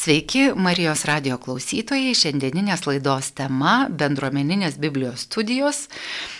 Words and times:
Sveiki, 0.00 0.54
Marijos 0.56 1.02
radio 1.04 1.34
klausytojai. 1.36 2.14
Šiandieninės 2.16 2.86
laidos 2.86 3.26
tema- 3.36 3.72
bendruomeninės 4.00 4.78
Biblijos 4.80 5.26
studijos. 5.26 5.80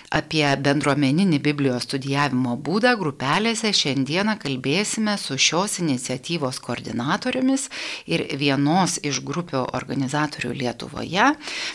Apie 0.09 0.47
bendruomeninį 0.57 1.43
Biblijos 1.45 1.85
studijavimo 1.85 2.55
būdą 2.57 2.95
grupelėse 2.97 3.75
šiandieną 3.81 4.39
kalbėsime 4.41 5.19
su 5.19 5.37
šios 5.37 5.77
iniciatyvos 5.85 6.57
koordinatorėmis 6.65 7.69
ir 8.07 8.25
vienos 8.41 8.97
iš 9.03 9.21
grupių 9.21 9.67
organizatorių 9.77 10.55
Lietuvoje. 10.63 11.29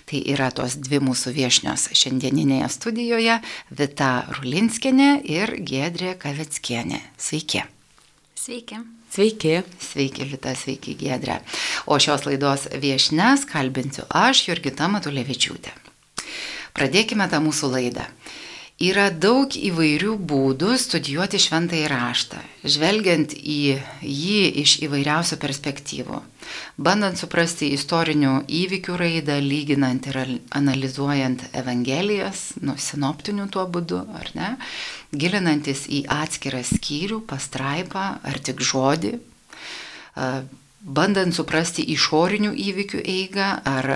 Tai 0.06 0.24
yra 0.34 0.50
tos 0.50 0.80
dvi 0.82 1.04
mūsų 1.06 1.38
viešnios 1.38 1.90
šiandieninėje 1.94 2.70
studijoje- 2.80 3.40
Vita 3.78 4.26
Rulinskinė 4.40 5.22
ir 5.24 5.56
Gedrė 5.62 6.18
Kaveckienė. 6.18 7.02
Sveiki. 7.16 7.75
Sveiki. 8.46 8.75
Sveiki. 9.09 9.64
Sveiki, 9.82 10.25
Vita, 10.30 10.52
sveiki, 10.54 10.91
Gedrė. 11.00 11.39
O 11.89 11.95
šios 11.98 12.27
laidos 12.27 12.68
viešnes 12.77 13.48
kalbinsiu 13.50 14.03
aš, 14.05 14.44
Jurgita 14.45 14.86
Matulevičiūtė. 14.94 15.72
Pradėkime 16.77 17.26
tą 17.31 17.39
mūsų 17.41 17.72
laidą. 17.73 18.05
Yra 18.76 19.06
daug 19.08 19.54
įvairių 19.56 20.18
būdų 20.28 20.74
studijuoti 20.76 21.40
šventąjį 21.40 21.86
raštą, 21.88 22.42
žvelgiant 22.68 23.32
į 23.32 23.78
jį 24.04 24.42
iš 24.66 24.74
įvairiausių 24.84 25.38
perspektyvų, 25.40 26.20
bandant 26.76 27.16
suprasti 27.16 27.70
istorinių 27.72 28.34
įvykių 28.52 28.98
raidą, 29.00 29.38
lyginant 29.40 30.10
ir 30.12 30.20
analizuojant 30.60 31.46
Evangelijas, 31.56 32.50
nu, 32.60 32.76
sinoptiniu 32.76 33.48
tuo 33.48 33.64
būdu, 33.64 34.02
ar 34.12 34.34
ne, 34.36 34.52
gilinantis 35.16 35.86
į 35.88 36.04
atskirą 36.12 36.60
skyrių, 36.68 37.22
pastraipą 37.32 38.10
ar 38.28 38.44
tik 38.44 38.60
žodį, 38.60 39.16
bandant 40.85 41.34
suprasti 41.34 41.84
išorinių 41.95 42.53
įvykių 42.53 43.02
eigą 43.02 43.48
ar 43.66 43.89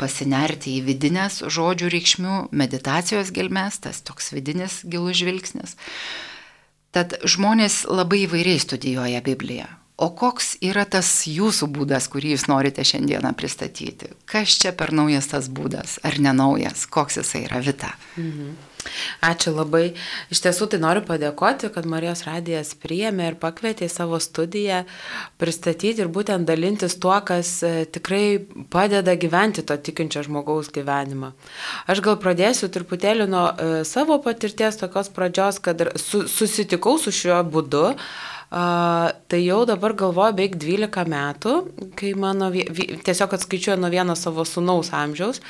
pasinerti 0.00 0.76
į 0.78 0.84
vidinės 0.90 1.40
žodžių 1.48 1.88
reikšmių, 1.94 2.36
meditacijos 2.52 3.32
gelmes, 3.34 3.80
tas 3.80 4.02
toks 4.04 4.34
vidinis 4.36 4.82
gilus 4.84 5.16
žvilgsnis. 5.22 5.78
Tad 6.94 7.16
žmonės 7.26 7.84
labai 7.90 8.26
įvairiai 8.28 8.60
studijuoja 8.62 9.24
Bibliją. 9.24 9.66
O 9.96 10.10
koks 10.10 10.56
yra 10.62 10.84
tas 10.90 11.08
jūsų 11.30 11.68
būdas, 11.70 12.08
kurį 12.10 12.34
jūs 12.34 12.48
norite 12.50 12.82
šiandieną 12.86 13.30
pristatyti? 13.38 14.10
Kas 14.34 14.58
čia 14.58 14.72
per 14.74 14.90
naujas 14.90 15.28
tas 15.30 15.46
būdas, 15.46 16.00
ar 16.02 16.18
nenaujas, 16.18 16.88
koks 16.90 17.20
jisai 17.20 17.44
yra 17.46 17.60
Vita? 17.62 17.92
Mhm. 18.18 18.54
Ačiū 19.24 19.52
labai. 19.54 19.94
Iš 20.32 20.42
tiesų 20.44 20.66
tai 20.72 20.80
noriu 20.82 21.04
padėkoti, 21.06 21.70
kad 21.72 21.86
Marijos 21.88 22.24
radijas 22.26 22.74
priėmė 22.80 23.30
ir 23.30 23.38
pakvietė 23.40 23.86
į 23.86 23.92
savo 23.92 24.18
studiją 24.20 24.82
pristatyti 25.40 26.04
ir 26.04 26.10
būtent 26.12 26.44
dalintis 26.48 26.98
tuo, 27.00 27.14
kas 27.24 27.54
e, 27.64 27.86
tikrai 27.94 28.42
padeda 28.74 29.16
gyventi 29.16 29.64
to 29.64 29.78
tikinčio 29.88 30.24
žmogaus 30.26 30.68
gyvenimą. 30.74 31.32
Aš 31.88 32.04
gal 32.04 32.18
pradėsiu 32.20 32.68
truputėlį 32.74 33.30
nuo 33.30 33.46
e, 33.48 33.72
savo 33.88 34.20
patirties 34.24 34.82
tokios 34.82 35.08
pradžios, 35.14 35.62
kad 35.64 35.80
su, 35.96 36.26
susitikau 36.28 36.98
su 37.00 37.14
šiuo 37.14 37.40
būdu. 37.54 37.86
Uh, 37.94 38.33
tai 38.50 39.40
jau 39.42 39.60
dabar 39.66 39.94
galvoju 39.98 40.36
beveik 40.36 40.56
12 40.60 41.04
metų, 41.10 41.54
kai 41.98 42.12
mano, 42.18 42.50
tiesiog 42.52 43.34
atskaičiuoju 43.36 43.80
nuo 43.80 43.90
vieno 43.92 44.14
savo 44.18 44.44
sunaus 44.46 44.92
amžiaus. 44.94 45.40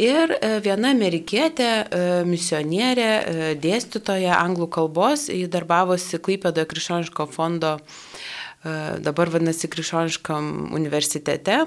Ir 0.00 0.32
uh, 0.36 0.58
viena 0.64 0.92
amerikietė, 0.94 1.70
uh, 1.84 2.06
misionierė, 2.28 3.10
uh, 3.18 3.50
dėstytoja 3.60 4.38
anglų 4.38 4.70
kalbos, 4.78 5.28
ji 5.32 5.48
darbavosi 5.50 6.20
Klaipėdoje 6.22 6.68
Krikščioniško 6.70 7.28
fondo, 7.32 7.78
dabar 8.58 9.30
vadinasi 9.30 9.68
Krikščioniškam 9.70 10.72
universitete. 10.74 11.60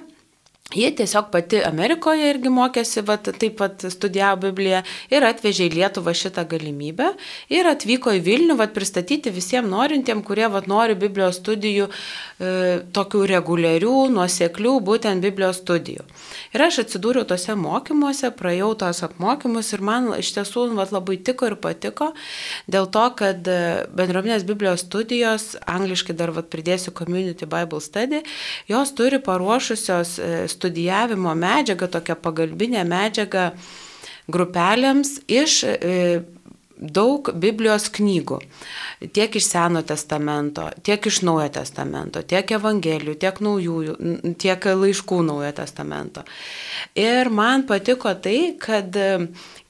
Jie 0.70 0.92
tiesiog 0.96 1.26
pati 1.32 1.60
Amerikoje 1.68 2.30
irgi 2.32 2.50
mokėsi, 2.54 3.02
vat, 3.04 3.28
taip 3.28 3.58
pat 3.60 3.84
studijavo 3.92 4.38
Bibliją 4.46 4.80
ir 5.12 5.26
atvežė 5.28 5.66
į 5.68 5.74
Lietuvą 5.74 6.14
šitą 6.16 6.46
galimybę 6.48 7.10
ir 7.52 7.68
atvyko 7.68 8.14
į 8.16 8.22
Vilnių 8.24 8.56
vat, 8.60 8.72
pristatyti 8.72 9.34
visiems 9.36 9.68
norintiem, 9.68 10.22
kurie 10.24 10.48
vat, 10.54 10.70
nori 10.72 10.96
Biblijos 10.96 11.42
studijų, 11.42 11.90
e, 11.92 12.52
tokių 12.96 13.24
reguliarių, 13.34 13.96
nuoseklių, 14.16 14.78
būtent 14.88 15.20
Biblijos 15.26 15.60
studijų. 15.60 16.06
Ir 16.56 16.64
aš 16.64 16.86
atsidūriau 16.86 17.28
tose 17.28 17.58
mokymuose, 17.60 18.32
praėjau 18.40 18.72
tos 18.86 19.04
apmokymus 19.04 19.74
ir 19.76 19.84
man 19.84 20.14
iš 20.16 20.32
tiesų 20.38 20.70
vat, 20.80 20.96
labai 20.96 21.20
tiko 21.20 21.52
ir 21.52 21.58
patiko, 21.60 22.14
dėl 22.72 22.88
to, 22.88 23.04
kad 23.20 23.44
e, 23.44 23.60
bendruomenės 23.92 24.48
Biblijos 24.48 24.88
studijos, 24.88 25.58
angliškai 25.68 26.16
dar 26.16 26.32
vat, 26.32 26.48
pridėsiu 26.48 26.96
Community 26.96 27.44
Bible 27.44 27.84
Study, 27.84 28.24
jos 28.72 28.96
turi 28.96 29.20
paruošusios 29.20 30.16
studijos 30.16 30.48
e, 30.48 30.61
studijavimo 30.62 31.34
medžiagą, 31.36 31.90
tokią 31.90 32.20
pagalbinę 32.22 32.86
medžiagą 32.86 33.50
grupelėms 34.32 35.18
iš 35.32 35.64
e, 35.66 36.22
daug 36.82 37.30
Biblijos 37.38 37.90
knygų. 37.94 38.40
Tiek 39.14 39.36
iš 39.38 39.48
Seno 39.50 39.82
testamento, 39.86 40.68
tiek 40.86 41.06
iš 41.10 41.22
Naujo 41.26 41.50
testamento, 41.58 42.22
tiek 42.26 42.54
Evangelijų, 42.58 43.18
tiek 43.22 43.42
naujųjų, 43.42 43.96
tiek 44.42 44.70
laiškų 44.82 45.22
Naujo 45.30 45.52
testamento. 45.58 46.26
Ir 46.98 47.30
man 47.34 47.66
patiko 47.70 48.14
tai, 48.18 48.54
kad 48.62 48.98
e, 48.98 49.10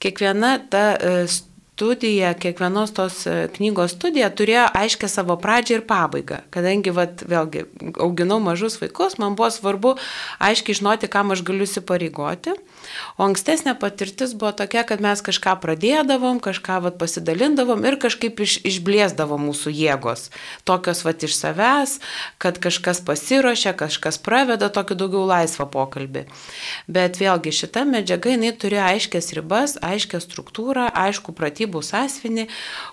kiekviena 0.02 0.58
ta 0.72 0.84
studija 1.26 1.51
studija, 1.82 2.34
kiekvienos 2.34 2.92
tos 2.94 3.24
e, 3.26 3.48
knygos 3.56 3.96
studija 3.96 4.28
turėjo 4.30 4.68
aiškę 4.78 5.08
savo 5.10 5.34
pradžią 5.42 5.80
ir 5.80 5.82
pabaigą. 5.88 6.38
Kadangi, 6.54 6.92
vat, 6.94 7.24
vėlgi, 7.26 7.64
auginau 7.98 8.38
mažus 8.42 8.78
vaikus, 8.78 9.16
man 9.18 9.34
buvo 9.34 9.48
svarbu 9.50 9.96
aiškiai 10.38 10.78
žinoti, 10.78 11.10
kam 11.10 11.34
aš 11.34 11.42
galiu 11.42 11.66
įsipareigoti. 11.66 12.54
O 13.18 13.26
ankstesnė 13.26 13.74
patirtis 13.80 14.34
buvo 14.38 14.52
tokia, 14.60 14.84
kad 14.86 15.02
mes 15.02 15.22
kažką 15.26 15.56
pradėdavom, 15.62 16.38
kažką 16.44 16.78
vat, 16.86 16.98
pasidalindavom 17.02 17.82
ir 17.88 17.98
kažkaip 18.02 18.38
iš, 18.46 18.60
išblėsdavo 18.68 19.40
mūsų 19.42 19.74
jėgos. 19.74 20.28
Tokios 20.68 21.02
vat 21.06 21.26
iš 21.26 21.34
savęs, 21.40 21.96
kad 22.42 22.62
kažkas 22.62 23.02
pasiruošia, 23.06 23.74
kažkas 23.74 24.20
praveda 24.22 24.70
tokį 24.70 25.00
daugiau 25.02 25.26
laisvą 25.26 25.66
pokalbį. 25.72 26.28
Bet 26.86 27.18
vėlgi 27.18 27.54
šita 27.58 27.82
medžiaga, 27.90 28.36
jinai 28.36 28.54
turėjo 28.54 28.86
aiškias 28.92 29.32
ribas, 29.34 29.78
aiškę 29.82 30.22
struktūrą, 30.22 30.86
aišku 31.06 31.34
pratybų 31.34 31.71
sąsvinį, 31.80 32.44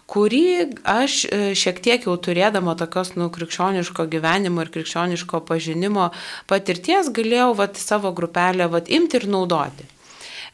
kurį 0.08 0.46
aš 0.88 1.26
e, 1.28 1.42
šiek 1.60 1.84
tiek 1.84 2.08
jau 2.08 2.16
turėdama 2.16 2.78
tokios 2.80 3.18
nu, 3.20 3.28
krikščioniško 3.36 4.08
gyvenimo 4.16 4.64
ir 4.64 4.72
krikščioniško 4.72 5.44
pažinimo 5.50 6.12
patirties 6.48 7.12
galėjau 7.12 7.52
vat, 7.60 7.76
savo 7.76 8.16
grupelę 8.16 8.72
vat, 8.72 8.88
imti 8.88 9.20
ir 9.20 9.28
naudoti. 9.28 9.99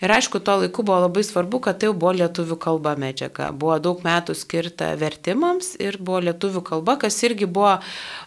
Ir 0.03 0.11
aišku, 0.11 0.41
tuo 0.44 0.57
laiku 0.59 0.83
buvo 0.83 0.97
labai 1.06 1.23
svarbu, 1.23 1.61
kad 1.63 1.79
tai 1.79 1.91
buvo 1.95 2.11
lietuvių 2.17 2.57
kalba 2.59 2.95
medžiaga. 3.00 3.51
Buvo 3.56 3.78
daug 3.79 4.01
metų 4.03 4.35
skirta 4.35 4.89
vertimams 5.00 5.73
ir 5.79 5.97
buvo 6.01 6.19
lietuvių 6.25 6.63
kalba, 6.67 6.97
kas 7.00 7.22
irgi 7.23 7.47
buvo, 7.47 7.78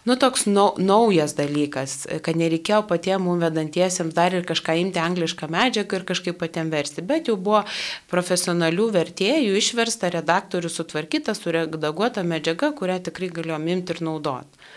nu, 0.09 0.17
toks 0.17 0.47
nau, 0.49 0.71
naujas 0.81 1.35
dalykas, 1.37 2.07
kad 2.25 2.39
nereikėjo 2.41 2.81
patiems 2.89 3.25
mums 3.25 3.45
vedantiesiems 3.45 4.17
dar 4.17 4.33
ir 4.33 4.47
kažką 4.49 4.79
imti 4.81 5.01
anglišką 5.03 5.51
medžiagą 5.53 6.01
ir 6.01 6.07
kažkaip 6.09 6.41
patiems 6.41 6.73
versti, 6.73 7.05
bet 7.05 7.29
jau 7.29 7.37
buvo 7.37 7.61
profesionalių 8.09 8.89
vertėjų 8.97 9.55
išversta, 9.61 10.09
redaktorių 10.17 10.73
sutvarkyta, 10.73 11.37
suredaguota 11.37 12.25
medžiaga, 12.25 12.73
kurią 12.73 12.97
tikrai 13.09 13.29
galėjom 13.33 13.73
imti 13.75 13.95
ir 13.95 14.05
naudoti. 14.09 14.69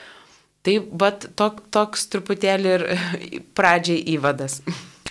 Tai 0.62 0.78
vat 0.94 1.24
tok, 1.34 1.64
toks 1.74 2.06
truputėlį 2.12 2.74
ir 2.76 2.88
pradžiai 3.58 4.04
įvadas. 4.14 4.60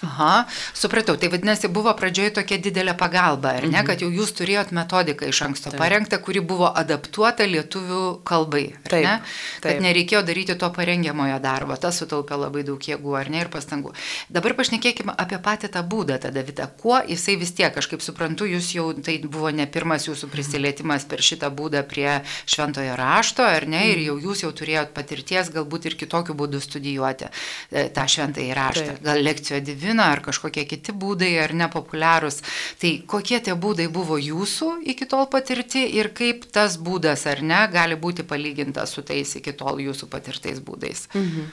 Aha, 0.02 0.48
supratau. 0.74 1.16
Tai 1.16 1.30
vadinasi, 1.30 1.70
buvo 1.70 1.92
pradžioje 1.98 2.34
tokia 2.40 2.58
didelė 2.58 2.96
pagalba, 2.98 3.54
ar 3.60 3.68
ne, 3.68 3.76
mhm. 3.76 3.86
kad 3.86 4.02
jau 4.02 4.10
jūs 4.10 4.34
turėjot 4.40 4.72
metodiką 4.74 5.30
iš 5.30 5.42
anksto 5.46 5.70
taip. 5.70 5.78
parengtą, 5.82 6.18
kuri 6.26 6.42
buvo 6.42 6.72
adaptuota 6.74 7.46
lietuvių 7.46 8.02
kalbai. 8.26 8.64
Taip, 8.88 9.06
ne? 9.06 9.14
Kad 9.62 9.76
taip. 9.76 9.84
nereikėjo 9.86 10.24
daryti 10.26 10.56
to 10.58 10.70
parengiamojo 10.74 11.38
darbo, 11.44 11.78
tas 11.78 12.02
sutaupė 12.02 12.40
labai 12.42 12.64
daug 12.66 12.82
jėgų, 12.82 13.14
ar 13.20 13.30
ne, 13.30 13.44
ir 13.46 13.52
pastangų. 13.54 13.94
Dabar 14.34 14.56
pašnekėkime 14.58 15.14
apie 15.22 15.38
patį 15.44 15.70
tą 15.76 15.86
būdą, 15.86 16.18
tada 16.26 16.46
Vita. 16.48 16.66
Kuo 16.82 16.98
jisai 17.06 17.38
vis 17.38 17.54
tiek, 17.54 17.78
aš 17.78 17.92
kaip 17.92 18.02
suprantu, 18.02 18.50
jūs 18.50 18.72
jau 18.74 18.88
tai 18.98 19.20
buvo 19.22 19.54
ne 19.54 19.68
pirmas 19.70 20.10
jūsų 20.10 20.32
prisilietimas 20.34 21.06
per 21.06 21.22
šitą 21.22 21.52
būdą 21.54 21.84
prie 21.86 22.18
šventojo 22.50 22.98
rašto, 22.98 23.46
ar 23.46 23.70
ne, 23.70 23.86
ir 23.92 24.02
mhm. 24.02 24.08
jau 24.10 24.18
jūs 24.32 24.46
jau 24.48 24.52
turėjot 24.58 24.96
patirties 24.98 25.54
galbūt 25.54 25.92
ir 25.92 26.00
kitokiu 26.02 26.34
būdu 26.38 26.62
studijuoti 26.64 27.30
e, 27.30 27.86
tą 27.94 28.08
šventąjį 28.10 28.58
raštą. 28.58 28.90
Taip. 28.92 29.06
Gal 29.06 29.24
lekcijo 29.26 29.62
divino, 29.92 30.04
ar 30.08 30.22
kažkokie 30.24 30.66
kiti 30.66 30.94
būdai, 30.94 31.32
ar 31.44 31.54
nepopuliarūs. 31.54 32.42
Tai 32.80 32.92
kokie 33.08 33.40
tie 33.44 33.54
būdai 33.56 33.90
buvo 33.92 34.18
jūsų 34.18 34.84
iki 34.88 35.06
tol 35.06 35.28
patirti 35.28 35.84
ir 35.98 36.12
kaip 36.14 36.46
tas 36.52 36.78
būdas 36.78 37.26
ar 37.28 37.42
ne 37.42 37.68
gali 37.72 37.96
būti 37.96 38.24
palygintas 38.24 38.94
su 38.96 39.02
tais 39.02 39.36
iki 39.36 39.54
tol 39.54 39.80
jūsų 39.80 40.08
patirtais 40.10 40.60
būdais? 40.60 41.08
Mhm. 41.14 41.52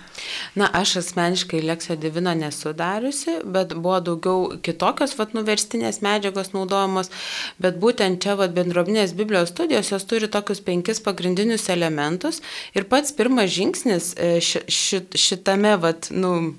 Na, 0.57 0.69
aš 0.73 0.99
asmeniškai 1.03 1.63
Leksio 1.63 1.97
Divino 1.97 2.35
nesu 2.35 2.73
dariusi, 2.73 3.41
bet 3.45 3.75
buvo 3.75 4.01
daugiau 4.01 4.59
kitokios, 4.63 5.17
vat, 5.19 5.35
nuverstinės 5.35 6.01
medžiagos 6.03 6.53
naudojamos, 6.55 7.11
bet 7.59 7.79
būtent 7.79 8.23
čia, 8.23 8.37
vat, 8.39 8.55
bendrovinės 8.55 9.15
Biblijos 9.19 9.53
studijos, 9.53 9.91
jos 9.93 10.07
turi 10.09 10.29
tokius 10.29 10.63
penkis 10.65 11.01
pagrindinius 11.01 11.69
elementus 11.69 12.41
ir 12.75 12.87
pats 12.89 13.13
pirmas 13.13 13.51
žingsnis 13.51 14.15
e, 14.17 14.39
ši, 14.45 14.65
ši, 14.69 15.03
šitame, 15.19 15.77
vat, 15.81 16.11
nu, 16.15 16.55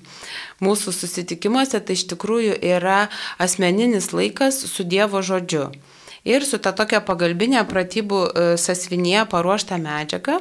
mūsų 0.64 0.94
susitikimuose, 0.96 1.80
tai 1.80 1.96
iš 1.98 2.06
tikrųjų 2.12 2.58
yra 2.74 3.08
asmeninis 3.40 4.12
laikas 4.16 4.60
su 4.70 4.84
Dievo 4.84 5.22
žodžiu 5.24 5.70
ir 6.24 6.44
su 6.44 6.58
ta 6.62 6.72
tokia 6.76 7.00
pagalbinė 7.04 7.62
pratybų 7.68 8.20
e, 8.20 8.44
sasvinėje 8.60 9.24
paruošta 9.30 9.78
medžiaga. 9.80 10.40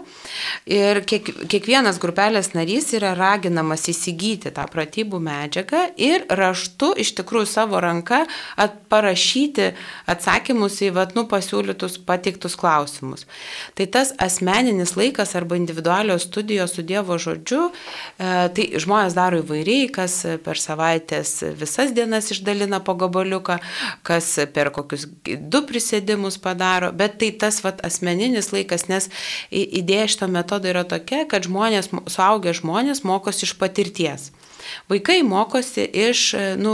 Ir 0.70 1.02
kiek, 1.08 1.30
kiekvienas 1.52 2.00
grupelės 2.02 2.52
narys 2.56 2.92
yra 2.98 3.14
raginamas 3.18 3.88
įsigyti 3.92 4.52
tą 4.56 4.66
pratybų 4.72 5.22
medžiagą 5.24 5.86
ir 6.00 6.26
raštu 6.30 6.92
iš 7.00 7.14
tikrųjų 7.20 7.50
savo 7.50 7.80
ranka 7.84 8.26
parašyti 8.90 9.72
atsakymus 10.10 10.80
į 10.84 10.92
vat, 10.98 11.16
nu, 11.18 11.26
pasiūlytus 11.30 12.00
pateiktus 12.08 12.58
klausimus. 12.60 13.26
Tai 13.78 13.88
tas 13.94 14.14
asmeninis 14.20 14.96
laikas 15.00 15.36
arba 15.40 15.58
individualios 15.60 16.28
studijos 16.28 16.76
su 16.76 16.84
Dievo 16.84 17.18
žodžiu, 17.22 17.70
e, 17.70 18.50
tai 18.56 18.68
žmonės 18.82 19.16
daro 19.18 19.40
įvairiai, 19.44 19.90
kas 19.94 20.20
per 20.44 20.60
savaitės 20.60 21.38
visas 21.60 21.94
dienas 21.96 22.32
išdalina 22.34 22.82
po 22.84 22.96
gabaliuką, 23.00 23.60
kas 24.04 24.36
per 24.54 24.74
kokius 24.76 25.08
du 25.24 25.64
prisėdimus 25.70 26.40
padaro, 26.42 26.92
bet 26.96 27.20
tai 27.22 27.32
tas 27.32 27.62
vat, 27.66 27.80
asmeninis 27.86 28.52
laikas, 28.56 28.88
nes 28.92 29.10
idėja 29.54 30.10
šito 30.16 30.32
metodo 30.32 30.72
yra 30.72 30.84
tokia, 30.90 31.24
kad 31.30 31.48
žmonės, 31.48 31.94
suaugę 32.10 32.56
žmonės 32.58 33.06
mokosi 33.08 33.48
iš 33.48 33.56
patirties. 33.62 34.32
Vaikai 34.90 35.24
mokosi 35.24 35.84
iš, 35.94 36.34
nu, 36.58 36.74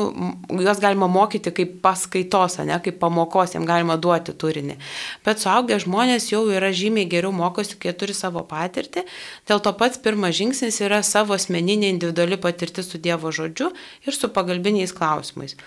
juos 0.50 0.80
galima 0.82 1.08
mokyti 1.12 1.52
kaip 1.56 1.78
paskaitos, 1.84 2.58
ne 2.68 2.78
kaip 2.84 3.00
pamokos, 3.02 3.56
jiems 3.56 3.68
galima 3.70 3.98
duoti 4.02 4.36
turinį. 4.36 4.78
Bet 5.26 5.44
suaugę 5.44 5.78
žmonės 5.84 6.30
jau 6.32 6.44
yra 6.52 6.72
žymiai 6.76 7.10
geriau 7.12 7.34
mokosi, 7.36 7.78
kai 7.80 7.96
turi 7.98 8.16
savo 8.18 8.44
patirtį. 8.48 9.06
Dėl 9.50 9.64
to 9.64 9.74
pats 9.78 10.02
pirmas 10.02 10.38
žingsnis 10.40 10.82
yra 10.86 11.02
savo 11.06 11.38
asmeninė 11.38 11.92
individuali 11.94 12.40
patirtis 12.42 12.92
su 12.92 13.02
Dievo 13.02 13.32
žodžiu 13.36 13.72
ir 14.06 14.18
su 14.18 14.32
pagalbiniais 14.34 14.96
klausimais. 14.96 15.58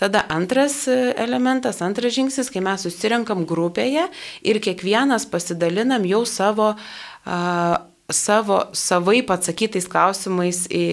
Tada 0.00 0.24
antras 0.32 0.86
e, 0.88 0.96
elementas, 1.20 1.82
antras 1.84 2.14
žingsnis, 2.16 2.48
kai 2.48 2.62
mes 2.64 2.86
susirinkam 2.86 3.44
grupėje 3.48 4.06
ir 4.48 4.60
kiekvienas 4.64 5.26
pasidalinam 5.28 6.06
jau 6.08 6.22
savo, 6.24 6.70
uh, 6.72 7.74
savo 8.08 8.62
savaip 8.72 9.28
atsakytais 9.34 9.88
klausimais, 9.90 10.64
į, 10.72 10.84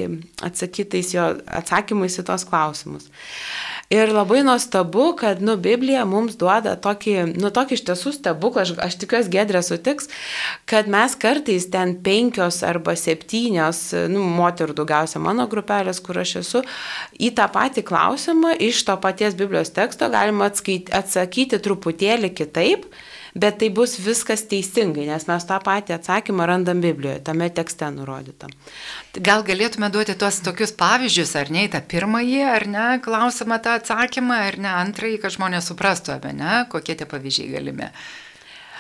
atsakytais 0.44 1.14
jo 1.16 1.30
atsakymais 1.48 2.20
į 2.20 2.28
tos 2.28 2.44
klausimus. 2.50 3.08
Ir 3.88 4.10
labai 4.12 4.42
nuostabu, 4.44 5.14
kad, 5.16 5.40
nu, 5.40 5.54
Biblija 5.64 6.02
mums 6.04 6.36
duoda 6.36 6.74
tokį, 6.84 7.14
nu, 7.40 7.48
tokį 7.56 7.78
iš 7.78 7.84
tiesų 7.88 8.12
stebuklą, 8.18 8.66
aš, 8.66 8.74
aš 8.84 8.98
tikiuosi 9.00 9.32
gedrė 9.32 9.62
sutiks, 9.64 10.10
kad 10.68 10.90
mes 10.92 11.16
kartais 11.16 11.70
ten 11.72 11.94
penkios 12.04 12.60
arba 12.68 12.98
septynios, 13.00 13.80
nu, 14.12 14.26
moterų 14.42 14.76
daugiausia 14.82 15.22
mano 15.24 15.48
grupelės, 15.48 16.02
kur 16.04 16.20
aš 16.20 16.36
esu, 16.42 16.66
į 17.16 17.32
tą 17.40 17.48
patį 17.54 17.86
klausimą 17.88 18.58
iš 18.68 18.84
to 18.90 18.98
paties 19.00 19.40
Biblijos 19.40 19.72
teksto 19.72 20.12
galima 20.12 20.52
atskaiti, 20.52 20.92
atsakyti 20.92 21.64
truputėlį 21.64 22.34
kitaip 22.36 22.90
bet 23.38 23.60
tai 23.62 23.70
bus 23.74 23.96
viskas 24.02 24.44
teisingai, 24.50 25.06
nes 25.10 25.28
mes 25.30 25.48
tą 25.50 25.58
patį 25.64 25.96
atsakymą 25.98 26.48
randam 26.50 26.82
Biblijoje, 26.84 27.22
tame 27.30 27.50
tekste 27.54 27.90
nurodytam. 27.94 28.54
Gal 29.30 29.46
galėtume 29.48 29.90
duoti 29.94 30.18
tuos 30.20 30.42
tokius 30.46 30.74
pavyzdžius, 30.78 31.36
ar 31.42 31.52
ne, 31.54 31.68
tą 31.72 31.82
pirmąjį, 31.94 32.40
ar 32.50 32.68
ne, 32.74 32.88
klausimą 33.06 33.60
tą 33.64 33.78
atsakymą, 33.82 34.42
ar 34.52 34.60
ne, 34.62 34.72
antrąjį, 34.86 35.20
kad 35.24 35.38
žmonės 35.38 35.70
suprastų, 35.72 36.18
apie 36.18 36.34
ne, 36.38 36.64
kokie 36.72 36.98
tie 36.98 37.10
pavyzdžiai 37.10 37.54
galime. 37.54 37.92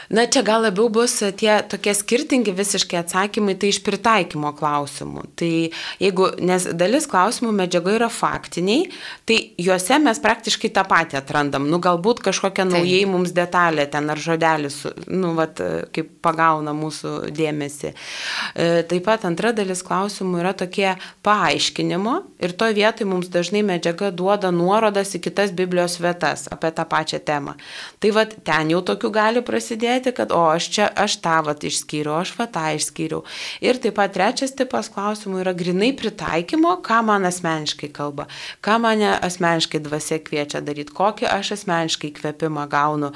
Na, 0.09 0.23
čia 0.23 0.41
gal 0.47 0.63
labiau 0.63 0.87
bus 0.93 1.17
tie 1.35 1.57
tokie 1.67 1.91
skirtingi 1.91 2.53
visiškai 2.55 3.01
atsakymai, 3.01 3.57
tai 3.59 3.71
iš 3.73 3.81
pritaikymo 3.83 4.53
klausimų. 4.55 5.25
Tai 5.39 5.51
jeigu, 5.99 6.29
nes 6.47 6.67
dalis 6.79 7.07
klausimų 7.11 7.51
medžiaga 7.57 7.95
yra 7.97 8.07
faktiniai, 8.11 8.87
tai 9.27 9.39
juose 9.59 9.97
mes 9.99 10.21
praktiškai 10.23 10.71
tą 10.75 10.85
patį 10.87 11.19
atrandam. 11.19 11.67
Nu, 11.67 11.81
galbūt 11.83 12.21
kažkokia 12.23 12.63
tai. 12.63 12.69
naujai 12.77 13.01
mums 13.09 13.33
detalė 13.35 13.87
ten 13.91 14.07
ar 14.13 14.21
žodelis, 14.23 14.79
nu, 15.11 15.33
vat, 15.35 15.59
kaip 15.91 16.13
pagauna 16.23 16.71
mūsų 16.77 17.33
dėmesį. 17.35 17.91
E, 17.91 18.69
taip 18.87 19.03
pat 19.09 19.27
antra 19.27 19.51
dalis 19.55 19.83
klausimų 19.83 20.39
yra 20.43 20.55
tokie 20.55 20.93
paaiškinimo 21.27 22.15
ir 22.43 22.55
to 22.55 22.71
vietoj 22.79 23.09
mums 23.11 23.27
dažnai 23.33 23.65
medžiaga 23.67 24.13
duoda 24.15 24.53
nuorodas 24.55 25.11
į 25.19 25.23
kitas 25.27 25.51
Biblijos 25.51 25.99
vietas 25.99 26.47
apie 26.51 26.71
tą 26.71 26.87
pačią 26.87 27.19
temą. 27.27 27.57
Tai 27.99 28.15
vad 28.15 28.39
ten 28.47 28.71
jau 28.71 28.79
tokių 28.85 29.11
gali 29.11 29.43
prasidėti 29.43 29.96
kalbėti, 29.97 30.15
kad 30.15 30.31
o 30.31 30.49
aš 30.51 30.69
čia, 30.69 30.87
aš 30.95 31.17
tą 31.21 31.43
vat 31.45 31.63
išskyriau, 31.63 32.21
aš 32.21 32.35
va 32.37 32.47
tą 32.47 32.75
išskyriau. 32.75 33.23
Ir 33.61 33.77
taip 33.81 33.95
pat 33.97 34.13
trečias 34.13 34.53
tipas 34.53 34.89
klausimų 34.89 35.41
yra 35.41 35.53
grinai 35.53 35.93
pritaikymo, 35.95 36.81
ką 36.83 37.03
man 37.05 37.25
asmeniškai 37.25 37.89
kalba, 37.91 38.27
ką 38.61 38.79
mane 38.79 39.17
asmeniškai 39.21 39.81
dvasia 39.81 40.19
kviečia 40.19 40.61
daryti, 40.61 40.93
kokį 40.93 41.27
aš 41.27 41.55
asmeniškai 41.57 42.13
kvepimą 42.13 42.67
gaunu, 42.69 43.11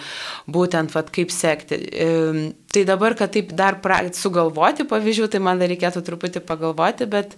būtent 0.47 0.93
vat 0.93 1.11
kaip 1.11 1.31
sekti. 1.31 1.77
Tai 2.71 2.85
dabar, 2.87 3.17
kad 3.19 3.33
taip 3.35 3.51
dar 3.57 3.81
pra, 3.83 3.99
sugalvoti 4.15 4.87
pavyzdžių, 4.87 5.29
tai 5.33 5.41
man 5.43 5.59
dar 5.59 5.71
reikėtų 5.71 6.03
truputį 6.07 6.43
pagalvoti, 6.47 7.07
bet 7.11 7.35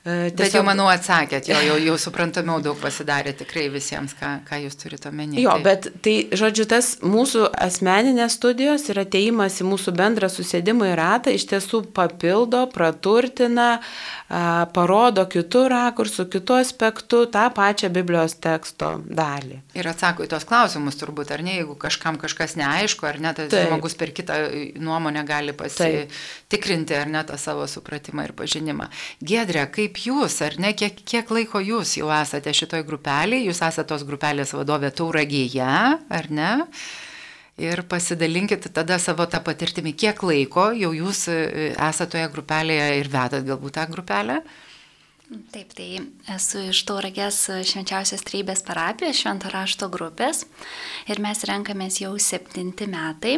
Tiesiog... 0.00 0.36
Bet 0.38 0.54
jau, 0.56 0.60
manau, 0.64 0.86
atsakėt, 0.88 1.50
jo, 1.50 1.58
jau, 1.60 1.74
jau 1.84 1.94
suprantamiau 2.00 2.62
daug 2.64 2.78
pasidarė 2.80 3.34
tikrai 3.36 3.66
visiems, 3.68 4.14
ką, 4.16 4.30
ką 4.48 4.62
jūs 4.62 4.78
turite 4.80 5.10
omenyje. 5.10 5.42
Jo, 5.44 5.58
bet 5.60 5.90
tai, 6.00 6.14
žodžiu, 6.32 6.64
tas 6.70 6.94
mūsų 7.04 7.50
asmeninės 7.52 8.38
studijos 8.38 8.88
ir 8.88 9.02
ateimas 9.02 9.58
į 9.60 9.66
mūsų 9.68 9.92
bendrą 9.98 10.30
susėdimą 10.32 10.88
į 10.88 10.94
ratą 10.96 11.34
iš 11.36 11.44
tiesų 11.50 11.82
papildo, 11.92 12.62
praturtina, 12.72 13.82
parodo 14.72 15.26
kitų 15.28 15.66
rakursų, 15.68 16.30
kitų 16.32 16.56
aspektų 16.62 17.26
tą 17.36 17.44
pačią 17.52 17.92
Biblijos 17.92 18.38
teksto 18.40 18.94
dalį. 19.04 19.60
Ir 19.76 19.90
atsako 19.92 20.24
į 20.24 20.32
tos 20.32 20.48
klausimus 20.48 20.96
turbūt, 20.96 21.34
ar 21.36 21.44
ne, 21.44 21.58
jeigu 21.58 21.76
kažkam 21.76 22.16
kažkas 22.16 22.56
neaišku, 22.56 23.04
ar 23.04 23.20
ne, 23.20 23.34
tas 23.36 23.52
žmogus 23.52 24.00
per 24.00 24.16
kitą 24.16 24.40
nuomonę 24.80 25.24
gali 25.28 25.54
pasitikrinti, 25.56 26.96
ar 26.96 27.10
ne, 27.10 27.22
tą 27.28 27.38
savo 27.40 27.66
supratimą 27.70 28.26
ir 28.28 28.34
pažinimą. 28.38 28.88
Gedrė, 29.32 29.66
kaip 29.74 30.00
jūs, 30.04 30.40
ar 30.46 30.56
ne, 30.62 30.72
kiek, 30.78 31.02
kiek 31.04 31.30
laiko 31.34 31.62
jūs 31.64 31.96
jau 32.00 32.10
esate 32.14 32.54
šitoj 32.56 32.84
grupelėje, 32.88 33.48
jūs 33.50 33.62
esate 33.62 33.88
tos 33.92 34.06
grupelės 34.08 34.54
vadovė 34.56 34.92
Tauragėje, 34.96 35.70
ar 36.20 36.30
ne? 36.30 36.50
Ir 37.60 37.82
pasidalinkit 37.84 38.70
tada 38.72 38.96
savo 39.02 39.26
tą 39.28 39.42
patirtimį, 39.44 39.92
kiek 39.92 40.22
laiko 40.24 40.70
jau 40.72 40.94
jūs 40.96 41.26
e, 41.28 41.70
esate 41.74 42.14
toje 42.16 42.28
grupelėje 42.32 42.86
ir 43.02 43.10
vedat 43.12 43.44
galbūt 43.44 43.76
tą 43.76 43.84
grupelę. 43.90 44.40
Taip, 45.30 45.70
tai 45.78 46.00
esu 46.34 46.64
iš 46.72 46.80
Tauragės 46.88 47.36
švenčiausios 47.70 48.24
treibės 48.26 48.64
parapijos 48.66 49.20
švento 49.20 49.52
rašto 49.52 49.86
grupės 49.92 50.42
ir 51.06 51.22
mes 51.22 51.44
renkamės 51.46 52.00
jau 52.02 52.16
septinti 52.18 52.88
metai. 52.90 53.36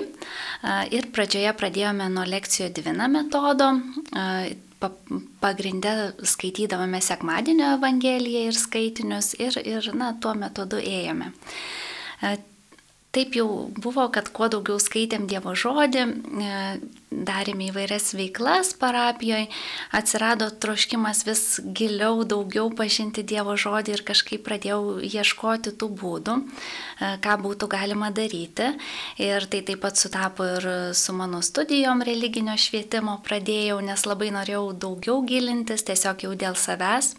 Ir 0.96 1.10
pradžioje 1.12 1.52
pradėjome 1.60 2.08
nuo 2.14 2.24
lekcijų 2.24 2.70
divina 2.72 3.10
metodo 3.12 3.74
pagrindę 5.40 5.92
skaitydavome 6.26 7.00
sekmadienio 7.04 7.74
Evangeliją 7.76 8.48
ir 8.48 8.56
skaitinius 8.58 9.34
ir, 9.38 9.60
ir 9.60 9.92
na, 9.94 10.14
tuo 10.16 10.32
metodu 10.38 10.80
ėjome. 10.80 11.30
Taip 13.12 13.36
jau 13.36 13.68
buvo, 13.76 14.08
kad 14.08 14.32
kuo 14.32 14.48
daugiau 14.48 14.80
skaitėm 14.80 15.28
Dievo 15.28 15.52
žodį, 15.52 16.02
e, 16.08 16.52
darėme 17.26 17.68
įvairias 17.70 18.12
veiklas 18.16 18.72
parapijoje, 18.80 19.48
atsirado 19.94 20.48
troškimas 20.62 21.24
vis 21.28 21.42
giliau, 21.62 22.24
daugiau 22.28 22.70
pažinti 22.74 23.24
Dievo 23.26 23.56
žodį 23.58 23.96
ir 23.96 24.04
kažkaip 24.08 24.44
pradėjau 24.46 25.00
ieškoti 25.04 25.74
tų 25.78 25.88
būdų, 26.00 26.36
e, 26.40 27.12
ką 27.24 27.36
būtų 27.44 27.68
galima 27.72 28.10
daryti. 28.14 28.72
Ir 29.22 29.46
tai 29.52 29.62
taip 29.66 29.82
pat 29.84 30.00
sutapo 30.00 30.46
ir 30.56 30.68
su 30.94 31.12
mano 31.12 31.42
studijom 31.42 32.02
religinio 32.06 32.56
švietimo 32.56 33.18
pradėjau, 33.26 33.80
nes 33.84 34.06
labai 34.06 34.32
norėjau 34.34 34.72
daugiau 34.72 35.22
gilintis, 35.26 35.84
tiesiog 35.84 36.26
jau 36.26 36.34
dėl 36.34 36.58
savęs. 36.58 37.14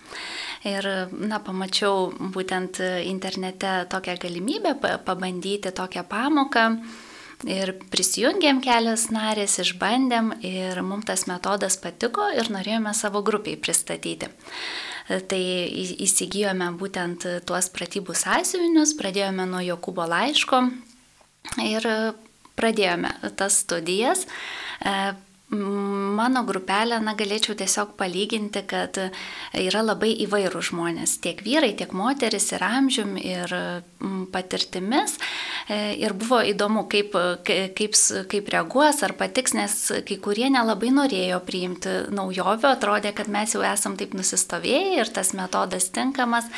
Ir, 0.67 0.89
na, 1.11 1.39
pamačiau 1.43 2.11
būtent 2.33 2.79
internete 3.03 3.83
tokią 3.91 4.17
galimybę 4.21 4.77
pabandyti 5.05 5.73
tokią 5.75 6.05
pamoką 6.07 6.69
Ir 7.49 7.73
prisijungėm 7.91 8.61
kelios 8.63 9.09
narės, 9.11 9.57
išbandėm 9.59 10.31
ir 10.45 10.79
mums 10.85 11.09
tas 11.09 11.25
metodas 11.27 11.75
patiko 11.81 12.29
ir 12.31 12.51
norėjome 12.53 12.93
savo 12.95 13.23
grupiai 13.25 13.59
pristatyti. 13.59 14.29
Tai 15.03 15.41
įsigijome 16.05 16.69
būtent 16.79 17.25
tuos 17.47 17.67
pratybų 17.75 18.15
sąsiuvinius, 18.15 18.95
pradėjome 18.95 19.49
nuo 19.49 19.59
Jokūbo 19.65 20.05
laiško 20.07 20.61
ir 21.65 21.89
pradėjome 22.55 23.11
tas 23.35 23.59
studijas 23.65 24.23
Mano 25.53 26.41
grupelę, 26.47 26.97
na, 27.03 27.13
galėčiau 27.17 27.53
tiesiog 27.57 27.93
palyginti, 27.99 28.63
kad 28.65 28.97
yra 29.53 29.83
labai 29.85 30.09
įvairių 30.25 30.61
žmonės, 30.65 31.19
tiek 31.21 31.43
vyrai, 31.45 31.73
tiek 31.77 31.93
moteris, 31.93 32.47
ir 32.55 32.63
amžium, 32.65 33.13
ir 33.21 33.53
mm, 33.53 34.31
patirtimis. 34.33 35.13
E, 35.69 35.77
ir 36.01 36.15
buvo 36.17 36.39
įdomu, 36.41 36.87
kaip, 36.89 37.13
kaip, 37.45 37.97
kaip 38.31 38.49
reaguos 38.53 39.03
ar 39.05 39.13
patiks, 39.19 39.53
nes 39.57 39.75
kai 40.07 40.17
kurie 40.23 40.49
nelabai 40.53 40.89
norėjo 40.95 41.37
priimti 41.45 41.93
naujovių, 42.13 42.71
atrodė, 42.71 43.13
kad 43.13 43.29
mes 43.29 43.53
jau 43.53 43.61
esam 43.67 43.97
taip 43.99 44.17
nusistovėję 44.17 45.03
ir 45.03 45.13
tas 45.13 45.35
metodas 45.37 45.91
tinkamas, 45.93 46.49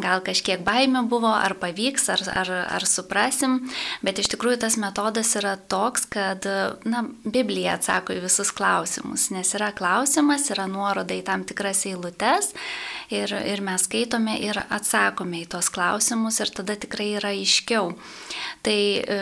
gal 0.00 0.24
kažkiek 0.24 0.64
baimių 0.64 1.04
buvo, 1.10 1.34
ar 1.34 1.56
pavyks, 1.60 2.08
ar, 2.16 2.24
ar, 2.44 2.54
ar 2.78 2.88
suprasim, 2.88 3.60
bet 4.00 4.22
iš 4.22 4.32
tikrųjų 4.32 4.62
tas 4.64 4.80
metodas 4.80 5.34
yra 5.36 5.58
toks, 5.68 6.08
kad, 6.08 6.48
na, 6.88 7.04
Biblija 7.28 7.76
atsako 7.76 8.16
į 8.16 8.24
visus 8.24 8.37
visus 8.38 8.52
klausimus, 8.54 9.30
nes 9.34 9.50
yra 9.54 9.72
klausimas, 9.74 10.44
yra 10.52 10.68
nuoroda 10.70 11.14
į 11.16 11.24
tam 11.26 11.42
tikras 11.46 11.84
eilutes 11.90 12.52
ir, 13.10 13.32
ir 13.34 13.62
mes 13.66 13.82
skaitome 13.88 14.36
ir 14.38 14.60
atsakome 14.70 15.40
į 15.42 15.48
tos 15.50 15.70
klausimus 15.74 16.38
ir 16.38 16.52
tada 16.54 16.76
tikrai 16.78 17.16
yra 17.18 17.32
aiškiau. 17.34 17.90
Tai 18.62 18.78
e, 18.78 19.18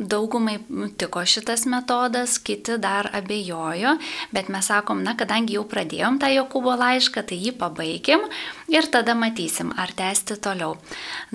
daugumai 0.00 0.58
tiko 0.98 1.22
šitas 1.26 1.66
metodas, 1.70 2.38
kiti 2.42 2.78
dar 2.80 3.10
abejojo, 3.16 3.96
bet 4.32 4.48
mes 4.52 4.70
sakom, 4.70 5.02
na, 5.04 5.14
kadangi 5.18 5.58
jau 5.58 5.66
pradėjom 5.68 6.18
tą 6.22 6.30
Jokūbo 6.32 6.74
laišką, 6.80 7.24
tai 7.28 7.38
jį 7.40 7.54
pabaigim 7.60 8.24
ir 8.72 8.88
tada 8.92 9.14
matysim, 9.18 9.74
ar 9.76 9.92
tęsti 9.96 10.38
toliau. 10.40 10.76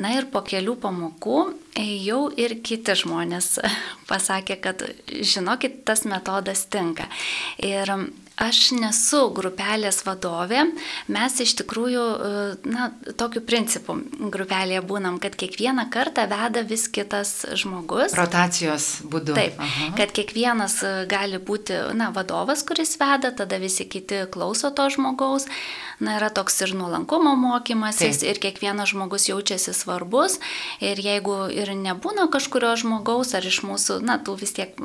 Na 0.02 0.16
ir 0.18 0.30
po 0.34 0.42
kelių 0.46 0.78
pamokų 0.82 1.40
jau 2.06 2.22
ir 2.40 2.58
kiti 2.66 2.98
žmonės 2.98 3.60
pasakė, 4.10 4.60
kad 4.64 4.86
žinokit, 5.08 5.84
tas 5.86 6.06
metodas 6.10 6.66
tinka. 6.72 7.10
Ir 7.62 7.92
Aš 8.36 8.74
nesu 8.76 9.30
grupelės 9.32 10.02
vadovė, 10.04 10.66
mes 11.08 11.38
iš 11.40 11.54
tikrųjų, 11.62 12.04
e, 12.04 12.42
na, 12.68 12.90
tokiu 13.16 13.40
principu 13.40 13.96
grupelėje 14.20 14.82
būnam, 14.84 15.22
kad 15.24 15.38
kiekvieną 15.40 15.86
kartą 15.94 16.26
veda 16.28 16.66
vis 16.68 16.90
kitas 16.92 17.46
žmogus. 17.56 18.12
Rotacijos 18.20 19.06
būdu. 19.08 19.38
Taip, 19.40 19.56
Aha. 19.56 19.94
kad 19.96 20.12
kiekvienas 20.12 20.76
e, 20.84 20.92
gali 21.08 21.40
būti, 21.40 21.78
na, 21.96 22.10
vadovas, 22.12 22.66
kuris 22.68 22.98
veda, 23.00 23.32
tada 23.32 23.56
visi 23.62 23.88
kiti 23.88 24.26
klauso 24.28 24.74
to 24.76 24.90
žmogaus. 24.92 25.48
Na, 26.04 26.18
yra 26.18 26.28
toks 26.28 26.60
ir 26.66 26.76
nuolankumo 26.76 27.38
mokymasis, 27.40 28.20
Taip. 28.20 28.28
ir 28.28 28.42
kiekvienas 28.44 28.92
žmogus 28.92 29.30
jaučiasi 29.30 29.72
svarbus. 29.72 30.42
Ir 30.84 31.00
jeigu 31.00 31.46
ir 31.56 31.72
nebūna 31.72 32.28
kažkurio 32.34 32.74
žmogaus, 32.84 33.32
ar 33.32 33.48
iš 33.48 33.62
mūsų, 33.64 34.02
na, 34.04 34.20
tų 34.20 34.36
vis 34.44 34.52
tiek 34.60 34.76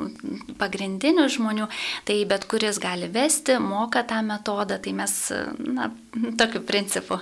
pagrindinių 0.55 1.27
žmonių, 1.35 1.67
tai 2.07 2.21
bet 2.31 2.47
kuris 2.47 2.79
gali 2.79 3.11
vesti 3.11 3.40
vesti, 3.41 3.59
moka 3.59 4.03
tą 4.03 4.21
metodą, 4.21 4.77
tai 4.79 4.93
mes 4.93 5.33
na, 5.59 5.89
tokiu 6.37 6.61
principu 6.61 7.19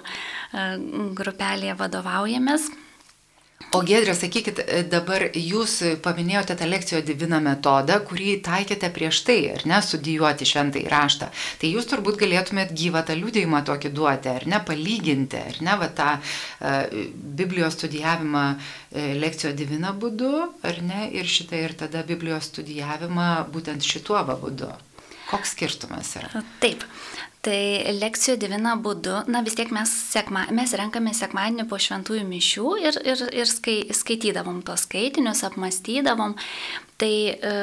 e, 0.53 0.77
grupelėje 1.15 1.75
vadovaujamės. 1.75 2.69
O 3.75 3.83
Gedrė, 3.85 4.15
sakykit, 4.17 4.59
e, 4.59 4.83
dabar 4.83 5.27
jūs 5.35 5.99
paminėjote 6.01 6.55
tą 6.57 6.65
lekcijo 6.65 7.01
divina 7.05 7.39
metodą, 7.39 7.99
kurį 8.01 8.41
taikėte 8.41 8.89
prieš 8.89 9.21
tai, 9.27 9.37
ar 9.53 9.65
ne, 9.69 9.79
studijuoti 9.81 10.47
šventai 10.47 10.87
raštą. 10.89 11.29
Tai 11.61 11.69
jūs 11.69 11.85
turbūt 11.91 12.17
galėtumėt 12.17 12.73
gyvą 12.73 13.05
tą 13.05 13.15
liūdėjimą 13.19 13.63
tokį 13.69 13.93
duoti, 13.93 14.33
ar 14.33 14.47
ne, 14.47 14.59
palyginti, 14.65 15.37
ar 15.51 15.61
ne, 15.61 15.77
va 15.83 15.91
tą 15.93 16.09
uh, 16.17 16.99
Biblijos 17.13 17.77
studijavimą 17.77 18.45
uh, 18.55 19.13
lekcijo 19.21 19.53
divina 19.53 19.93
būdu, 19.93 20.33
ar 20.65 20.81
ne, 20.81 21.05
ir 21.13 21.29
šitą 21.29 21.61
ir 21.67 21.77
tada 21.77 22.01
Biblijos 22.07 22.49
studijavimą 22.49 23.31
būtent 23.53 23.85
šituo 23.85 24.25
būdu. 24.33 24.73
Koks 25.29 25.53
skirtumas 25.55 26.15
yra? 26.19 26.43
Taip. 26.63 26.85
Tai 27.45 27.59
lekcijų 27.95 28.35
divina 28.41 28.73
būdu, 28.75 29.21
na 29.31 29.39
vis 29.45 29.55
tiek 29.55 29.69
mes, 29.71 29.91
sekma, 30.11 30.47
mes 30.51 30.73
renkame 30.75 31.13
sekmadienį 31.15 31.69
po 31.71 31.77
šventųjų 31.79 32.25
mišių 32.27 32.73
ir, 32.83 32.97
ir, 33.07 33.21
ir 33.43 33.47
skai, 33.47 33.77
skaitydavom 33.95 34.59
tos 34.67 34.83
skaitinius, 34.87 35.45
apmastydavom. 35.47 36.35
Tai 36.99 37.13
e, 37.31 37.53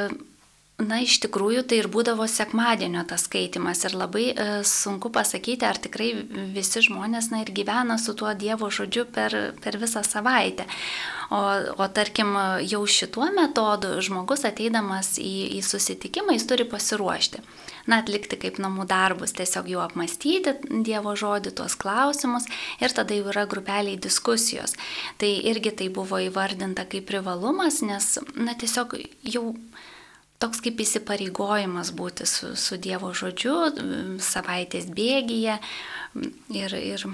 Na, 0.76 0.98
iš 1.00 1.14
tikrųjų, 1.24 1.62
tai 1.64 1.78
ir 1.80 1.86
būdavo 1.88 2.26
sekmadienio 2.28 3.00
tas 3.08 3.22
skaitimas 3.24 3.80
ir 3.88 3.94
labai 3.96 4.26
e, 4.28 4.46
sunku 4.68 5.08
pasakyti, 5.08 5.64
ar 5.64 5.78
tikrai 5.80 6.10
visi 6.52 6.82
žmonės, 6.84 7.30
na, 7.32 7.40
ir 7.40 7.52
gyvena 7.56 7.96
su 7.96 8.12
tuo 8.12 8.34
Dievo 8.36 8.68
žodžiu 8.68 9.06
per, 9.08 9.32
per 9.64 9.78
visą 9.80 10.02
savaitę. 10.04 10.66
O, 11.32 11.40
o 11.80 11.86
tarkim, 11.88 12.36
jau 12.68 12.82
šituo 12.84 13.30
metodu 13.34 13.94
žmogus 14.04 14.44
ateidamas 14.44 15.16
į, 15.16 15.56
į 15.56 15.62
susitikimą, 15.64 16.36
jis 16.36 16.44
turi 16.46 16.68
pasiruošti. 16.68 17.40
Na, 17.88 18.02
atlikti 18.02 18.36
kaip 18.36 18.60
namų 18.60 18.84
darbus, 18.90 19.32
tiesiog 19.38 19.72
jau 19.72 19.80
apmastyti 19.80 20.58
Dievo 20.84 21.16
žodį, 21.16 21.54
tuos 21.56 21.78
klausimus 21.78 22.44
ir 22.82 22.92
tada 22.92 23.16
jau 23.16 23.30
yra 23.32 23.46
grupeliai 23.48 23.96
diskusijos. 23.96 24.76
Tai 25.16 25.32
irgi 25.50 25.72
tai 25.80 25.88
buvo 25.88 26.20
įvardinta 26.20 26.84
kaip 26.84 27.08
privalumas, 27.08 27.80
nes, 27.86 28.18
na, 28.36 28.52
tiesiog 28.58 28.98
jau 29.24 29.54
toks 30.42 30.60
kaip 30.64 30.80
įsipareigojimas 30.84 31.92
būti 31.96 32.26
su, 32.28 32.52
su 32.56 32.78
Dievo 32.80 33.12
žodžiu 33.16 33.56
savaitės 34.22 34.90
bėgyje 34.96 35.58
ir, 36.56 36.76
ir 36.80 37.06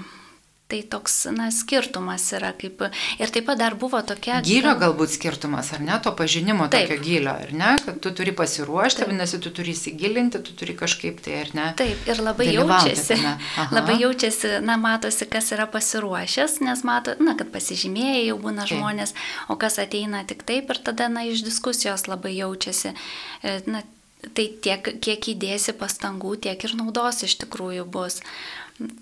Tai 0.73 0.81
toks, 0.89 1.27
na, 1.29 1.51
skirtumas 1.53 2.23
yra 2.33 2.49
kaip. 2.57 2.79
Ir 3.21 3.29
taip 3.29 3.45
pat 3.45 3.59
dar 3.61 3.75
buvo 3.77 3.99
tokia. 4.01 4.39
Gylio 4.41 4.71
galbūt 4.81 5.11
skirtumas, 5.13 5.67
ar 5.75 5.83
ne, 5.85 5.93
to 6.01 6.09
pažinimo 6.17 6.65
taip. 6.65 6.87
tokio 6.89 7.03
gylio, 7.03 7.35
ar 7.45 7.51
ne, 7.53 7.75
kad 7.85 7.99
tu 8.01 8.09
turi 8.17 8.33
pasiruošti, 8.33 9.05
vadinasi, 9.05 9.37
tu 9.43 9.51
turi 9.53 9.75
įsigilinti, 9.77 10.41
tu 10.41 10.55
turi 10.57 10.73
kažkaip 10.79 11.21
tai, 11.21 11.35
ar 11.43 11.51
ne. 11.53 11.67
Taip, 11.77 12.01
ir 12.09 12.23
labai 12.25 12.47
jaučiasi, 12.55 13.19
labai 13.77 13.99
jaučiasi, 14.01 14.55
na, 14.65 14.79
matosi, 14.81 15.29
kas 15.29 15.53
yra 15.53 15.69
pasiruošęs, 15.69 16.57
nes 16.65 16.81
mato, 16.89 17.13
na, 17.21 17.37
kad 17.37 17.53
pasižymėjai 17.53 18.25
jau 18.31 18.41
būna 18.41 18.65
taip. 18.65 18.73
žmonės, 18.73 19.13
o 19.53 19.59
kas 19.61 19.77
ateina 19.83 20.23
tik 20.25 20.41
taip 20.49 20.73
ir 20.73 20.81
tada, 20.89 21.05
na, 21.05 21.27
iš 21.29 21.45
diskusijos 21.45 22.09
labai 22.09 22.33
jaučiasi. 22.39 22.95
E, 23.45 23.59
na, 23.69 23.85
tai 24.33 24.49
tiek, 24.65 24.89
kiek 25.05 25.31
įdėsi 25.35 25.77
pastangų, 25.77 26.33
tiek 26.47 26.65
ir 26.65 26.77
naudos 26.81 27.21
iš 27.29 27.37
tikrųjų 27.45 27.85
bus. 27.93 28.23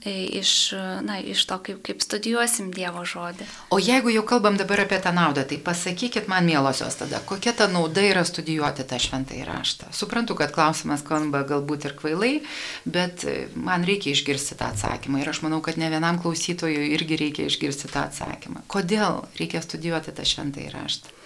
E, 0.06 0.26
iš, 0.26 0.72
na, 1.02 1.20
iš 1.20 1.46
to, 1.48 1.56
kaip, 1.64 1.78
kaip 1.86 2.02
studijuosim 2.04 2.74
Dievo 2.76 3.06
žodį. 3.08 3.46
O 3.72 3.80
jeigu 3.80 4.12
jau 4.12 4.24
kalbam 4.28 4.58
dabar 4.60 4.84
apie 4.84 5.00
tą 5.00 5.14
naudą, 5.16 5.46
tai 5.48 5.62
pasakykit 5.64 6.28
man, 6.28 6.44
mielosios, 6.46 6.98
tada, 7.00 7.22
kokia 7.24 7.54
ta 7.56 7.70
nauda 7.72 8.04
yra 8.04 8.26
studijuoti 8.28 8.84
tą 8.90 9.00
šventąjį 9.00 9.46
raštą. 9.48 9.94
Suprantu, 9.96 10.36
kad 10.36 10.52
klausimas 10.52 11.06
skamba 11.06 11.46
galbūt 11.48 11.88
ir 11.88 11.96
kvailai, 12.02 12.34
bet 12.84 13.24
man 13.56 13.88
reikia 13.88 14.12
išgirsti 14.12 14.60
tą 14.60 14.74
atsakymą 14.76 15.24
ir 15.24 15.32
aš 15.32 15.40
manau, 15.46 15.62
kad 15.64 15.80
ne 15.80 15.88
vienam 15.94 16.20
klausytojui 16.20 16.92
irgi 16.98 17.24
reikia 17.24 17.48
išgirsti 17.48 17.94
tą 17.96 18.10
atsakymą. 18.10 18.68
Kodėl 18.68 19.24
reikia 19.40 19.64
studijuoti 19.64 20.12
tą 20.20 20.28
šventąjį 20.28 20.76
raštą? 20.76 21.21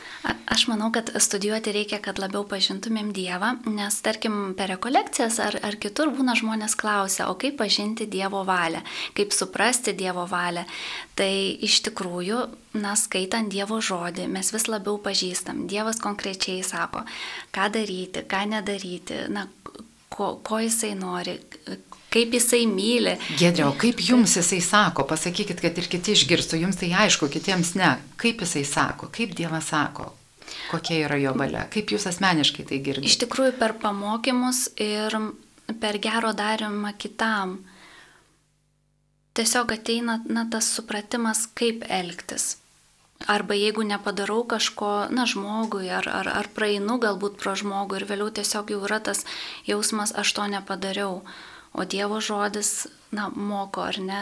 Aš 0.55 0.67
manau, 0.67 0.87
kad 0.93 1.09
studijuoti 1.19 1.73
reikia, 1.75 1.97
kad 2.01 2.19
labiau 2.21 2.45
pažintumėm 2.47 3.09
Dievą, 3.13 3.51
nes 3.69 3.97
tarkim 4.05 4.53
per 4.57 4.69
rekolekcijas 4.71 5.39
ar, 5.43 5.57
ar 5.65 5.77
kitur 5.81 6.13
būna 6.15 6.35
žmonės 6.39 6.77
klausia, 6.79 7.27
o 7.29 7.35
kaip 7.41 7.57
pažinti 7.59 8.07
Dievo 8.09 8.43
valią, 8.47 8.79
kaip 9.17 9.35
suprasti 9.35 9.93
Dievo 9.97 10.23
valią. 10.29 10.63
Tai 11.19 11.31
iš 11.67 11.81
tikrųjų, 11.89 12.39
na, 12.79 12.95
skaitant 12.99 13.51
Dievo 13.51 13.81
žodį, 13.83 14.29
mes 14.31 14.53
vis 14.55 14.69
labiau 14.71 14.97
pažįstam. 15.03 15.65
Dievas 15.71 15.99
konkrečiai 16.03 16.63
sako, 16.65 17.03
ką 17.55 17.67
daryti, 17.75 18.23
ką 18.29 18.45
nedaryti, 18.55 19.25
na, 19.35 19.47
ko, 20.09 20.37
ko 20.45 20.61
jisai 20.63 20.93
nori, 20.99 21.39
kaip 22.15 22.35
jisai 22.37 22.63
myli. 22.71 23.17
Gedriau, 23.39 23.73
kaip 23.79 23.99
jums 23.99 24.37
jisai 24.39 24.61
sako, 24.63 25.03
pasakykit, 25.09 25.59
kad 25.63 25.77
ir 25.81 25.89
kiti 25.91 26.15
išgirstų, 26.15 26.61
jums 26.63 26.79
tai 26.79 26.93
aišku, 27.05 27.27
kitiems 27.31 27.75
ne. 27.79 27.95
Kaip 28.21 28.45
jisai 28.45 28.63
sako, 28.67 29.11
kaip 29.15 29.35
Dievas 29.35 29.69
sako, 29.73 30.13
kokia 30.71 31.03
yra 31.09 31.19
jo 31.19 31.35
valia, 31.37 31.65
kaip 31.71 31.91
jūs 31.91 32.07
asmeniškai 32.11 32.67
tai 32.71 32.79
girdite? 32.83 33.11
Iš 33.11 33.19
tikrųjų 33.25 33.57
per 33.59 33.75
pamokymus 33.81 34.69
ir 34.79 35.17
per 35.81 35.99
gero 35.99 36.31
darimą 36.37 36.93
kitam. 36.97 37.59
Tiesiog 39.35 39.73
ateina 39.75 40.21
na, 40.31 40.45
tas 40.47 40.69
supratimas, 40.77 41.49
kaip 41.59 41.83
elgtis. 41.91 42.55
Arba 43.31 43.55
jeigu 43.55 43.83
nepadarau 43.83 44.43
kažko, 44.47 45.09
na, 45.11 45.25
žmogui, 45.27 45.89
ar, 45.91 46.07
ar, 46.07 46.29
ar 46.31 46.47
praeinu 46.55 46.95
galbūt 47.03 47.35
pro 47.41 47.55
žmogų 47.57 47.99
ir 47.99 48.05
vėliau 48.07 48.31
tiesiog 48.31 48.71
jau 48.71 48.79
yra 48.87 49.01
tas 49.03 49.25
jausmas, 49.67 50.13
aš 50.15 50.31
to 50.37 50.47
nepadariau. 50.51 51.19
O 51.75 51.85
Dievo 51.85 52.21
žodis, 52.23 52.87
na, 53.15 53.29
moko 53.29 53.83
ar 53.83 53.99
ne, 53.99 54.21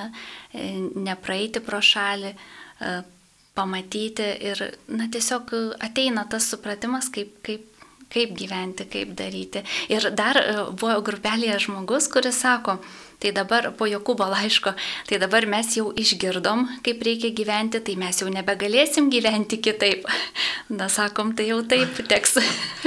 e, 0.54 0.72
nepraeiti 0.96 1.62
pro 1.64 1.82
šalį, 1.84 2.34
e, 2.34 2.96
pamatyti 3.54 4.26
ir, 4.50 4.64
na, 4.90 5.08
tiesiog 5.14 5.54
ateina 5.86 6.26
tas 6.30 6.50
supratimas, 6.50 7.12
kaip, 7.14 7.36
kaip, 7.46 7.68
kaip 8.14 8.34
gyventi, 8.38 8.88
kaip 8.90 9.14
daryti. 9.18 9.64
Ir 9.94 10.10
dar 10.18 10.40
e, 10.42 10.56
buvo 10.72 10.98
grupelėje 11.06 11.60
žmogus, 11.68 12.10
kuris 12.14 12.42
sako, 12.42 12.80
Tai 13.24 13.32
dabar 13.32 13.70
po 13.80 13.88
Jokūbo 13.88 14.26
laiško, 14.28 14.74
tai 15.08 15.16
dabar 15.22 15.46
mes 15.48 15.70
jau 15.78 15.94
išgirdom, 15.96 16.66
kaip 16.84 17.06
reikia 17.08 17.30
gyventi, 17.32 17.80
tai 17.80 17.96
mes 17.96 18.18
jau 18.20 18.28
nebegalėsim 18.28 19.08
gyventi 19.14 19.62
kitaip. 19.64 20.04
Na, 20.74 20.90
sakom, 20.92 21.32
tai 21.32 21.46
jau 21.48 21.62
taip 21.64 22.02
teks 22.10 22.36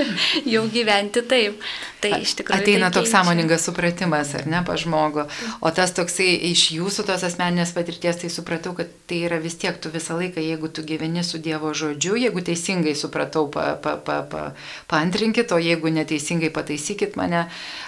jau 0.52 0.66
gyventi 0.72 1.22
taip. 1.24 1.62
Tai 2.04 2.10
iš 2.20 2.34
tikrųjų. 2.36 2.60
Ateina 2.60 2.90
tai 2.90 2.98
toks 2.98 3.14
sąmoningas 3.14 3.64
supratimas, 3.64 4.34
ar 4.36 4.44
ne, 4.50 4.60
pa 4.66 4.76
žmogu. 4.76 5.24
O 5.64 5.72
tas 5.72 5.94
toksai 5.96 6.28
iš 6.50 6.66
jūsų 6.76 7.06
tos 7.08 7.24
asmeninės 7.24 7.72
patirties, 7.76 8.20
tai 8.20 8.28
supratau, 8.32 8.74
kad 8.76 8.92
tai 9.08 9.22
yra 9.24 9.40
vis 9.40 9.56
tiek 9.56 9.80
tu 9.80 9.88
visą 9.94 10.18
laiką, 10.20 10.42
jeigu 10.44 10.68
tu 10.68 10.84
gyveni 10.84 11.24
su 11.24 11.40
Dievo 11.40 11.72
žodžiu, 11.76 12.18
jeigu 12.20 12.44
teisingai 12.44 12.92
supratau, 12.98 13.46
pa, 13.52 13.72
pa, 13.80 13.96
pa, 13.96 14.20
pa, 14.28 14.44
paantrinkit, 14.90 15.56
o 15.56 15.60
jeigu 15.62 15.92
neteisingai 15.96 16.52
pataisykit 16.52 17.16
mane, 17.16 17.46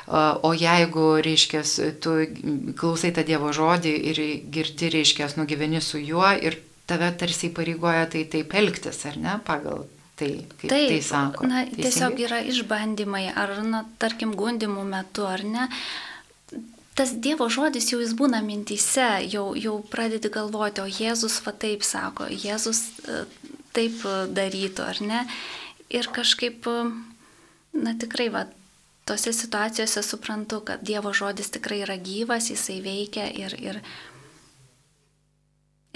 o 0.09 0.55
jeigu, 0.57 1.11
reiškia, 1.25 1.65
tu 2.01 2.17
klausai 2.79 3.13
tą 3.17 3.25
Dievo 3.27 3.53
žodį 3.55 3.93
ir 4.11 4.23
girdi, 4.55 4.91
reiškia, 4.95 5.31
nugyveni 5.39 5.83
su 5.85 6.01
juo 6.01 6.29
ir 6.37 6.59
tave 6.89 7.11
tarsi 7.21 7.51
įpareigoja 7.51 8.09
tai 8.13 8.25
taip 8.33 8.55
elgtis, 8.57 9.05
ar 9.09 9.19
ne, 9.21 9.37
pagal 9.45 9.85
tai, 10.19 10.31
kaip 10.59 10.71
Taip, 10.73 10.91
tai 10.91 11.01
sako. 11.05 11.47
Na, 11.47 11.63
Teisingai? 11.65 11.85
tiesiog 11.85 12.23
yra 12.27 12.41
išbandymai, 12.53 13.25
ar, 13.39 13.55
na, 13.67 13.85
tarkim, 14.03 14.35
gundimų 14.39 14.85
metu, 14.89 15.27
ar 15.29 15.45
ne. 15.47 15.69
Tas 16.99 17.13
Dievo 17.15 17.47
žodis 17.53 17.93
jau 17.93 18.01
jis 18.03 18.17
būna 18.19 18.41
mintyse, 18.43 19.07
jau, 19.31 19.53
jau 19.55 19.77
pradedi 19.93 20.33
galvoti, 20.35 20.83
o 20.83 20.89
Jėzus 20.91 21.39
va 21.45 21.55
taip 21.55 21.87
sako, 21.87 22.27
Jėzus 22.33 22.83
e, 23.07 23.21
taip 23.77 24.03
darytų, 24.35 24.87
ar 24.89 25.03
ne. 25.05 25.21
Ir 25.95 26.11
kažkaip, 26.13 26.67
na 27.79 27.95
tikrai, 28.01 28.27
va, 28.35 28.49
tose 29.09 29.33
situacijose 29.33 30.03
suprantu, 30.05 30.61
kad 30.69 30.85
Dievo 30.85 31.13
žodis 31.17 31.51
tikrai 31.55 31.83
yra 31.87 31.97
gyvas, 31.97 32.51
jisai 32.53 32.79
veikia 32.85 33.29
ir, 33.45 33.57
ir, 33.71 33.81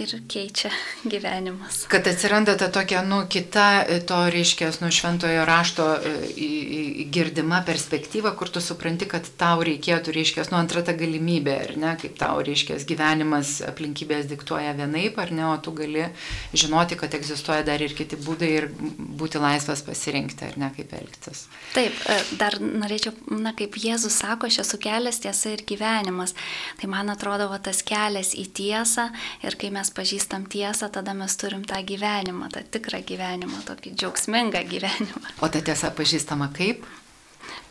ir 0.02 0.14
keičia 0.30 0.70
gyvenimus. 1.12 1.84
Kad 1.92 2.06
atsiranda 2.10 2.56
ta 2.58 2.68
tokia, 2.72 3.02
nu, 3.06 3.22
kita 3.30 3.66
e, 3.86 4.00
to, 4.06 4.18
reiškia, 4.32 4.70
nu, 4.82 4.90
šventojo 4.94 5.44
rašto 5.48 5.86
e, 5.96 7.06
girdima 7.12 7.62
perspektyva, 7.66 8.34
kur 8.38 8.50
tu 8.52 8.62
supranti, 8.64 9.08
kad 9.10 9.26
tau 9.38 9.62
reikėtų, 9.66 10.14
reiškia, 10.14 10.46
nu, 10.52 10.58
antra 10.60 10.82
ta 10.86 10.94
galimybė, 10.96 11.56
ar 11.66 11.74
ne, 11.80 11.94
kaip 12.00 12.16
tau, 12.20 12.42
reiškia, 12.44 12.80
gyvenimas 12.88 13.58
aplinkybės 13.66 14.28
diktuoja 14.30 14.74
vienaip, 14.78 15.18
ar 15.22 15.32
ne, 15.34 15.46
o 15.50 15.56
tu 15.62 15.74
gali 15.76 16.08
žinoti, 16.52 16.98
kad 17.00 17.14
egzistuoja 17.16 17.64
dar 17.66 17.82
ir 17.82 17.94
kiti 17.96 18.18
būdai 18.20 18.50
ir 18.58 18.68
būti 18.72 19.40
laisvas 19.42 19.84
pasirinkti, 19.86 20.50
ar 20.50 20.58
ne, 20.60 20.72
kaip 20.76 20.94
elgtis. 20.98 21.46
Taip, 21.76 21.96
e, 22.10 22.18
dar 22.40 22.58
norėčiau, 22.62 23.14
na, 23.38 23.54
kaip 23.56 23.76
Jėzus 23.82 24.18
sako, 24.22 24.50
aš 24.50 24.62
esu 24.64 24.78
kelias, 24.82 25.20
tiesa 25.22 25.54
ir 25.54 25.64
gyvenimas. 25.68 26.34
Tai 26.80 26.90
man 26.92 27.12
atrodo, 27.12 27.48
va, 27.52 27.60
tas 27.62 27.82
kelias 27.86 28.34
į 28.38 28.48
tiesą 28.56 29.08
ir 29.46 29.56
kai 29.60 29.72
mes 29.74 29.91
pažįstam 29.96 30.46
tiesą, 30.50 30.88
tada 30.92 31.14
mes 31.16 31.36
turim 31.40 31.66
tą 31.68 31.78
gyvenimą, 31.86 32.50
tą 32.54 32.64
tikrą 32.76 33.02
gyvenimą, 33.08 33.62
tokį 33.68 33.94
džiaugsmingą 34.00 34.64
gyvenimą. 34.70 35.36
O 35.44 35.52
ta 35.52 35.62
tiesa 35.64 35.92
pažįstama 35.94 36.50
kaip? 36.56 36.86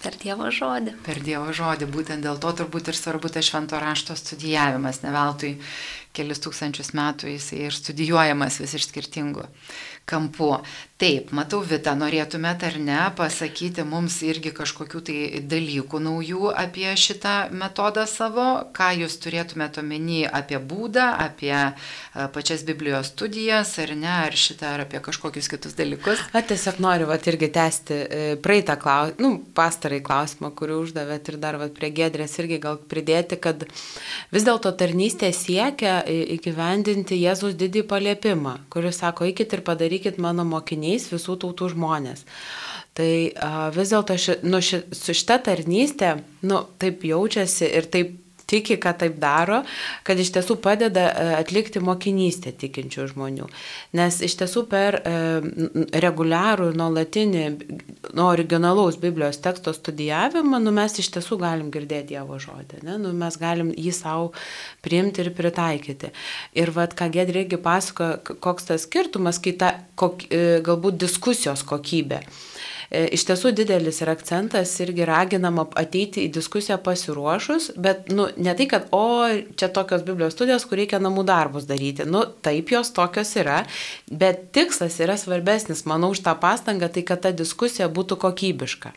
Per 0.01 0.17
Dievo 0.17 0.49
žodį. 0.51 0.95
Per 1.05 1.19
Dievo 1.21 1.53
žodį, 1.53 1.87
būtent 1.93 2.25
dėl 2.25 2.39
to 2.41 2.51
turbūt 2.57 2.89
ir 2.89 2.97
svarbu 2.97 3.29
tas 3.31 3.45
švento 3.47 3.77
rašto 3.79 4.15
studijavimas, 4.17 5.03
ne 5.05 5.13
veltui 5.13 5.51
kelis 6.17 6.41
tūkstančius 6.43 6.91
metų 6.97 7.35
jisai 7.35 7.61
ir 7.67 7.75
studijuojamas 7.75 8.59
vis 8.63 8.75
iš 8.79 8.89
skirtingų 8.89 9.45
kampu. 10.09 10.55
Taip, 11.01 11.31
matau, 11.34 11.63
Vita, 11.65 11.96
norėtumėte 11.98 12.67
ar 12.67 12.75
ne 12.77 12.98
pasakyti 13.17 13.81
mums 13.89 14.20
irgi 14.22 14.51
kažkokių 14.53 15.00
tai 15.08 15.15
dalykų 15.50 15.98
naujų 15.98 16.51
apie 16.53 16.91
šitą 16.93 17.48
metodą 17.58 18.03
savo, 18.05 18.43
ką 18.77 18.91
jūs 19.00 19.15
turėtumėte 19.24 19.81
omeny 19.81 20.27
apie 20.29 20.60
būdą, 20.62 21.08
apie 21.24 21.55
pačias 22.36 22.62
Biblijos 22.67 23.10
studijas, 23.15 23.72
ar 23.81 23.96
ne, 23.98 24.12
ar 24.27 24.38
šitą, 24.38 24.75
ar 24.75 24.84
apie 24.84 25.01
kažkokius 25.01 25.50
kitus 25.50 25.74
dalykus. 25.79 26.22
A, 26.38 26.43
tiesiog 26.46 26.77
noriu 26.86 27.10
vat, 27.10 27.25
irgi 27.34 27.50
tęsti 27.55 27.98
e, 27.98 28.22
praeitą 28.46 28.77
klausimą, 28.84 29.17
nu, 29.25 29.34
pastarai 29.58 30.03
klausimą, 30.05 30.53
kurį 30.53 30.77
uždavėt 30.84 31.34
ir 31.34 31.39
dar 31.41 31.58
vat, 31.63 31.74
prie 31.81 31.89
gedrės 31.98 32.38
irgi 32.43 32.62
gal 32.62 32.77
pridėti, 32.77 33.41
kad 33.41 33.65
vis 34.29 34.46
dėlto 34.46 34.70
tarnystė 34.77 35.34
siekia 35.34 35.98
įgyvendinti 36.38 37.17
Jėzus 37.24 37.58
didį 37.58 37.88
paliepimą, 37.89 38.60
kuris 38.70 39.01
sako, 39.01 39.25
eikit 39.31 39.58
ir 39.58 39.65
padarykit 39.65 40.22
mano 40.22 40.46
mokiniais 40.91 41.12
visų 41.12 41.38
tautų 41.39 41.71
žmonės. 41.74 42.25
Tai 42.93 43.31
a, 43.39 43.71
vis 43.71 43.89
dėlto 43.91 44.17
ši, 44.19 44.41
nu, 44.43 44.60
ši, 44.60 44.83
su 44.91 45.13
šita 45.15 45.39
tarnystė, 45.45 46.24
nu, 46.43 46.67
taip 46.79 47.03
jaučiasi 47.03 47.69
ir 47.71 47.88
taip 47.88 48.20
tiki, 48.51 48.77
kad 48.81 49.00
taip 49.01 49.17
daro, 49.22 49.62
kad 50.08 50.20
iš 50.20 50.34
tiesų 50.36 50.60
padeda 50.63 51.08
e, 51.10 51.27
atlikti 51.39 51.81
mokinystę 51.84 52.53
tikinčių 52.62 53.08
žmonių. 53.13 53.50
Nes 53.98 54.22
iš 54.25 54.38
tiesų 54.43 54.65
per 54.72 55.00
e, 55.01 55.15
reguliarų, 56.04 56.71
nuolatinį, 56.78 57.45
nuo 58.17 58.30
originalaus 58.32 58.99
Biblijos 59.02 59.41
teksto 59.43 59.73
studijavimą, 59.75 60.62
nu, 60.62 60.75
mes 60.75 60.99
iš 61.02 61.12
tiesų 61.17 61.39
galim 61.41 61.71
girdėti 61.73 62.12
Dievo 62.12 62.36
žodį, 62.41 62.82
ne? 62.84 62.97
nu, 62.99 63.13
mes 63.15 63.38
galim 63.39 63.71
jį 63.71 63.93
savo 63.95 64.32
priimti 64.84 65.23
ir 65.23 65.32
pritaikyti. 65.38 66.12
Ir 66.60 66.73
vad, 66.75 66.95
ką 66.97 67.08
Gedrė 67.13 67.45
irgi 67.45 67.60
pasako, 67.62 68.13
koks 68.43 68.67
tas 68.71 68.88
skirtumas, 68.88 69.39
kai 69.43 69.56
ta 69.60 69.73
kok, 69.99 70.25
e, 70.28 70.60
galbūt 70.65 70.99
diskusijos 71.06 71.63
kokybė. 71.67 72.23
E, 72.91 73.06
iš 73.15 73.23
tiesų 73.30 73.54
didelis 73.56 74.01
yra 74.04 74.17
akcentas 74.17 74.73
irgi 74.84 75.06
raginama 75.08 75.63
ateiti 75.80 76.25
į 76.25 76.32
diskusiją 76.36 76.75
pasiruošus, 76.84 77.69
bet 77.80 78.10
nu, 78.12 78.25
ne 78.36 78.51
tai, 78.60 78.67
kad, 78.73 78.89
o 78.91 79.30
čia 79.56 79.69
tokios 79.71 80.04
Biblijos 80.04 80.36
studijos, 80.36 80.65
kur 80.67 80.82
reikia 80.82 80.99
namų 80.99 81.23
darbus 81.30 81.69
daryti. 81.69 82.04
Nu, 82.04 82.25
taip 82.43 82.73
jos 82.75 82.91
tokios 82.91 83.32
yra, 83.39 83.62
bet 84.12 84.49
tikslas 84.51 84.99
yra 84.99 85.15
svarbesnis, 85.15 85.86
manau, 85.88 86.12
už 86.12 86.25
tą 86.25 86.36
pastangą, 86.43 86.91
tai 86.91 87.06
kad 87.08 87.23
ta 87.23 87.32
diskusija 87.32 87.88
būtų 87.88 88.19
kokybiška. 88.25 88.91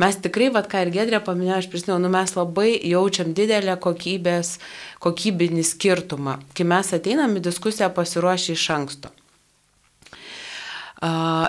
Mes 0.00 0.16
tikrai, 0.16 0.48
vad 0.54 0.70
ką 0.70 0.86
ir 0.86 0.94
Gedrė 0.94 1.18
paminėjo, 1.20 1.58
aš 1.60 1.72
prisimenu, 1.72 1.98
nu, 2.06 2.14
mes 2.14 2.30
labai 2.38 2.70
jaučiam 2.88 3.34
didelę 3.36 3.74
kokybės, 3.82 4.54
kokybinį 5.02 5.66
skirtumą, 5.66 6.38
kai 6.54 6.64
mes 6.64 6.94
ateinam 6.96 7.34
į 7.36 7.42
diskusiją 7.50 7.90
pasiruošę 7.92 8.54
iš 8.54 8.70
anksto. 8.78 9.10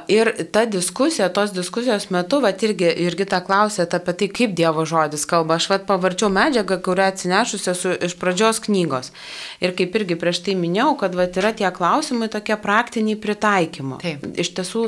Ir 0.08 0.30
ta 0.52 0.62
diskusija, 0.66 1.28
tos 1.36 1.52
diskusijos 1.52 2.06
metu, 2.10 2.38
va 2.40 2.54
irgi, 2.56 2.88
irgi 3.04 3.26
tą 3.28 3.42
klausėte 3.44 3.98
apie 4.00 4.14
tai, 4.22 4.30
kaip 4.32 4.54
Dievo 4.56 4.86
žodis 4.88 5.26
kalba. 5.28 5.58
Aš 5.60 5.68
vat 5.74 5.84
pavarčiau 5.90 6.30
medžiagą, 6.32 6.78
kurią 6.86 7.10
atsinešusi 7.12 7.68
esu 7.74 7.92
iš 8.08 8.16
pradžios 8.22 8.64
knygos. 8.64 9.12
Ir 9.60 9.76
kaip 9.76 10.00
irgi 10.00 10.16
prieš 10.16 10.40
tai 10.48 10.56
minėjau, 10.56 10.96
kad 11.04 11.20
va 11.20 11.28
yra 11.28 11.52
tie 11.52 11.68
klausimai 11.68 12.32
tokie 12.32 12.56
praktiniai 12.64 13.20
pritaikymo. 13.20 14.00
Taip. 14.00 14.24
Iš 14.40 14.56
tiesų, 14.56 14.88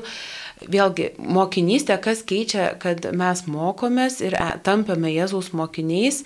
vėlgi, 0.71 1.11
mokinystė, 1.19 1.99
kas 1.99 2.23
keičia, 2.23 2.71
kad 2.79 3.11
mes 3.11 3.43
mokomės 3.51 4.21
ir 4.23 4.39
e, 4.39 4.51
tampame 4.63 5.11
Jėzaus 5.11 5.51
mokiniais. 5.51 6.23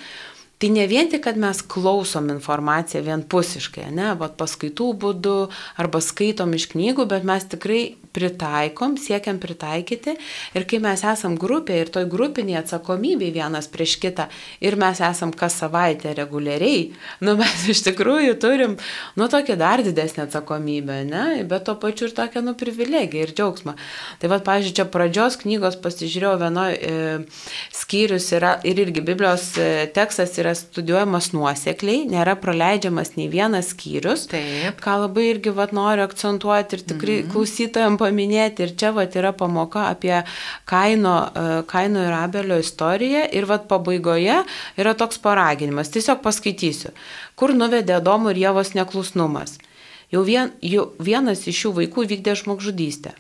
Tai 0.62 0.69
ne 0.73 0.88
vien 0.89 1.10
tik, 1.10 1.21
kad 1.26 1.38
mes 1.38 1.60
klausom 1.62 2.32
informaciją 2.34 3.04
vienpusiškai, 3.06 3.91
ne, 3.93 4.13
bet 4.17 4.38
paskaitų 4.38 4.93
būdu 5.02 5.36
arba 5.78 6.02
skaitom 6.02 6.54
iš 6.58 6.71
knygų, 6.71 7.06
bet 7.10 7.26
mes 7.30 7.45
tikrai 7.50 7.82
pritaikom, 8.17 8.97
siekiam 9.01 9.39
pritaikyti 9.43 10.17
ir 10.58 10.67
kai 10.69 10.82
mes 10.84 11.06
esam 11.06 11.38
grupė 11.39 11.82
ir 11.84 11.93
toj 11.93 12.08
grupiniai 12.10 12.62
atsakomybei 12.63 13.32
vienas 13.36 13.69
prieš 13.71 13.97
kitą 14.01 14.27
ir 14.63 14.77
mes 14.80 15.01
esam 15.06 15.32
kas 15.36 15.60
savaitę 15.62 16.13
reguliariai, 16.17 16.91
nu 17.21 17.38
mes 17.39 17.67
iš 17.73 17.84
tikrųjų 17.88 18.38
turim, 18.41 18.77
nu 19.17 19.27
tokią 19.32 19.58
dar 19.60 19.84
didesnę 19.86 20.25
atsakomybę, 20.27 21.01
ne, 21.08 21.25
bet 21.47 21.67
to 21.67 21.75
pačiu 21.80 22.08
ir 22.10 22.15
tokią, 22.17 22.43
nu, 22.45 22.56
privilegiją 22.58 23.27
ir 23.27 23.34
džiaugsmą. 23.38 23.75
Tai 24.21 24.32
vad, 24.32 24.45
pažiūrėjau, 24.47 24.75
čia 24.80 24.86
pradžios 24.91 25.38
knygos 25.41 25.77
pasižiūrėjau 25.84 26.36
vienoje 26.41 26.77
e, 26.77 26.93
skyrius 27.75 28.30
yra 28.38 28.56
ir 28.67 28.82
irgi 28.84 29.03
Biblijos 29.06 29.49
e, 29.62 29.88
tekstas 29.95 30.36
yra 30.41 30.53
studijuojamas 30.58 31.32
nuosekliai, 31.36 32.06
nėra 32.10 32.38
praleidžiamas 32.41 33.15
nei 33.17 33.30
vienas 33.32 33.73
skyrius. 33.73 34.27
Taip. 34.32 34.82
Ką 34.84 34.97
labai 35.06 35.30
irgi 35.34 35.53
vad 35.56 35.75
noriu 35.75 36.06
akcentuoti 36.08 36.77
ir 36.77 36.86
tikrai 36.93 37.17
mm 37.19 37.25
-hmm. 37.25 37.34
klausytojams 37.34 37.99
paminėti 38.07 38.65
ir 38.65 38.73
čia 38.79 38.93
vat 38.95 39.19
yra 39.19 39.35
pamoka 39.35 39.85
apie 39.91 40.15
Kaino, 40.65 41.15
e, 41.27 41.61
Kaino 41.69 42.07
ir 42.07 42.17
Abelio 42.17 42.57
istoriją 42.63 43.27
ir 43.35 43.45
vat 43.51 43.67
pabaigoje 43.69 44.41
yra 44.79 44.95
toks 44.97 45.21
paraginimas, 45.21 45.93
tiesiog 45.93 46.23
paskaitysiu, 46.25 46.95
kur 47.35 47.53
nuvedė 47.53 47.99
Adomo 47.99 48.31
ir 48.31 48.41
Jėvos 48.47 48.73
neklusnumas. 48.79 49.59
Jau, 50.07 50.23
vien, 50.23 50.53
jau 50.63 50.89
vienas 51.03 51.43
iš 51.51 51.65
šių 51.65 51.73
vaikų 51.81 52.07
vykdė 52.07 52.37
žmogžudystę. 52.39 53.11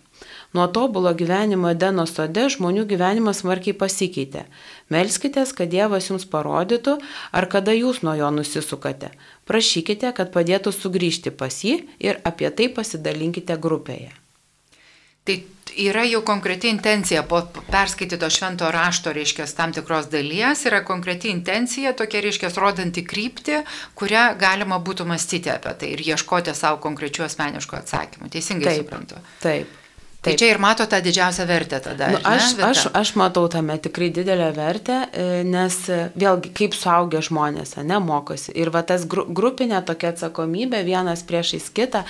Nuo 0.55 0.67
tobulo 0.71 1.11
gyvenimo 1.13 1.67
Edeno 1.73 2.05
sode 2.07 2.45
žmonių 2.53 2.85
gyvenimas 2.87 3.41
smarkiai 3.43 3.75
pasikeitė. 3.75 4.45
Melskitės, 4.93 5.51
kad 5.57 5.67
Dievas 5.73 6.07
jums 6.07 6.23
parodytų, 6.31 6.95
ar 7.35 7.47
kada 7.51 7.75
jūs 7.75 7.99
nuo 8.07 8.15
jo 8.15 8.29
nusisukate. 8.31 9.11
Prašykite, 9.49 10.13
kad 10.15 10.31
padėtų 10.31 10.71
sugrįžti 10.71 11.35
pas 11.35 11.59
jį 11.67 11.81
ir 11.99 12.21
apie 12.23 12.49
tai 12.55 12.71
pasidalinkite 12.71 13.59
grupėje. 13.59 14.15
Tai 15.27 15.37
yra 15.77 16.03
jau 16.07 16.21
konkreti 16.25 16.69
intencija 16.71 17.23
po 17.27 17.41
perskaityto 17.71 18.29
švento 18.33 18.69
rašto, 18.71 19.13
reiškia, 19.13 19.45
tam 19.57 19.73
tikros 19.75 20.09
dalies, 20.11 20.63
yra 20.69 20.81
konkreti 20.87 21.29
intencija, 21.29 21.93
tokia, 21.97 22.21
reiškia, 22.25 22.51
rodanti 22.57 23.03
kryptį, 23.05 23.61
kurią 23.97 24.29
galima 24.41 24.79
būtų 24.83 25.05
mąstyti 25.09 25.51
apie 25.53 25.75
tai 25.81 25.91
ir 25.95 26.05
ieškoti 26.13 26.55
savo 26.57 26.81
konkrečių 26.83 27.27
asmeniškų 27.27 27.81
atsakymų. 27.81 28.31
Teisingai 28.33 28.71
Taip, 28.71 28.85
suprantu. 28.85 29.21
Taip. 29.43 29.76
Tai 30.27 30.35
čia 30.39 30.49
ir 30.51 30.59
mato 30.61 30.85
tą 30.89 30.99
didžiausią 31.03 31.45
vertę 31.47 31.79
tada. 31.83 32.09
Nu, 32.11 32.19
ar 32.21 32.37
ne, 32.39 32.43
aš, 32.43 32.55
aš, 32.67 32.83
aš 32.99 33.13
matau 33.19 33.47
tame 33.51 33.77
tikrai 33.81 34.09
didelę 34.13 34.49
vertę, 34.55 34.99
e, 35.11 35.27
nes 35.47 35.79
e, 35.89 35.99
vėlgi 36.19 36.51
kaip 36.57 36.75
suaugę 36.75 37.21
žmonės, 37.25 37.77
ne, 37.87 37.99
mokosi. 38.03 38.51
Ir 38.59 38.71
va 38.75 38.83
tas 38.87 39.07
gru, 39.09 39.25
grupinė 39.29 39.81
tokia 39.87 40.11
atsakomybė 40.13 40.83
vienas 40.87 41.23
priešais 41.27 41.69
kitą. 41.73 42.03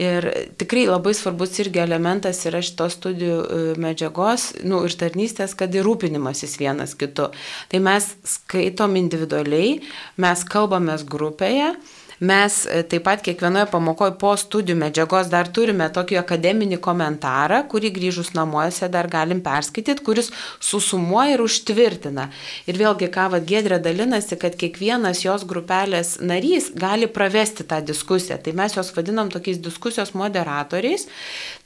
Ir 0.00 0.24
tikrai 0.56 0.86
labai 0.88 1.12
svarbus 1.16 1.58
irgi 1.60 1.82
elementas 1.82 2.40
yra 2.48 2.62
šitos 2.64 2.96
studijų 2.96 3.38
e, 3.38 3.62
medžiagos 3.82 4.48
nu, 4.64 4.80
ir 4.88 4.96
tarnystės, 4.96 5.56
kad 5.58 5.74
ir 5.76 5.84
rūpinimasis 5.86 6.56
vienas 6.60 6.96
kitu. 6.98 7.28
Tai 7.68 7.82
mes 7.84 8.08
skaitom 8.24 8.96
individualiai, 9.00 9.80
mes 10.22 10.46
kalbamės 10.48 11.04
grupėje. 11.04 11.74
Mes 12.22 12.56
e, 12.70 12.84
taip 12.86 13.02
pat 13.02 13.22
kiekvienoje 13.26 13.66
pamokoje 13.72 14.12
po 14.20 14.30
studijų 14.38 14.76
medžiagos 14.78 15.26
dar 15.32 15.48
turime 15.50 15.88
tokį 15.90 16.20
akademinį 16.20 16.76
komentarą, 16.84 17.64
kurį 17.70 17.90
grįžus 17.96 18.30
namuose 18.36 18.86
dar 18.92 19.08
galim 19.10 19.40
perskaityti, 19.42 20.04
kuris 20.06 20.30
susumuoja 20.62 21.34
ir 21.34 21.42
užtvirtina. 21.42 22.28
Ir 22.70 22.78
vėlgi, 22.78 23.08
ką 23.10 23.24
vad 23.32 23.48
Gedrė 23.48 23.80
dalinasi, 23.82 24.38
kad 24.38 24.54
kiekvienas 24.60 25.24
jos 25.24 25.42
grupelės 25.50 26.20
narys 26.22 26.68
gali 26.78 27.08
pravesti 27.10 27.66
tą 27.66 27.80
diskusiją. 27.82 28.38
Tai 28.38 28.54
mes 28.60 28.78
juos 28.78 28.92
vadinam 28.94 29.32
tokiais 29.32 29.58
diskusijos 29.58 30.14
moderatoriais. 30.14 31.08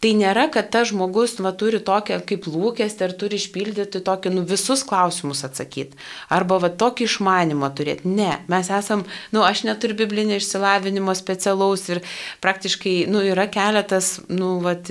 Tai 0.00 0.14
nėra, 0.16 0.46
kad 0.54 0.72
tas 0.72 0.88
žmogus 0.88 1.36
va, 1.44 1.52
turi 1.52 1.82
tokią 1.84 2.22
kaip 2.24 2.48
lūkestį 2.48 3.10
ir 3.10 3.16
turi 3.20 3.36
išpildyti 3.36 4.00
tokį, 4.08 4.32
nu, 4.38 4.46
visus 4.48 4.86
klausimus 4.88 5.44
atsakyti. 5.44 6.00
Arba 6.32 6.62
va, 6.64 6.72
tokį 6.72 7.10
išmanimą 7.10 7.72
turėti. 7.76 8.08
Ne, 8.08 8.40
mes 8.48 8.72
esam, 8.72 9.04
nu, 9.36 9.44
aš 9.44 9.66
neturiu 9.68 10.00
biblinio 10.00 10.40
išsilavinimo 10.46 11.14
specialaus 11.18 11.88
ir 11.90 12.02
praktiškai, 12.40 12.96
nu, 13.10 13.20
yra 13.26 13.50
keletas, 13.50 14.20
nu, 14.30 14.56
vat, 14.64 14.90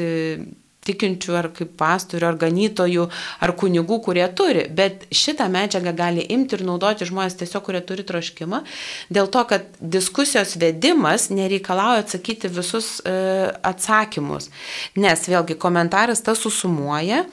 tikinčių 0.86 1.36
ar 1.39 1.50
kaip 1.56 1.74
pastorių, 1.80 2.30
ar 2.30 2.39
ganytojų, 2.45 3.08
ar 3.45 3.54
kunigų, 3.60 4.00
kurie 4.06 4.26
turi, 4.38 4.65
bet 4.76 5.06
šitą 5.13 5.48
medžiagą 5.52 5.95
gali 5.98 6.26
imti 6.36 6.58
ir 6.58 6.65
naudoti 6.67 7.08
žmonės 7.08 7.38
tiesiog, 7.39 7.65
kurie 7.65 7.82
turi 7.86 8.06
troškimą, 8.08 8.62
dėl 9.13 9.30
to, 9.34 9.43
kad 9.50 9.67
diskusijos 9.80 10.56
vedimas 10.62 11.30
nereikalauja 11.34 12.06
atsakyti 12.06 12.52
visus 12.54 13.00
e, 13.02 13.15
atsakymus, 13.65 14.50
nes 15.00 15.26
vėlgi 15.30 15.58
komentaras 15.62 16.24
tas 16.26 16.41
susumuoja, 16.43 17.24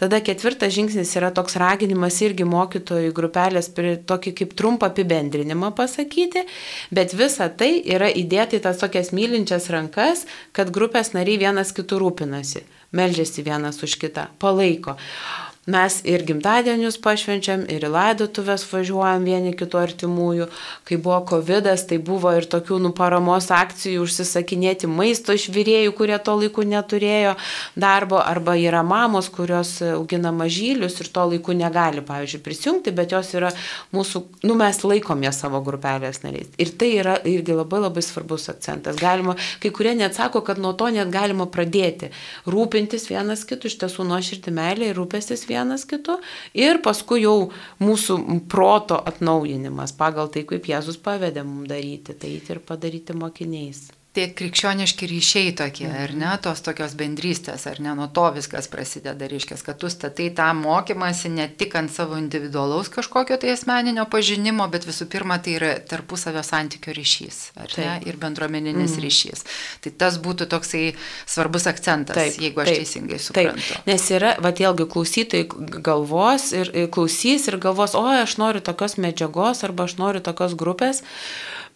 tada 0.00 0.22
ketvirtas 0.24 0.74
žingsnis 0.76 1.14
yra 1.18 1.32
toks 1.34 1.58
raginimas 1.60 2.20
irgi 2.24 2.46
mokytojų 2.48 3.14
grupelės 3.16 3.70
tokį 3.74 4.34
kaip 4.42 4.56
trumpą 4.58 4.90
apibendrinimą 4.90 5.72
pasakyti, 5.76 6.46
bet 6.94 7.14
visa 7.18 7.50
tai 7.50 7.72
yra 7.84 8.10
įdėti 8.10 8.62
tas 8.62 8.80
tokias 8.80 9.12
mylinčias 9.16 9.70
rankas, 9.72 10.26
kad 10.56 10.72
grupės 10.74 11.14
nariai 11.16 11.40
vienas 11.40 11.74
kitų 11.76 12.00
rūpinasi 12.04 12.66
meldžiasi 12.92 13.44
vienas 13.46 13.82
už 13.82 13.96
kitą, 14.00 14.26
palaiko. 14.38 14.96
Mes 15.68 15.98
ir 16.08 16.22
gimtadienius 16.24 16.96
pašvenčiam, 17.04 17.66
ir 17.68 17.84
į 17.84 17.90
laidotuvės 17.92 18.62
važiuojam 18.64 19.26
vieni 19.28 19.50
kitų 19.52 19.76
artimųjų. 19.76 20.46
Kai 20.88 20.96
buvo 20.96 21.18
COVID, 21.28 21.66
tai 21.84 21.98
buvo 22.00 22.32
ir 22.32 22.46
tokių 22.48 22.78
nu, 22.80 22.90
paramos 22.96 23.50
akcijų 23.52 24.06
užsisakinėti 24.06 24.88
maisto 24.88 25.36
iš 25.36 25.50
vyrėjų, 25.52 25.92
kurie 25.98 26.16
to 26.16 26.38
laiku 26.40 26.64
neturėjo 26.64 27.34
darbo, 27.76 28.16
arba 28.24 28.54
yra 28.56 28.80
mamos, 28.80 29.28
kurios 29.28 29.74
augina 29.84 30.32
mažylius 30.32 30.96
ir 31.04 31.10
to 31.12 31.26
laiku 31.34 31.52
negali, 31.52 32.00
pavyzdžiui, 32.08 32.40
prisijungti, 32.48 32.96
bet 32.96 33.12
jos 33.12 33.34
yra 33.36 33.52
mūsų, 33.92 34.24
nu 34.48 34.56
mes 34.56 34.80
laikom 34.80 35.28
ją 35.28 35.34
savo 35.36 35.60
grupelės 35.66 36.22
nariais. 36.24 36.48
Ir 36.56 36.72
tai 36.80 36.90
yra 37.02 37.18
irgi 37.28 37.58
labai 37.60 37.82
labai 37.84 38.06
svarbus 38.06 38.48
akcentas. 38.48 38.96
Galima, 38.96 39.36
kai 39.60 39.74
kurie 39.76 39.92
net 40.00 40.16
sako, 40.16 40.40
kad 40.40 40.56
nuo 40.56 40.72
to 40.72 40.88
net 40.88 41.12
galima 41.12 41.44
pradėti. 41.52 42.14
Rūpintis 42.48 43.10
vienas 43.12 43.44
kitų, 43.44 43.68
iš 43.68 43.78
tiesų 43.84 44.08
nuoširdį 44.08 44.56
meilę 44.56 44.88
ir 44.88 44.96
rūpestis 44.96 45.49
vienas 45.50 45.86
kitu. 45.90 46.18
Ir 46.56 46.80
paskui 46.84 47.24
jau 47.24 47.50
mūsų 47.82 48.18
proto 48.50 49.00
atnaujinimas 49.10 49.94
pagal 49.98 50.32
tai, 50.32 50.46
kaip 50.48 50.70
Jėzus 50.70 51.00
pavedė 51.02 51.44
mums 51.46 51.70
daryti, 51.70 52.16
tai 52.16 52.38
ir 52.40 52.62
padaryti 52.66 53.16
mokiniais 53.16 53.88
tie 54.16 54.26
krikščioniški 54.34 55.06
ryšiai 55.06 55.50
tokie, 55.54 55.86
ar 55.86 56.10
ne, 56.18 56.30
tos 56.42 56.62
tokios 56.66 56.96
bendrystės, 56.98 57.62
ar 57.70 57.78
ne, 57.82 57.92
nuo 57.94 58.08
to 58.10 58.24
viskas 58.34 58.66
prasideda, 58.70 59.28
reiškia, 59.30 59.58
kad 59.62 59.78
tu 59.78 59.90
statai 59.92 60.26
tą 60.34 60.48
mokymasi 60.58 61.30
ne 61.30 61.46
tik 61.46 61.76
ant 61.78 61.92
savo 61.94 62.18
individualaus 62.18 62.90
kažkokio 62.90 63.38
tai 63.40 63.52
asmeninio 63.54 64.08
pažinimo, 64.10 64.66
bet 64.72 64.88
visų 64.88 65.06
pirma 65.12 65.38
tai 65.42 65.54
yra 65.60 65.70
tarpusavio 65.92 66.42
santykio 66.46 66.94
ryšys, 66.96 67.38
ar 67.54 67.70
taip. 67.70 67.84
ne, 67.84 67.94
ir 68.10 68.18
bendruomeninis 68.18 68.96
mm. 68.96 69.04
ryšys. 69.06 69.46
Tai 69.86 69.94
tas 70.02 70.18
būtų 70.22 70.50
toksai 70.50 70.82
svarbus 71.30 71.70
akcentas, 71.70 72.18
taip, 72.18 72.42
jeigu 72.42 72.64
aš 72.64 72.72
taip, 72.72 72.82
teisingai 72.82 73.22
suprantu. 73.22 73.68
Taip, 73.68 73.86
nes 73.92 74.08
yra, 74.10 74.34
va 74.42 74.50
vėlgi 74.50 74.88
klausytojai 74.90 75.46
galvos 75.86 76.50
ir 76.56 76.74
klausys 76.90 77.46
ir 77.46 77.60
galvos, 77.62 77.94
o 77.94 78.02
aš 78.10 78.40
noriu 78.42 78.64
tokios 78.64 78.98
medžiagos 78.98 79.62
arba 79.70 79.86
aš 79.86 80.00
noriu 80.02 80.24
tokios 80.24 80.58
grupės. 80.58 81.04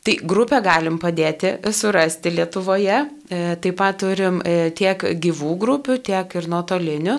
Tai 0.04 0.14
grupę 0.28 0.58
galim 0.60 0.98
padėti 1.00 1.54
surasti 1.72 2.28
Lietuvoje. 2.34 2.98
E, 3.32 3.38
taip 3.64 3.78
pat 3.78 3.96
turim 4.02 4.42
e, 4.44 4.68
tiek 4.76 5.00
gyvų 5.00 5.54
grupių, 5.62 5.96
tiek 6.04 6.36
ir 6.36 6.48
nuotolinių. 6.52 7.16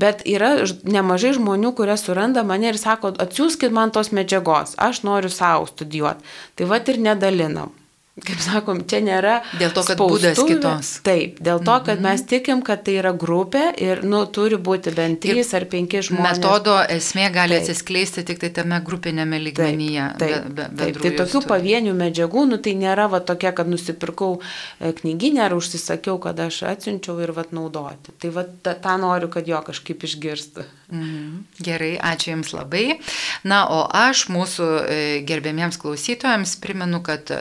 Bet 0.00 0.24
yra 0.24 0.54
nemažai 0.88 1.34
žmonių, 1.36 1.74
kurie 1.76 1.98
suranda 2.00 2.46
mane 2.48 2.72
ir 2.72 2.80
sako, 2.80 3.12
atsiųskit 3.20 3.76
man 3.76 3.92
tos 3.92 4.08
medžiagos, 4.16 4.72
aš 4.80 5.04
noriu 5.04 5.28
savo 5.28 5.68
studijuoti. 5.68 6.24
Tai 6.56 6.72
vad 6.72 6.88
ir 6.88 7.02
nedalinam 7.04 7.76
kaip 8.14 8.38
sakom, 8.38 8.80
čia 8.86 9.00
nėra. 9.02 9.40
Dėl 9.58 9.72
to, 9.74 9.82
kad 9.88 9.98
būdas 9.98 10.38
kitos. 10.38 10.90
Taip, 11.06 11.40
dėl 11.42 11.58
to, 11.66 11.74
kad 11.86 11.98
mes 12.02 12.20
mhm. 12.20 12.28
tikim, 12.30 12.60
kad 12.66 12.84
tai 12.86 12.94
yra 13.00 13.10
grupė 13.10 13.64
ir, 13.82 14.04
nu, 14.06 14.22
turi 14.30 14.54
būti 14.54 14.92
bent 14.94 15.18
trys 15.24 15.50
ar 15.58 15.66
penki 15.70 15.98
žmonės. 16.06 16.38
Metodo 16.38 16.76
esmė 16.94 17.26
gali 17.34 17.56
taip. 17.58 17.66
atsiskleisti 17.66 18.22
tik 18.28 18.38
tai 18.44 18.52
tame 18.54 18.78
grupinėme 18.86 19.40
lygmenyje. 19.42 20.06
Taip, 20.20 20.30
taip, 20.30 20.46
be, 20.46 20.68
be 20.70 20.86
taip. 20.92 21.00
Tai 21.02 21.12
tokių 21.18 21.40
studijų. 21.40 21.50
pavienių 21.50 21.96
medžiagų, 21.98 22.44
nu, 22.52 22.60
tai 22.62 22.76
nėra 22.78 23.08
va 23.10 23.18
tokia, 23.18 23.50
kad 23.56 23.70
nusipirkau 23.72 24.38
e, 24.38 24.94
knyginę 25.00 25.42
ar 25.48 25.56
užsisakiau, 25.58 26.20
kad 26.22 26.38
aš 26.46 26.62
atsiunčiau 26.70 27.18
ir 27.24 27.34
va 27.34 27.46
naudoti. 27.50 28.14
Tai 28.22 28.30
va 28.38 28.46
tą, 28.46 28.94
noriu, 29.02 29.26
kad 29.32 29.50
jo 29.50 29.58
kažkaip 29.66 30.06
išgirstų. 30.06 30.68
Mhm. 30.94 31.42
Gerai, 31.66 31.92
ačiū 31.98 32.30
Jums 32.30 32.54
labai. 32.54 33.00
Na, 33.42 33.64
o 33.66 33.82
aš 33.90 34.28
mūsų 34.30 34.70
e, 34.86 35.02
gerbėmiems 35.26 35.80
klausytojams 35.82 36.54
primenu, 36.62 37.02
kad 37.02 37.32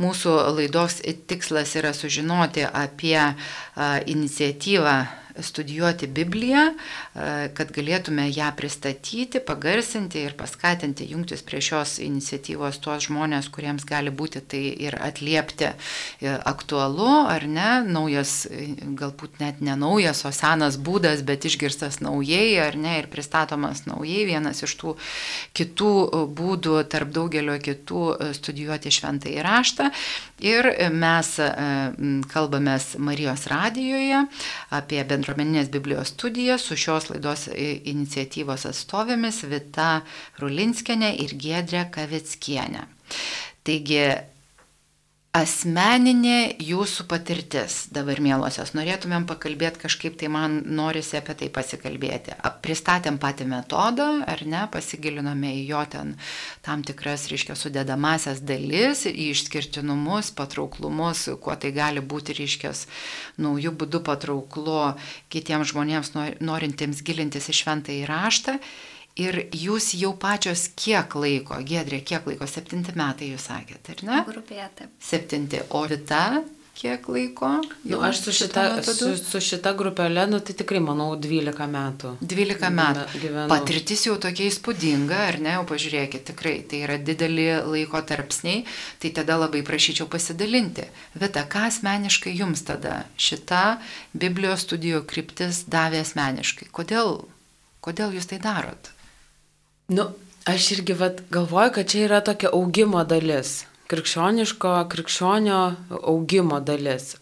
mūsų 0.00 0.05
Mūsų 0.06 0.32
laidos 0.54 1.00
tikslas 1.26 1.74
yra 1.78 1.90
sužinoti 1.96 2.62
apie 2.68 3.18
iniciatyvą 4.14 4.98
studijuoti 5.42 6.06
Bibliją, 6.06 6.62
e, 6.70 7.48
kad 7.54 7.70
galėtume 7.74 8.26
ją 8.30 8.48
pristatyti, 8.56 9.40
pagarsinti 9.44 10.22
ir 10.24 10.36
paskatinti 10.38 11.06
jungtis 11.10 11.42
prie 11.46 11.60
šios 11.64 11.96
iniciatyvos 12.02 12.80
tuos 12.84 13.06
žmonės, 13.08 13.50
kuriems 13.52 13.86
gali 13.88 14.10
būti 14.10 14.42
tai 14.42 14.62
ir 14.86 14.96
atliepti 15.00 15.68
e, 15.68 15.74
aktualu 16.36 17.08
ar 17.28 17.46
ne, 17.48 17.70
naujas, 17.86 18.46
e, 18.50 18.68
galbūt 18.98 19.40
net 19.42 19.60
ne 19.64 19.76
naujas, 19.78 20.24
o 20.28 20.32
senas 20.34 20.78
būdas, 20.78 21.24
bet 21.26 21.48
išgirstas 21.48 22.00
naujai 22.04 22.56
ar 22.62 22.78
ne 22.80 22.98
ir 23.00 23.10
pristatomas 23.12 23.84
naujai, 23.88 24.24
vienas 24.28 24.62
iš 24.66 24.76
tų 24.80 24.96
kitų 25.56 25.92
būdų 26.36 26.78
tarp 26.92 27.12
daugelio 27.14 27.58
kitų 27.62 28.32
studijuoti 28.36 28.92
šventą 28.92 29.30
įraštą. 29.32 29.90
Ir 30.44 30.68
mes 30.92 31.28
kalbamės 32.32 32.90
Marijos 33.00 33.46
radijoje 33.50 34.24
apie 34.74 35.00
bendrą 35.08 35.25
bendruomeninės 35.26 35.70
Biblijos 35.74 36.12
studijas 36.14 36.62
su 36.62 36.76
šios 36.78 37.08
laidos 37.10 37.48
iniciatyvos 37.50 38.66
atstovėmis 38.68 39.42
Vita 39.50 40.02
Rulinskienė 40.38 41.16
ir 41.24 41.34
Giedrė 41.34 41.86
Kavickienė. 41.90 42.84
Taigi, 43.66 44.02
asmeninė 45.36 46.56
jūsų 46.62 47.04
patirtis 47.10 47.76
dabar, 47.92 48.20
mielosios, 48.24 48.72
norėtumėm 48.76 49.26
pakalbėti 49.28 49.82
kažkaip, 49.82 50.16
tai 50.20 50.30
man 50.32 50.58
norisi 50.78 51.18
apie 51.18 51.36
tai 51.40 51.48
pasikalbėti. 51.52 52.36
Pristatėm 52.64 53.18
patį 53.22 53.48
metodą, 53.50 54.08
ar 54.24 54.42
ne, 54.48 54.64
pasigilinome 54.72 55.52
į 55.58 55.62
jo 55.70 55.82
ten 55.92 56.14
tam 56.66 56.84
tikras, 56.86 57.28
reiškia, 57.32 57.58
sudėdamasias 57.58 58.40
dalis, 58.46 59.04
į 59.10 59.30
išskirtinumus, 59.34 60.32
patrauklumus, 60.36 61.26
kuo 61.42 61.56
tai 61.60 61.74
gali 61.76 62.00
būti, 62.00 62.36
reiškia, 62.40 62.72
naujų 63.42 63.76
būdų 63.76 64.02
patrauklu 64.06 64.82
kitiems 65.32 65.72
žmonėms 65.74 66.14
norintiems 66.40 67.04
gilintis 67.06 67.50
į 67.52 67.60
šventą 67.60 67.96
įraštą. 68.02 68.60
Ir 69.16 69.46
jūs 69.56 69.94
jau 69.96 70.12
pačios 70.20 70.66
kiek 70.76 71.14
laiko, 71.16 71.56
Gedrė, 71.64 72.02
kiek 72.04 72.26
laiko, 72.28 72.48
septinti 72.50 72.92
metai 72.98 73.30
jūs 73.30 73.48
sakėte, 73.48 73.96
ar 73.96 74.04
ne? 74.04 74.20
Grupėje 74.28 74.68
taip. 74.82 74.92
Septinti, 75.00 75.62
o 75.72 75.86
Vita? 75.88 76.26
kiek 76.76 77.08
laiko? 77.08 77.48
Nu, 77.84 78.00
aš 78.04 78.20
su 78.20 78.32
šita, 78.32 78.82
su, 78.84 79.08
su 79.16 79.40
šita 79.40 79.72
grupelė, 79.78 80.26
nu, 80.28 80.40
tai 80.44 80.54
tikrai, 80.58 80.80
manau, 80.84 81.08
12 81.16 81.68
metų. 81.72 82.12
12 82.20 82.70
metų. 82.76 83.04
Gyvenu. 83.22 83.46
Patirtis 83.50 84.04
jau 84.06 84.16
tokia 84.20 84.48
įspūdinga, 84.50 85.20
ar 85.30 85.38
ne, 85.42 85.54
jau 85.56 85.64
pažiūrėkit, 85.70 86.26
tikrai, 86.32 86.56
tai 86.68 86.82
yra 86.84 86.98
dideli 87.00 87.48
laiko 87.64 88.02
tarpsniai, 88.10 88.64
tai 89.02 89.12
tada 89.16 89.38
labai 89.40 89.62
prašyčiau 89.66 90.08
pasidalinti. 90.12 90.84
Vita, 91.16 91.46
ką 91.48 91.66
asmeniškai 91.70 92.34
jums 92.36 92.66
tada 92.68 92.98
šita 93.16 93.78
Biblijos 94.12 94.66
studijų 94.68 95.06
kryptis 95.08 95.64
davė 95.72 96.04
asmeniškai? 96.04 96.68
Kodėl, 96.76 97.22
kodėl 97.84 98.18
jūs 98.18 98.28
tai 98.32 98.42
darot? 98.44 98.92
Nu, 99.88 100.10
aš 100.44 100.70
irgi 100.78 100.96
vat, 100.98 101.22
galvoju, 101.30 101.72
kad 101.78 101.90
čia 101.90 102.04
yra 102.08 102.20
tokia 102.24 102.50
augimo 102.52 103.04
dalis 103.04 103.64
krikščioniško, 103.90 104.72
krikščionio 104.90 105.60
augimo 106.02 106.58
dalis. 106.60 107.14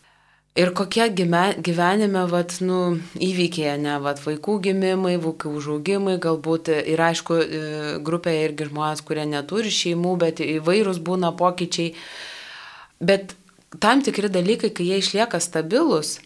Ir 0.55 0.71
kokie 0.79 1.09
gyvenime 1.11 2.23
vat, 2.31 2.61
nu, 2.63 3.01
įvykiai, 3.19 3.75
ne, 3.83 3.97
vat, 4.03 4.21
vaikų 4.23 4.61
gimimai, 4.69 5.17
vaikų 5.19 5.51
užaugimai, 5.59 6.15
galbūt 6.23 6.71
ir 6.77 7.01
aišku, 7.09 7.39
e, 7.43 7.63
grupėje 8.07 8.45
irgi 8.49 8.69
žmonės, 8.69 9.03
kurie 9.03 9.25
neturi 9.27 9.73
šeimų, 9.75 10.13
bet 10.23 10.45
įvairūs 10.45 11.01
būna 11.03 11.33
pokyčiai. 11.35 11.97
Bet 13.03 13.35
tam 13.83 14.05
tikri 14.07 14.31
dalykai, 14.31 14.71
kai 14.71 14.87
jie 14.93 15.01
išlieka 15.03 15.43
stabilus 15.43 16.21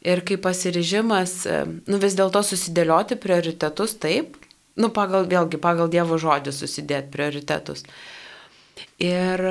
ir 0.00 0.24
kai 0.24 0.40
pasiryžimas, 0.40 1.36
e, 1.44 1.60
nu, 1.84 2.00
vis 2.00 2.16
dėlto 2.16 2.40
susidėlioti 2.40 3.20
prioritetus 3.20 3.98
taip, 4.00 4.40
nu, 4.80 4.90
pagal, 4.94 5.28
vėlgi, 5.30 5.60
pagal 5.62 5.90
Dievo 5.92 6.18
žodį 6.20 6.54
susidėti 6.54 7.12
prioritetus. 7.14 7.84
Ir 9.02 9.42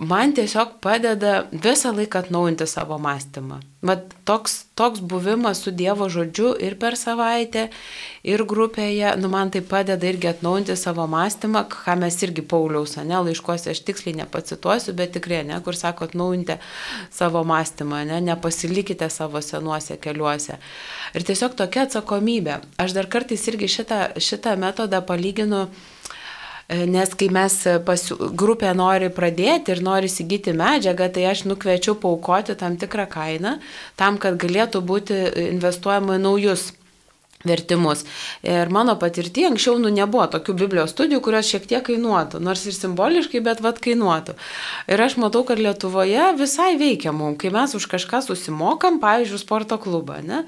man 0.00 0.32
tiesiog 0.32 0.78
padeda 0.80 1.44
visą 1.52 1.92
laiką 1.96 2.18
atnaujinti 2.18 2.66
savo 2.66 2.98
mąstymą. 2.98 3.60
Vat 3.82 4.14
toks, 4.24 4.64
toks 4.74 5.00
buvimas 5.00 5.60
su 5.60 5.70
Dievo 5.72 6.08
žodžiu 6.08 6.54
ir 6.60 6.76
per 6.80 6.96
savaitę, 6.96 7.66
ir 8.24 8.44
grupėje, 8.48 9.12
nu 9.20 9.28
man 9.32 9.52
tai 9.52 9.60
padeda 9.60 10.08
irgi 10.08 10.30
atnaujinti 10.32 10.76
savo 10.76 11.06
mąstymą, 11.08 11.64
ką 11.68 11.98
mes 12.00 12.16
irgi 12.24 12.44
Pauliaus, 12.44 12.96
ne, 12.96 13.20
laiškuose 13.28 13.72
aš 13.74 13.82
tiksliai 13.84 14.16
nepacituosiu, 14.22 14.96
bet 14.96 15.14
tikrai, 15.16 15.42
ne, 15.48 15.60
kur 15.64 15.76
sako, 15.76 16.08
atnaujinti 16.08 16.56
savo 17.12 17.44
mąstymą, 17.44 18.04
ne, 18.08 18.20
nepasilikite 18.24 19.08
savo 19.12 19.44
senuose 19.44 20.00
keliuose. 20.00 20.56
Ir 21.14 21.28
tiesiog 21.28 21.56
tokia 21.60 21.84
atsakomybė. 21.88 22.60
Aš 22.80 22.96
dar 22.96 23.08
kartais 23.08 23.48
irgi 23.52 23.68
šitą, 23.68 24.02
šitą 24.20 24.56
metodą 24.60 25.00
palyginu 25.04 25.66
nes 26.70 27.14
kai 27.18 27.28
mes 27.34 27.56
pasiu, 27.86 28.16
grupė 28.38 28.72
nori 28.78 29.10
pradėti 29.14 29.74
ir 29.74 29.82
nori 29.82 30.10
įsigyti 30.10 30.54
medžiagą, 30.56 31.10
tai 31.14 31.28
aš 31.32 31.44
nukviečiu 31.50 31.96
paukoti 31.98 32.54
tam 32.58 32.76
tikrą 32.80 33.08
kainą, 33.10 33.56
tam, 33.98 34.20
kad 34.22 34.38
galėtų 34.40 34.84
būti 34.86 35.18
investuojama 35.50 36.18
į 36.18 36.22
naujus 36.28 36.70
vertimus. 37.44 38.04
Ir 38.44 38.68
mano 38.72 38.96
patirtie 39.00 39.46
anksčiau 39.48 39.78
nu, 39.80 39.88
nebuvo 39.92 40.26
tokių 40.30 40.56
Biblijos 40.60 40.92
studijų, 40.94 41.22
kurios 41.24 41.48
šiek 41.48 41.66
tiek 41.70 41.84
kainuotų, 41.86 42.40
nors 42.44 42.66
ir 42.68 42.76
simboliškai, 42.76 43.40
bet 43.44 43.62
vad 43.64 43.80
kainuotų. 43.82 44.36
Ir 44.92 45.04
aš 45.06 45.16
matau, 45.22 45.42
kad 45.48 45.60
Lietuvoje 45.60 46.34
visai 46.38 46.74
veikia 46.80 47.14
mums, 47.16 47.40
kai 47.40 47.52
mes 47.54 47.74
už 47.76 47.88
kažką 47.90 48.22
susimokam, 48.26 49.00
pavyzdžiui, 49.02 49.40
sporto 49.40 49.80
klubą, 49.80 50.20
ne? 50.24 50.44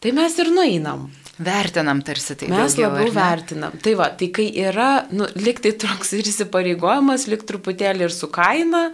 Tai 0.00 0.12
mes 0.16 0.38
ir 0.40 0.50
nueinam. 0.54 1.08
Vertinam 1.40 2.02
tarsi 2.04 2.36
tai. 2.36 2.50
Mes 2.52 2.74
daugiau, 2.74 2.90
labiau 2.92 3.14
vertinam. 3.16 3.72
Tai 3.80 3.94
va, 3.96 4.10
tai 4.12 4.28
kai 4.34 4.50
yra, 4.60 5.06
nu, 5.14 5.28
liktai 5.40 5.72
toks 5.80 6.12
ir 6.18 6.28
įsipareigojimas, 6.28 7.24
lik 7.32 7.46
truputėlį 7.48 8.08
ir 8.08 8.12
su 8.12 8.28
kaina, 8.32 8.90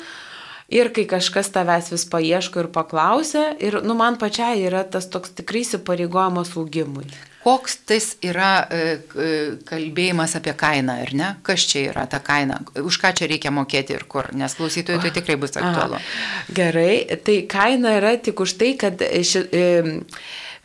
ir 0.71 0.93
kai 0.95 1.09
kažkas 1.11 1.51
tavęs 1.55 1.91
vis 1.95 2.07
paieško 2.11 2.63
ir 2.63 2.69
paklausia, 2.75 3.49
ir, 3.59 3.81
nu, 3.83 3.99
man 3.99 4.19
pačiai 4.23 4.63
yra 4.69 4.85
tas 4.87 5.11
toks 5.11 5.35
tikrai 5.41 5.65
įsipareigojimas 5.67 6.55
augimui. 6.55 7.09
Koks 7.47 7.77
tas 7.87 8.09
yra 8.27 8.53
e, 8.75 8.79
e, 8.99 9.35
kalbėjimas 9.67 10.33
apie 10.39 10.55
kainą, 10.59 10.97
ar 11.03 11.13
ne? 11.15 11.29
Kas 11.47 11.67
čia 11.71 11.85
yra 11.93 12.03
ta 12.11 12.19
kaina? 12.19 12.59
Už 12.83 12.99
ką 13.03 13.13
čia 13.15 13.29
reikia 13.31 13.53
mokėti 13.55 13.95
ir 13.95 14.03
kur? 14.11 14.33
Nes 14.35 14.55
klausytojui 14.59 14.99
tai 15.05 15.13
tikrai 15.15 15.39
bus 15.39 15.55
aktualu. 15.55 16.01
Aha, 16.01 16.41
gerai, 16.55 17.05
tai 17.23 17.45
kaina 17.47 17.95
yra 18.01 18.17
tik 18.19 18.43
už 18.43 18.59
tai, 18.59 18.73
kad 18.81 18.99
ši, 18.99 19.47
e, 19.55 19.63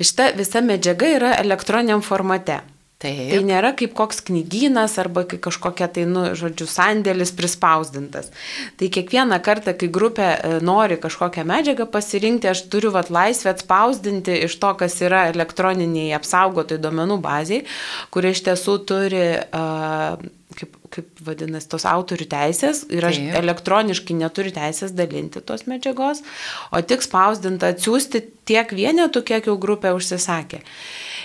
šita 0.07 0.31
visa 0.37 0.61
medžiaga 0.65 1.15
yra 1.17 1.33
elektroniniam 1.41 2.03
formate. 2.05 2.61
Taip. 3.01 3.31
Tai 3.31 3.39
nėra 3.47 3.71
kaip 3.73 3.95
koks 3.97 4.19
knygynas 4.27 4.99
arba 5.01 5.23
kaip 5.25 5.41
kažkokia 5.41 5.87
tai, 5.89 6.03
nu, 6.05 6.27
žodžiu, 6.37 6.67
sandėlis 6.69 7.31
prispausdintas. 7.33 8.29
Tai 8.77 8.89
kiekvieną 8.93 9.39
kartą, 9.41 9.73
kai 9.73 9.89
grupė 9.89 10.27
e, 10.35 10.51
nori 10.61 10.99
kažkokią 11.01 11.45
medžiagą 11.49 11.87
pasirinkti, 11.89 12.51
aš 12.51 12.61
turiu 12.69 12.91
vat 12.93 13.09
laisvę 13.13 13.55
atspausdinti 13.55 14.37
iš 14.45 14.59
to, 14.61 14.75
kas 14.83 14.99
yra 15.01 15.23
elektroniniai 15.31 16.13
apsaugotai 16.19 16.77
duomenų 16.83 17.17
baziai, 17.25 17.63
kurie 18.13 18.35
iš 18.35 18.43
tiesų 18.45 18.77
turi 18.85 19.25
uh, 19.33 20.21
kaip, 20.59 20.77
kaip 20.93 21.23
vadinasi, 21.25 21.69
tos 21.71 21.85
autorių 21.89 22.27
teisės 22.31 22.83
ir 22.91 23.05
aš 23.07 23.21
Taip. 23.21 23.37
elektroniškai 23.41 24.17
neturiu 24.19 24.53
teisės 24.55 24.93
dalinti 24.97 25.43
tos 25.45 25.65
medžiagos, 25.69 26.23
o 26.71 26.81
tik 26.85 27.05
spausdinta 27.05 27.71
atsiųsti 27.73 28.23
tiek 28.49 28.73
vienetų, 28.75 29.23
kiek 29.27 29.49
jau 29.49 29.57
grupė 29.61 29.95
užsisakė. 29.97 30.61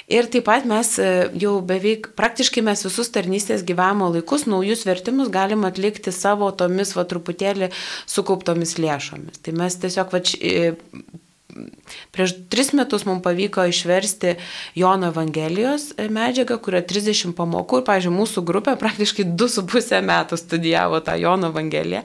Ir 0.07 0.29
taip 0.31 0.44
pat 0.46 0.66
mes 0.70 0.92
e, 1.02 1.07
jau 1.42 1.57
beveik, 1.66 2.12
praktiškai 2.18 2.62
mes 2.62 2.85
visus 2.87 3.11
tarnystės 3.11 3.64
gyvavimo 3.66 4.12
laikus, 4.14 4.46
naujus 4.46 4.85
vertimus 4.87 5.33
galim 5.35 5.66
atlikti 5.66 6.14
savo 6.14 6.52
tomis, 6.55 6.94
va, 6.94 7.02
truputėlį 7.11 7.72
sukauptomis 8.07 8.76
lėšomis. 8.79 9.42
Tai 9.42 9.57
mes 9.59 9.81
tiesiog, 9.83 10.14
va, 10.14 10.22
Prieš 12.11 12.33
tris 12.51 12.73
metus 12.75 13.05
mums 13.07 13.23
pavyko 13.23 13.65
išversti 13.71 14.35
Jono 14.75 15.11
Evangelijos 15.13 15.93
medžiagą, 16.11 16.59
kurio 16.63 16.81
30 16.83 17.37
pamokų 17.39 17.81
ir, 17.81 17.85
pažiūrėjau, 17.87 18.15
mūsų 18.17 18.43
grupė 18.49 18.75
praktiškai 18.81 19.29
2,5 19.39 20.01
metų 20.09 20.39
studijavo 20.41 21.01
tą 21.07 21.15
Jono 21.21 21.53
Evangeliją, 21.55 22.03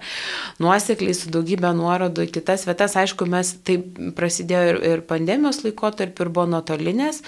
nuosekliai 0.61 1.17
su 1.17 1.33
daugybė 1.33 1.73
nuorodų 1.79 2.27
į 2.27 2.31
kitas 2.37 2.67
vietas. 2.69 2.95
Aišku, 3.01 3.25
mes 3.33 3.55
tai 3.65 3.79
prasidėjo 4.17 4.61
ir, 4.75 4.79
ir 4.93 5.03
pandemijos 5.09 5.63
laikotarpiu 5.65 6.27
ir 6.27 6.33
buvo 6.35 6.47
nuotolinės 6.53 7.23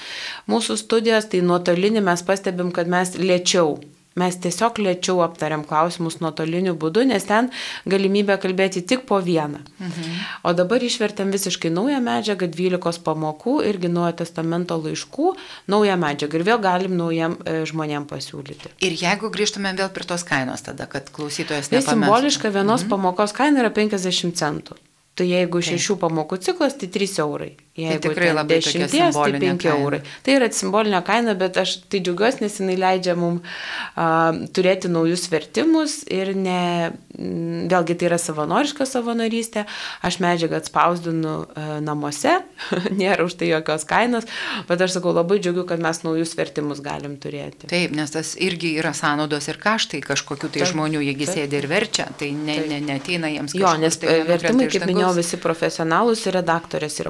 mūsų 0.52 0.78
studijos, 0.86 1.32
tai 1.34 1.42
nuotolinį 1.42 2.06
mes 2.06 2.26
pastebim, 2.30 2.72
kad 2.76 2.92
mes 2.94 3.18
lėčiau 3.18 3.80
Mes 4.20 4.36
tiesiog 4.38 4.78
lėčiau 4.78 5.24
aptariam 5.26 5.64
klausimus 5.66 6.20
nuotoliniu 6.22 6.76
būdu, 6.78 7.02
nes 7.10 7.24
ten 7.26 7.50
galimybė 7.90 8.38
kalbėti 8.44 8.84
tik 8.86 9.08
po 9.10 9.18
vieną. 9.26 9.64
Mhm. 9.80 10.20
O 10.46 10.54
dabar 10.54 10.86
išvertėm 10.86 11.34
visiškai 11.34 11.72
naują 11.74 11.98
medžiagą, 12.06 12.50
12 12.54 13.02
pamokų, 13.08 13.58
irgi 13.72 13.90
naujo 13.90 14.14
testamento 14.22 14.78
laiškų, 14.78 15.34
naują 15.74 15.98
medžiagą 16.06 16.40
ir 16.40 16.48
vėl 16.52 16.62
galim 16.62 16.96
naujam 17.00 17.40
e, 17.42 17.64
žmonėm 17.70 18.06
pasiūlyti. 18.10 18.76
Ir 18.86 18.98
jeigu 19.02 19.34
grįžtume 19.34 19.74
vėl 19.82 19.90
prie 19.96 20.06
tos 20.06 20.26
kainos 20.28 20.62
tada, 20.62 20.86
kad 20.86 21.10
klausytojas 21.10 21.72
nepamestų. 21.74 21.90
Tai 21.90 21.98
simboliška 21.98 22.54
vienos 22.54 22.86
mhm. 22.86 22.94
pamokos 22.94 23.34
kaina 23.34 23.66
yra 23.66 23.74
50 23.74 24.38
centų. 24.38 24.78
Tai 25.14 25.28
jeigu 25.30 25.60
šešių 25.62 26.00
pamokų 26.02 26.40
ciklas, 26.42 26.74
tai 26.78 26.88
3 26.90 27.20
eurai. 27.22 27.52
Jeigu 27.74 28.04
tai 28.04 28.10
tikrai 28.12 28.34
labai 28.38 28.60
dešimties, 28.62 29.16
tai 29.18 29.32
5 29.34 29.64
kaina. 29.64 29.78
eurai. 29.82 30.00
Tai 30.22 30.34
yra 30.38 30.46
simbolinė 30.54 31.00
kaina, 31.08 31.34
bet 31.34 31.56
aš 31.58 31.80
tai 31.90 32.04
džiugiuosi, 32.06 32.44
nes 32.44 32.58
jinai 32.60 32.76
leidžia 32.78 33.16
mums 33.18 33.42
uh, 33.42 34.44
turėti 34.54 34.92
naujus 34.94 35.24
vertimus 35.32 35.96
ir 36.06 36.36
ne, 36.38 36.92
vėlgi 37.18 37.96
tai 37.98 38.12
yra 38.12 38.20
savanoriška 38.22 38.86
savanorystė. 38.86 39.64
Aš 40.06 40.20
medžiagą 40.22 40.60
atspausdinu 40.62 41.32
uh, 41.48 41.72
namuose, 41.82 42.36
nėra 43.02 43.26
už 43.26 43.40
tai 43.42 43.50
jokios 43.50 43.88
kainos, 43.90 44.30
bet 44.70 44.86
aš 44.86 45.00
sakau 45.00 45.16
labai 45.18 45.40
džiugiu, 45.42 45.66
kad 45.66 45.82
mes 45.82 46.04
naujus 46.06 46.36
vertimus 46.38 46.84
galim 46.86 47.18
turėti. 47.18 47.72
Taip, 47.74 47.98
nes 47.98 48.14
tas 48.14 48.36
irgi 48.38 48.76
yra 48.84 48.94
sąnaudos 48.94 49.50
ir 49.50 49.58
kaštai 49.66 50.04
kažkokių 50.06 50.52
tai 50.52 50.62
taip, 50.62 50.76
žmonių, 50.76 51.02
jeigu 51.10 51.32
sėdi 51.32 51.58
ir 51.64 51.70
verčia, 51.74 52.06
tai 52.22 52.30
ne, 52.38 52.60
ne, 52.70 52.84
neteina 52.86 53.34
jiems 53.34 53.58
kažkas. 53.58 53.66
Jo, 53.66 53.74
nes 53.82 53.98
tai 53.98 54.22
vertimai, 54.30 54.70
kaip 54.70 54.88
minėjau, 54.94 55.12
visi 55.18 55.42
profesionalūs 55.42 56.26
ir 56.30 56.38
redaktorės 56.38 57.02
yra 57.02 57.10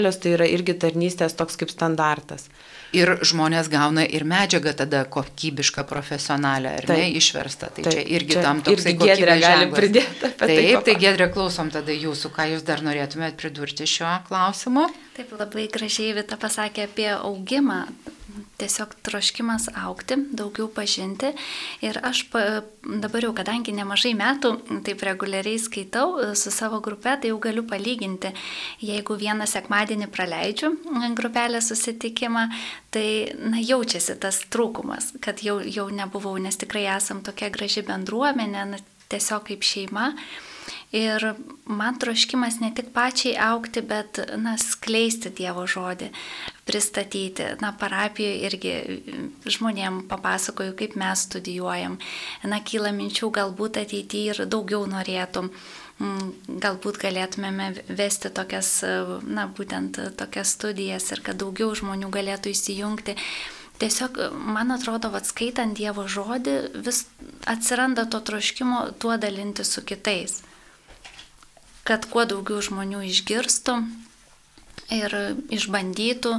profesionalios, 0.00 0.20
tai 0.20 0.34
yra 0.34 0.46
irgi 0.48 0.74
tarnystės 0.78 1.34
toks 1.36 1.56
kaip 1.56 1.70
standartas. 1.70 2.48
Ir 2.92 3.20
žmonės 3.22 3.68
gauna 3.70 4.02
ir 4.02 4.24
medžiagą 4.24 4.74
tada 4.74 5.04
kokybišką, 5.04 5.84
profesionalią, 5.86 6.72
ar 6.80 6.86
taip, 6.86 6.98
ne, 6.98 7.10
išverstą. 7.18 7.70
Tai 7.74 7.84
taip, 7.84 7.92
čia 7.92 8.02
irgi 8.02 8.34
čia 8.34 8.42
tam 8.42 8.62
toks 8.62 8.84
gėdrė 8.84 9.36
gali 9.40 9.68
pridėti. 9.70 10.20
Taip, 10.20 10.38
tai, 10.40 10.82
tai 10.86 10.94
gėdrė 10.98 11.30
klausom 11.32 11.70
tada 11.70 11.92
jūsų, 11.92 12.32
ką 12.34 12.48
jūs 12.54 12.64
dar 12.66 12.82
norėtumėte 12.82 13.38
pridurti 13.38 13.86
šiuo 13.86 14.16
klausimu. 14.26 14.88
Taip, 15.16 15.36
labai 15.38 15.68
gražiai 15.70 16.16
Vita 16.16 16.40
pasakė 16.40 16.88
apie 16.88 17.12
augimą 17.14 17.84
tiesiog 18.60 18.94
troškimas 19.06 19.68
aukti, 19.86 20.16
daugiau 20.36 20.68
pažinti. 20.72 21.32
Ir 21.84 21.98
aš 22.04 22.24
pa, 22.32 22.62
dabar 22.84 23.24
jau, 23.26 23.32
kadangi 23.36 23.74
nemažai 23.76 24.12
metų 24.18 24.52
taip 24.86 25.04
reguliariai 25.06 25.60
skaitau 25.60 26.18
e, 26.20 26.28
su 26.38 26.52
savo 26.54 26.80
grupe, 26.84 27.12
tai 27.20 27.32
jau 27.32 27.40
galiu 27.42 27.64
palyginti. 27.68 28.32
Jeigu 28.84 29.16
vieną 29.20 29.48
sekmadienį 29.50 30.10
praleidžiu 30.12 30.74
grupelę 31.16 31.60
susitikimą, 31.64 32.46
tai 32.90 33.32
na, 33.38 33.60
jaučiasi 33.60 34.16
tas 34.20 34.42
trūkumas, 34.52 35.14
kad 35.24 35.42
jau, 35.44 35.60
jau 35.64 35.88
nebuvau, 35.92 36.36
nes 36.42 36.56
tikrai 36.60 36.86
esam 36.96 37.24
tokia 37.24 37.50
graži 37.52 37.84
bendruomenė, 37.86 38.64
na, 38.74 38.80
tiesiog 39.10 39.50
kaip 39.50 39.66
šeima. 39.66 40.12
Ir 40.94 41.22
man 41.70 41.98
troškimas 42.02 42.58
ne 42.62 42.72
tik 42.74 42.90
pačiai 42.94 43.36
aukti, 43.50 43.82
bet, 43.86 44.18
na, 44.38 44.56
skleisti 44.58 45.30
Dievo 45.34 45.66
žodį, 45.70 46.10
pristatyti. 46.70 47.50
Na, 47.60 47.72
parapijoje 47.74 48.46
irgi 48.46 48.72
žmonėm 49.50 50.04
papasakoju, 50.10 50.76
kaip 50.78 50.96
mes 51.00 51.26
studijuojam. 51.26 51.98
Na, 52.46 52.62
kyla 52.62 52.94
minčių, 52.94 53.32
galbūt 53.34 53.82
ateityje 53.82 54.34
ir 54.34 54.50
daugiau 54.50 54.86
norėtum. 54.90 55.50
Mm, 56.00 56.28
galbūt 56.62 57.00
galėtumėme 57.02 57.72
vesti 57.88 58.30
tokias, 58.32 58.76
na, 59.26 59.48
būtent 59.50 59.98
tokias 60.20 60.54
studijas 60.56 61.10
ir 61.12 61.24
kad 61.26 61.40
daugiau 61.42 61.74
žmonių 61.76 62.12
galėtų 62.14 62.54
įsijungti. 62.54 63.16
Tiesiog, 63.80 64.18
man 64.36 64.70
atrodo, 64.74 65.10
atskaitant 65.16 65.74
Dievo 65.76 66.04
žodį, 66.04 66.56
vis 66.84 67.06
atsiranda 67.48 68.04
to 68.12 68.20
troškimo 68.20 68.86
tuo 69.00 69.16
dalinti 69.20 69.64
su 69.64 69.82
kitais 69.82 70.42
kad 71.90 72.06
kuo 72.06 72.22
daugiau 72.28 72.60
žmonių 72.62 73.02
išgirstų 73.08 73.80
ir 74.94 75.14
išbandytų, 75.54 76.34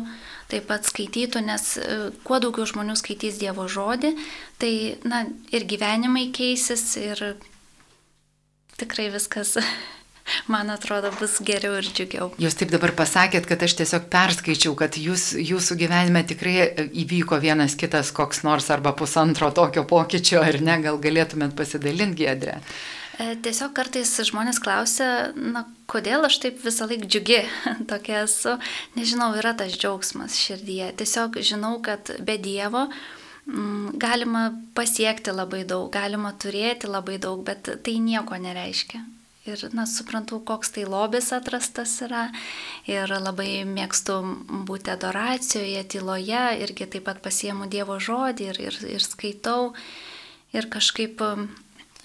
taip 0.52 0.68
pat 0.70 0.88
skaitytų, 0.90 1.46
nes 1.48 1.78
e, 1.80 1.98
kuo 2.28 2.42
daugiau 2.44 2.68
žmonių 2.68 2.98
skaitys 3.00 3.40
Dievo 3.42 3.68
žodį, 3.72 4.14
tai 4.62 4.74
na, 5.08 5.24
ir 5.56 5.66
gyvenimai 5.70 6.28
keisis 6.36 6.84
ir 7.00 7.24
tikrai 8.82 9.10
viskas 9.14 9.56
man 10.54 10.72
atrodo, 10.74 11.12
bus 11.20 11.40
geriau 11.46 11.78
ir 11.80 11.88
džiugiau. 11.88 12.32
Jūs 12.42 12.58
taip 12.60 12.72
dabar 12.74 12.94
pasakėt, 12.98 13.48
kad 13.50 13.64
aš 13.66 13.78
tiesiog 13.82 14.08
perskaičiau, 14.12 14.76
kad 14.80 14.98
jūs, 15.00 15.32
jūsų 15.40 15.78
gyvenime 15.82 16.24
tikrai 16.28 16.56
įvyko 17.04 17.40
vienas 17.42 17.78
kitas 17.80 18.14
koks 18.16 18.44
nors 18.48 18.70
arba 18.74 18.96
pusantro 18.98 19.52
tokio 19.56 19.86
pokyčio, 19.90 20.42
ar 20.44 20.60
ne, 20.64 20.80
gal 20.84 21.00
galėtumėt 21.02 21.56
pasidalinti, 21.58 22.28
Gedrė. 22.28 22.60
E, 23.22 23.34
tiesiog 23.44 23.74
kartais 23.76 24.12
žmonės 24.28 24.60
klausia, 24.64 25.32
na, 25.36 25.66
kodėl 25.92 26.28
aš 26.28 26.40
taip 26.44 26.60
visą 26.64 26.88
laiką 26.90 27.10
džiugi 27.12 27.40
tokia 27.92 28.24
esu. 28.26 28.58
Nežinau, 28.98 29.32
yra 29.40 29.54
tas 29.58 29.76
džiaugsmas 29.76 30.40
širdyje. 30.40 30.92
Tiesiog 31.02 31.40
žinau, 31.46 31.78
kad 31.86 32.14
be 32.24 32.38
Dievo 32.42 32.88
m, 32.88 33.56
mm, 33.56 33.96
galima 34.02 34.50
pasiekti 34.78 35.34
labai 35.36 35.66
daug, 35.68 35.90
galima 35.94 36.34
turėti 36.34 36.90
labai 36.92 37.18
daug, 37.22 37.44
bet 37.48 37.74
tai 37.84 37.98
nieko 38.04 38.40
nereiškia. 38.40 39.04
Ir, 39.50 39.64
na, 39.74 39.88
suprantu, 39.90 40.38
koks 40.46 40.70
tai 40.76 40.84
lobis 40.86 41.32
atrastas 41.34 41.96
yra. 42.06 42.28
Ir 42.86 43.10
labai 43.10 43.64
mėgstu 43.66 44.20
būti 44.70 44.94
adoracijoje, 44.94 45.82
tyloje, 45.90 46.44
irgi 46.62 46.86
taip 46.86 47.08
pat 47.10 47.24
pasiemu 47.26 47.66
Dievo 47.66 47.98
žodį 47.98 48.52
ir, 48.54 48.62
ir, 48.70 48.78
ir 48.98 49.02
skaitau. 49.02 49.72
Ir 50.54 50.70
kažkaip 50.70 51.24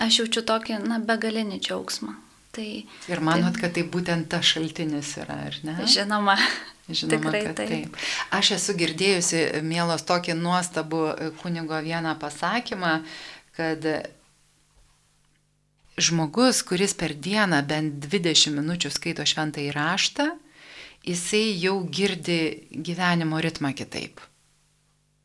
aš 0.00 0.22
jaučiu 0.22 0.46
tokį, 0.48 0.80
na, 0.88 1.02
begalinį 1.02 1.60
džiaugsmą. 1.60 2.16
Tai, 2.56 2.70
ir 3.12 3.20
manot, 3.20 3.52
tai, 3.52 3.66
kad 3.66 3.76
tai 3.76 3.84
būtent 3.92 4.30
ta 4.32 4.40
šaltinis 4.40 5.12
yra, 5.20 5.42
ar 5.50 5.60
ne? 5.66 5.76
Žinoma. 5.84 6.38
Žinoma, 6.86 7.18
Tikrai 7.18 7.40
kad 7.48 7.56
taip. 7.58 7.70
taip. 7.72 7.96
Aš 8.36 8.52
esu 8.56 8.76
girdėjusi, 8.78 9.40
mielos, 9.66 10.06
tokį 10.06 10.36
nuostabų 10.38 11.02
kunigo 11.42 11.80
vieną 11.82 12.14
pasakymą, 12.22 13.00
kad 13.58 13.88
žmogus, 15.98 16.62
kuris 16.62 16.94
per 16.94 17.16
dieną 17.16 17.62
bent 17.66 17.98
20 18.06 18.54
minučių 18.54 18.92
skaito 18.94 19.26
šventą 19.26 19.64
įraštą, 19.66 20.30
jisai 21.06 21.44
jau 21.58 21.80
girdi 21.90 22.38
gyvenimo 22.70 23.40
ritmą 23.42 23.72
kitaip. 23.76 24.20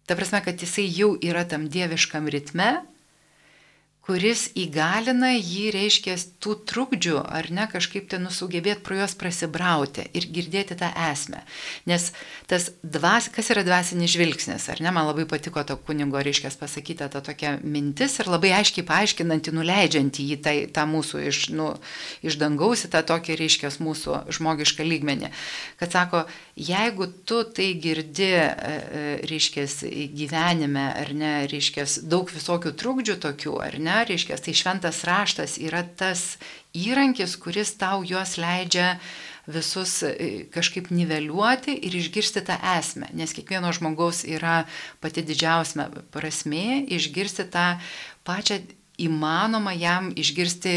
Ta 0.08 0.18
prasme, 0.18 0.42
kad 0.44 0.60
jisai 0.60 0.88
jau 0.90 1.14
yra 1.22 1.46
tam 1.48 1.70
dieviškam 1.72 2.28
ritme 2.32 2.82
kuris 4.02 4.48
įgalina 4.58 5.36
jį, 5.36 5.68
reiškia, 5.76 6.16
tų 6.42 6.56
trukdžių, 6.68 7.20
ar 7.22 7.52
ne, 7.54 7.68
kažkaip 7.70 8.08
ten 8.10 8.26
nusugebėti 8.26 8.82
pro 8.82 8.98
juos 8.98 9.14
prasibrauti 9.18 10.08
ir 10.18 10.26
girdėti 10.34 10.78
tą 10.80 10.90
esmę. 11.12 11.44
Nes 11.86 12.10
tas 12.50 12.72
dvas, 12.82 13.30
kas 13.32 13.52
yra 13.54 13.62
dvasinis 13.68 14.10
žvilgsnis, 14.16 14.66
ar 14.74 14.82
ne, 14.82 14.90
man 14.96 15.06
labai 15.06 15.28
patiko 15.30 15.62
to 15.68 15.78
kunigo, 15.78 16.18
reiškia, 16.18 16.50
pasakyta 16.58 17.12
ta 17.14 17.22
tokia 17.22 17.54
mintis 17.62 18.18
ir 18.20 18.32
labai 18.32 18.56
aiškiai 18.58 18.88
paaiškinanti, 18.90 19.54
nuleidžianti 19.54 20.26
jį 20.32 20.40
tai, 20.42 20.56
tą 20.74 20.88
mūsų 20.90 21.22
iš, 21.30 21.44
nu, 21.54 21.70
iš 22.26 22.40
dangaus 22.42 22.88
į 22.88 22.92
tą 22.98 23.04
tokį, 23.14 23.38
reiškia, 23.44 23.70
mūsų 23.86 24.18
žmogišką 24.34 24.88
lygmenį. 24.88 25.30
Kad 25.78 25.94
sako, 25.94 26.24
jeigu 26.58 27.06
tu 27.30 27.44
tai 27.46 27.70
girdi, 27.78 28.34
e, 28.34 28.50
e, 28.50 29.06
reiškia, 29.30 29.70
gyvenime, 30.18 30.90
ar 31.06 31.14
ne, 31.18 31.34
reiškia, 31.54 31.86
daug 32.10 32.34
visokių 32.34 32.74
trukdžių 32.82 33.20
tokių, 33.22 33.56
ar 33.62 33.78
ne, 33.78 33.91
ne, 33.92 34.06
reiškia, 34.08 34.40
tai 34.40 34.56
šventas 34.56 35.04
raštas 35.08 35.58
yra 35.62 35.84
tas 35.84 36.38
įrankis, 36.78 37.36
kuris 37.42 37.76
tau 37.80 38.06
juos 38.08 38.38
leidžia 38.40 38.96
visus 39.52 40.02
e, 40.06 40.46
kažkaip 40.54 40.92
niveliuoti 40.94 41.76
ir 41.88 41.96
išgirsti 41.98 42.44
tą 42.48 42.58
esmę, 42.78 43.10
nes 43.18 43.34
kiekvieno 43.36 43.72
žmogaus 43.76 44.24
yra 44.30 44.64
pati 45.04 45.24
didžiausia 45.26 45.90
prasmė 46.14 46.86
išgirsti 46.94 47.48
tą 47.52 47.66
pačią 48.28 48.62
įmanoma 49.06 49.74
jam 49.78 50.12
išgirsti 50.18 50.74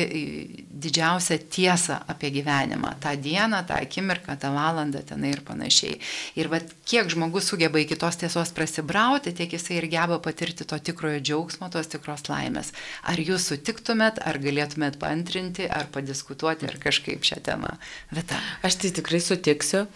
didžiausią 0.84 1.38
tiesą 1.50 1.98
apie 2.10 2.30
gyvenimą, 2.34 2.94
tą 3.00 3.14
dieną, 3.16 3.62
tą 3.68 3.78
akimirką, 3.80 4.36
tą 4.40 4.52
valandą 4.54 5.02
tenai 5.06 5.32
ir 5.34 5.42
panašiai. 5.46 5.98
Ir 6.36 6.50
vad 6.52 6.68
kiek 6.88 7.08
žmogus 7.12 7.48
sugeba 7.50 7.80
iki 7.80 7.96
tos 8.00 8.18
tiesos 8.20 8.52
prasibrauti, 8.56 9.32
tiek 9.36 9.52
jisai 9.54 9.78
ir 9.78 9.88
geba 9.92 10.18
patirti 10.22 10.66
to 10.68 10.78
tikrojo 10.78 11.20
džiaugsmo, 11.20 11.70
tos 11.72 11.90
tikros 11.92 12.26
laimės. 12.28 12.72
Ar 13.06 13.20
jūs 13.20 13.48
sutiktumėt, 13.50 14.20
ar 14.24 14.40
galėtumėt 14.42 14.98
paantrinti, 15.02 15.68
ar 15.68 15.88
padiskutuoti, 15.94 16.68
ar 16.68 16.78
kažkaip 16.82 17.24
šią 17.24 17.40
temą? 17.44 17.76
Vita. 18.14 18.40
Aš 18.66 18.80
tai 18.82 18.92
tikrai 18.98 19.22
sutiksiu. 19.22 19.86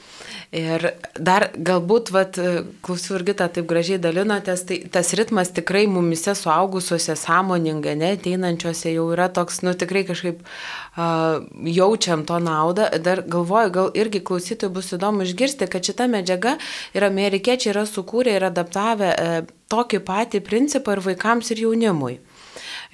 Ir 0.55 0.91
dar 1.19 1.51
galbūt, 1.57 2.13
vat, 2.15 2.39
klausiu 2.85 3.19
irgi 3.19 3.37
tą 3.39 3.49
taip 3.59 3.69
gražiai 3.69 4.01
dalinotės, 4.03 4.65
tai 4.69 4.81
tas 4.93 5.13
ritmas 5.19 5.53
tikrai 5.55 5.87
mumise 5.91 6.35
suaugusiuose 6.39 7.17
sąmoningai, 7.19 7.97
ne, 7.99 8.15
ateinančiose 8.19 8.93
jau 8.93 9.09
yra 9.15 9.29
toks, 9.33 9.63
nu 9.65 9.73
tikrai 9.79 10.05
kažkaip 10.09 10.43
uh, 10.45 11.41
jaučiam 11.65 12.27
to 12.29 12.39
naudą. 12.43 12.91
Dar 13.03 13.23
galvoju, 13.27 13.75
gal 13.75 13.93
irgi 13.97 14.21
klausytojai 14.21 14.75
bus 14.75 14.93
įdomu 14.99 15.25
išgirsti, 15.25 15.71
kad 15.71 15.87
šita 15.89 16.11
medžiaga 16.11 16.59
ir 16.95 17.09
amerikiečiai 17.09 17.73
yra 17.73 17.87
sukūrę 17.89 18.37
ir 18.37 18.49
adaptavę 18.51 19.13
uh, 19.15 19.39
tokį 19.73 20.03
patį 20.05 20.43
principą 20.45 20.97
ir 20.97 21.05
vaikams, 21.05 21.53
ir 21.55 21.65
jaunimui. 21.67 22.19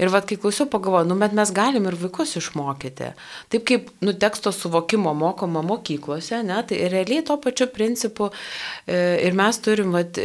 Ir 0.01 0.11
vad, 0.11 0.27
kai 0.27 0.39
klausiu, 0.41 0.67
pagalvoju, 0.71 1.07
nu, 1.07 1.17
bet 1.21 1.35
mes 1.37 1.53
galim 1.55 1.87
ir 1.87 1.95
vaikus 1.99 2.35
išmokyti. 2.41 3.13
Taip 3.53 3.67
kaip, 3.69 3.93
nu, 4.03 4.15
teksto 4.19 4.51
suvokimo 4.55 5.13
mokoma 5.15 5.63
mokyklose, 5.63 6.41
ne, 6.47 6.59
tai 6.67 6.81
realiai 6.91 7.23
to 7.27 7.37
pačiu 7.43 7.69
principu 7.71 8.31
e, 8.31 8.99
ir 9.23 9.39
mes 9.39 9.61
turim, 9.63 9.95
vad, 9.95 10.19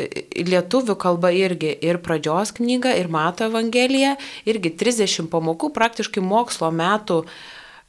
lietuvių 0.49 0.97
kalba 0.99 1.34
irgi 1.36 1.75
ir 1.86 2.01
pradžios 2.05 2.55
knygą, 2.58 2.95
ir 2.97 3.13
mato 3.13 3.45
evangeliją, 3.49 4.15
irgi 4.49 4.73
30 4.82 5.29
pamokų, 5.29 5.69
praktiškai 5.77 6.25
mokslo 6.25 6.71
metų 6.73 7.23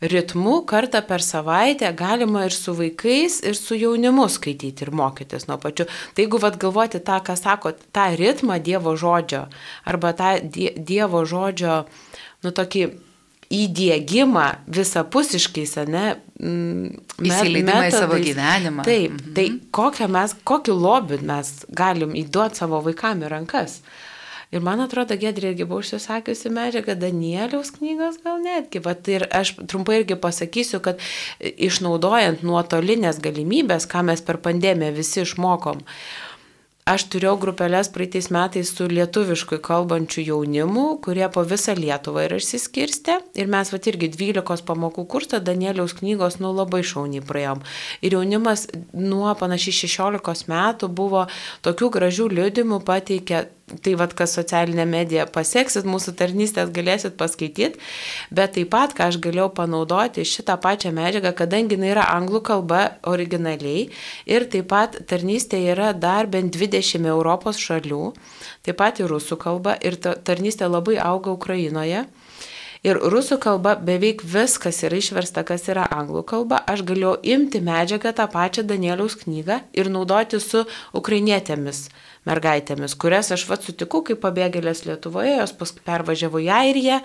ritmu 0.01 0.63
kartą 0.67 1.03
per 1.07 1.23
savaitę 1.23 1.93
galima 1.97 2.47
ir 2.49 2.55
su 2.57 2.75
vaikais, 2.75 3.41
ir 3.45 3.57
su 3.57 3.77
jaunimu 3.77 4.29
skaityti 4.33 4.87
ir 4.87 4.95
mokytis 4.97 5.47
nuo 5.49 5.59
pačių. 5.61 5.87
Tai 6.15 6.25
jeigu 6.25 6.41
vad 6.41 6.57
galvoti 6.61 7.03
tą, 7.05 7.21
ką 7.25 7.37
sako, 7.37 7.75
tą 7.93 8.09
ritmą 8.17 8.57
Dievo 8.65 8.97
žodžio 8.97 9.47
arba 9.85 10.15
tą 10.17 10.33
Dievo 10.51 11.25
žodžio, 11.29 11.85
nu 12.45 12.53
tokį 12.57 12.89
įdėgymą 13.51 14.45
visapusiškai, 14.71 15.65
ne? 15.91 16.05
Įsileidimą 16.39 17.81
į 17.89 17.95
savo 17.95 18.21
gyvenimą. 18.23 18.85
Taip, 18.87 19.17
mhm. 19.17 19.33
tai 19.35 19.47
kokią 19.75 20.07
mes, 20.13 20.37
kokį 20.47 20.77
lobį 20.79 21.19
mes 21.27 21.51
galim 21.69 22.15
įduoti 22.17 22.63
savo 22.63 22.81
vaikam 22.87 23.27
į 23.27 23.33
rankas. 23.35 23.81
Ir 24.51 24.65
man 24.67 24.83
atrodo, 24.83 25.15
Gedrė 25.15 25.53
irgi 25.53 25.67
buvo 25.69 25.79
užsisakiusi 25.85 26.51
medžiagą 26.51 26.97
Danieliaus 26.99 27.71
knygos 27.77 28.19
gal 28.25 28.41
netgi. 28.43 28.83
Vat 28.83 29.07
ir 29.13 29.29
aš 29.31 29.55
trumpai 29.71 30.01
irgi 30.01 30.17
pasakysiu, 30.19 30.81
kad 30.83 30.99
išnaudojant 31.39 32.43
nuotolinės 32.47 33.23
galimybės, 33.23 33.87
ką 33.91 34.03
mes 34.11 34.25
per 34.27 34.41
pandemiją 34.43 34.97
visi 34.97 35.23
išmokom, 35.23 35.85
Aš 36.91 37.05
turėjau 37.13 37.37
grupelės 37.39 37.91
praeitais 37.93 38.31
metais 38.35 38.71
su 38.73 38.87
lietuviškai 38.91 39.61
kalbančių 39.63 40.25
jaunimu, 40.27 40.85
kurie 41.05 41.27
po 41.31 41.45
visą 41.47 41.77
Lietuvą 41.79 42.25
yra 42.25 42.41
išsiskirstę. 42.41 43.19
Ir 43.39 43.51
mes 43.53 43.71
va 43.71 43.79
irgi 43.93 44.09
12 44.11 44.65
pamokų 44.67 45.05
kursą 45.13 45.39
Danieliaus 45.45 45.95
knygos 46.01 46.41
nu 46.41 46.51
labai 46.57 46.81
šauniai 46.83 47.23
praėjom. 47.23 47.63
Ir 48.03 48.17
jaunimas 48.17 48.67
nuo 48.91 49.31
panašiai 49.39 49.77
16 49.85 50.51
metų 50.51 50.89
buvo 50.89 51.29
tokių 51.63 51.93
gražių 51.95 52.27
liudimų 52.33 52.81
pateikę 52.89 53.45
tai 53.85 53.95
vad, 53.99 54.15
kas 54.19 54.35
socialinė 54.37 54.87
medija 54.89 55.27
pasieksit, 55.31 55.87
mūsų 55.89 56.15
tarnystės 56.19 56.73
galėsit 56.75 57.17
paskaityti, 57.21 57.79
bet 58.35 58.57
taip 58.57 58.71
pat, 58.73 58.95
ką 58.97 59.11
aš 59.11 59.21
galėjau 59.23 59.51
panaudoti 59.57 60.25
šitą 60.27 60.57
pačią 60.63 60.93
medžiagą, 60.97 61.33
kadangi 61.39 61.79
jinai 61.79 61.93
yra 61.95 62.09
anglų 62.17 62.43
kalba 62.51 62.83
originaliai 63.09 63.89
ir 64.31 64.49
taip 64.53 64.71
pat 64.73 64.99
tarnystė 65.11 65.63
yra 65.73 65.93
dar 65.95 66.31
bent 66.31 66.55
20 66.57 67.07
Europos 67.11 67.61
šalių, 67.63 68.11
taip 68.67 68.81
pat 68.81 69.01
ir 69.01 69.11
rusų 69.11 69.39
kalba 69.41 69.77
ir 69.81 69.99
ta 70.01 70.17
tarnystė 70.19 70.71
labai 70.71 70.99
auga 71.01 71.33
Ukrainoje. 71.35 72.07
Ir 72.81 72.97
rusų 73.13 73.37
kalba 73.43 73.75
beveik 73.77 74.23
viskas 74.25 74.79
yra 74.89 74.97
išversta, 74.97 75.43
kas 75.45 75.67
yra 75.69 75.85
anglų 75.93 76.23
kalba. 76.31 76.63
Aš 76.65 76.81
galėjau 76.89 77.19
imti 77.29 77.61
medžiagą 77.61 78.15
tą 78.17 78.25
pačią 78.33 78.65
Danieliaus 78.65 79.19
knygą 79.21 79.59
ir 79.77 79.91
naudoti 79.93 80.41
su 80.41 80.65
ukrainietėmis 80.97 81.91
mergaitėmis, 82.29 82.97
kurias 82.97 83.29
aš 83.37 83.45
vad 83.51 83.65
sutikau 83.65 84.01
kaip 84.05 84.23
pabėgėlės 84.25 84.87
Lietuvoje, 84.89 85.37
jos 85.43 85.53
paskui 85.61 85.85
pervažiavo 85.85 86.41
į 86.41 86.51
Airiją 86.57 87.01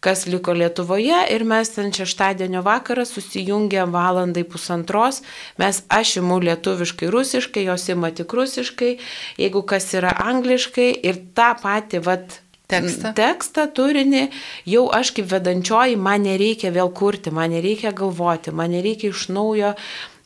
kas 0.00 0.24
liko 0.26 0.54
Lietuvoje 0.56 1.18
ir 1.34 1.44
mes 1.44 1.70
ten 1.74 1.92
šeštadienio 1.92 2.62
vakarą 2.64 3.04
susijungėm 3.04 3.92
valandai 3.92 4.46
pusantros, 4.48 5.20
mes 5.60 5.82
aš 5.92 6.16
imu 6.22 6.40
lietuviškai, 6.46 7.10
rusiškai, 7.12 7.66
jos 7.68 7.88
ima 7.92 8.08
tik 8.16 8.32
rusiškai, 8.32 8.94
jeigu 9.42 9.62
kas 9.68 9.90
yra 9.98 10.14
angliškai 10.24 10.88
ir 11.04 11.20
tą 11.36 11.52
patį, 11.60 12.00
vat, 12.06 12.40
Tekstą. 12.70 13.12
tekstą, 13.18 13.66
turinį, 13.76 14.28
jau 14.70 14.86
aš 14.94 15.12
kaip 15.16 15.28
vedančioji, 15.32 15.98
man 15.98 16.24
nereikia 16.28 16.72
vėl 16.74 16.92
kurti, 16.94 17.34
man 17.34 17.52
nereikia 17.54 17.92
galvoti, 17.96 18.54
man 18.54 18.72
nereikia 18.76 19.10
iš 19.10 19.28
naujo 19.34 19.74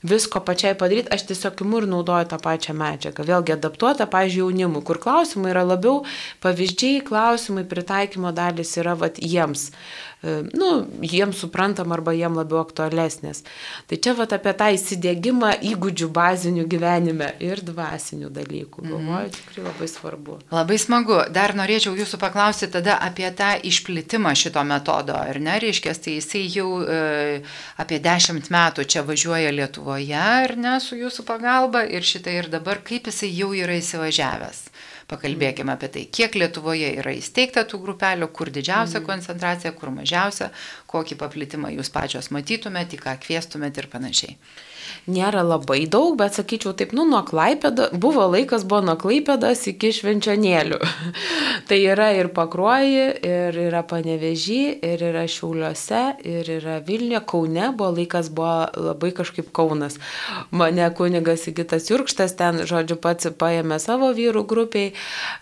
visko 0.04 0.40
pačiai 0.44 0.76
padaryti, 0.76 1.08
aš 1.14 1.24
tiesiog 1.30 1.62
imu 1.64 1.80
ir 1.80 1.86
naudoju 1.88 2.28
tą 2.28 2.38
pačią 2.44 2.74
medžiagą. 2.76 3.24
Vėlgi 3.24 3.54
adaptuota, 3.56 4.06
pažiūrėjau, 4.10 4.50
jaunimui, 4.50 4.84
kur 4.84 5.00
klausimai 5.00 5.54
yra 5.54 5.64
labiau 5.64 6.02
pavyzdžiai, 6.44 7.00
klausimai, 7.08 7.64
pritaikymo 7.68 8.34
dalis 8.36 8.76
yra 8.80 8.96
vat, 9.00 9.16
jiems. 9.16 9.70
E, 9.70 10.13
nu, 10.54 10.70
jiems 11.04 11.42
suprantam 11.44 11.92
arba 11.94 12.14
jiems 12.16 12.38
labiau 12.40 12.62
aktualesnės. 12.62 13.42
Tai 13.90 13.98
čia 14.00 14.14
vat 14.18 14.32
apie 14.36 14.54
tą 14.56 14.70
įsidėgymą 14.74 15.52
įgūdžių 15.72 16.08
bazinių 16.14 16.64
gyvenime 16.70 17.30
ir 17.44 17.62
dvasinių 17.64 18.30
dalykų. 18.34 18.84
Mhm. 18.84 18.94
Galvoju, 18.94 19.32
tikrai 19.38 19.64
labai 19.68 19.88
svarbu. 19.90 20.38
Labai 20.54 20.78
smagu. 20.80 21.20
Dar 21.34 21.54
norėčiau 21.58 21.94
jūsų 21.98 22.20
paklausyti 22.22 22.72
tada 22.74 22.98
apie 23.04 23.28
tą 23.36 23.54
išplitimą 23.70 24.34
šito 24.38 24.64
metodo, 24.66 25.16
ar 25.16 25.40
ne, 25.42 25.58
reiškia, 25.62 25.94
tai 26.04 26.18
jisai 26.18 26.44
jau 26.50 26.68
e, 26.82 27.42
apie 27.80 28.00
dešimt 28.02 28.50
metų 28.54 28.86
čia 28.88 29.04
važiuoja 29.06 29.52
Lietuvoje, 29.54 30.18
ar 30.18 30.56
ne, 30.58 30.78
su 30.82 30.98
jūsų 30.98 31.26
pagalba 31.28 31.84
ir 31.86 32.06
šitai 32.06 32.38
ir 32.40 32.50
dabar, 32.52 32.82
kaip 32.84 33.10
jisai 33.10 33.30
jau 33.34 33.52
yra 33.56 33.78
įsivažiavęs. 33.78 34.64
Pakalbėkime 35.10 35.74
apie 35.74 35.90
tai, 35.92 36.04
kiek 36.08 36.36
Lietuvoje 36.40 36.94
yra 37.00 37.12
įsteigta 37.12 37.66
tų 37.68 37.82
grupelių, 37.82 38.30
kur 38.32 38.50
didžiausia 38.54 39.02
koncentracija, 39.04 39.74
kur 39.76 39.92
mažiausia, 39.92 40.48
kokį 40.90 41.18
paplitimą 41.20 41.74
jūs 41.74 41.92
pačios 41.92 42.30
matytumėte, 42.32 43.00
ką 43.02 43.18
kvieštumėte 43.26 43.84
ir 43.84 43.90
panašiai 43.92 44.38
nėra 45.10 45.44
labai 45.44 45.84
daug, 45.90 46.16
bet 46.18 46.36
sakyčiau 46.38 46.74
taip, 46.76 46.94
nu, 46.96 47.06
nuo 47.08 47.22
Klaipėdo, 47.26 47.90
buvo 48.00 48.26
laikas, 48.32 48.64
buvo 48.68 48.82
nuo 48.88 48.96
Klaipėdas 49.00 49.66
iki 49.70 49.92
Švenčionėlių. 49.94 50.80
tai 51.68 51.80
yra 51.82 52.10
ir 52.16 52.30
Pakruoji, 52.34 53.06
ir 53.24 53.58
yra 53.66 53.84
Panevežy, 53.88 54.60
ir 54.84 55.04
yra 55.10 55.26
Šiauliuose, 55.30 56.02
ir 56.24 56.50
yra 56.58 56.78
Vilniuje, 56.84 57.22
Kaune, 57.28 57.70
buvo 57.76 57.90
laikas, 57.98 58.30
buvo 58.34 58.68
labai 58.90 59.12
kažkaip 59.16 59.50
Kaunas. 59.54 59.98
Mane 60.54 60.88
kunigas 60.96 61.44
Sigitas 61.44 61.90
Jurkštas 61.90 62.36
ten, 62.38 62.62
žodžiu, 62.68 62.98
pats 63.00 63.28
paėmė 63.38 63.78
savo 63.82 64.10
vyrų 64.16 64.44
grupiai, 64.48 64.92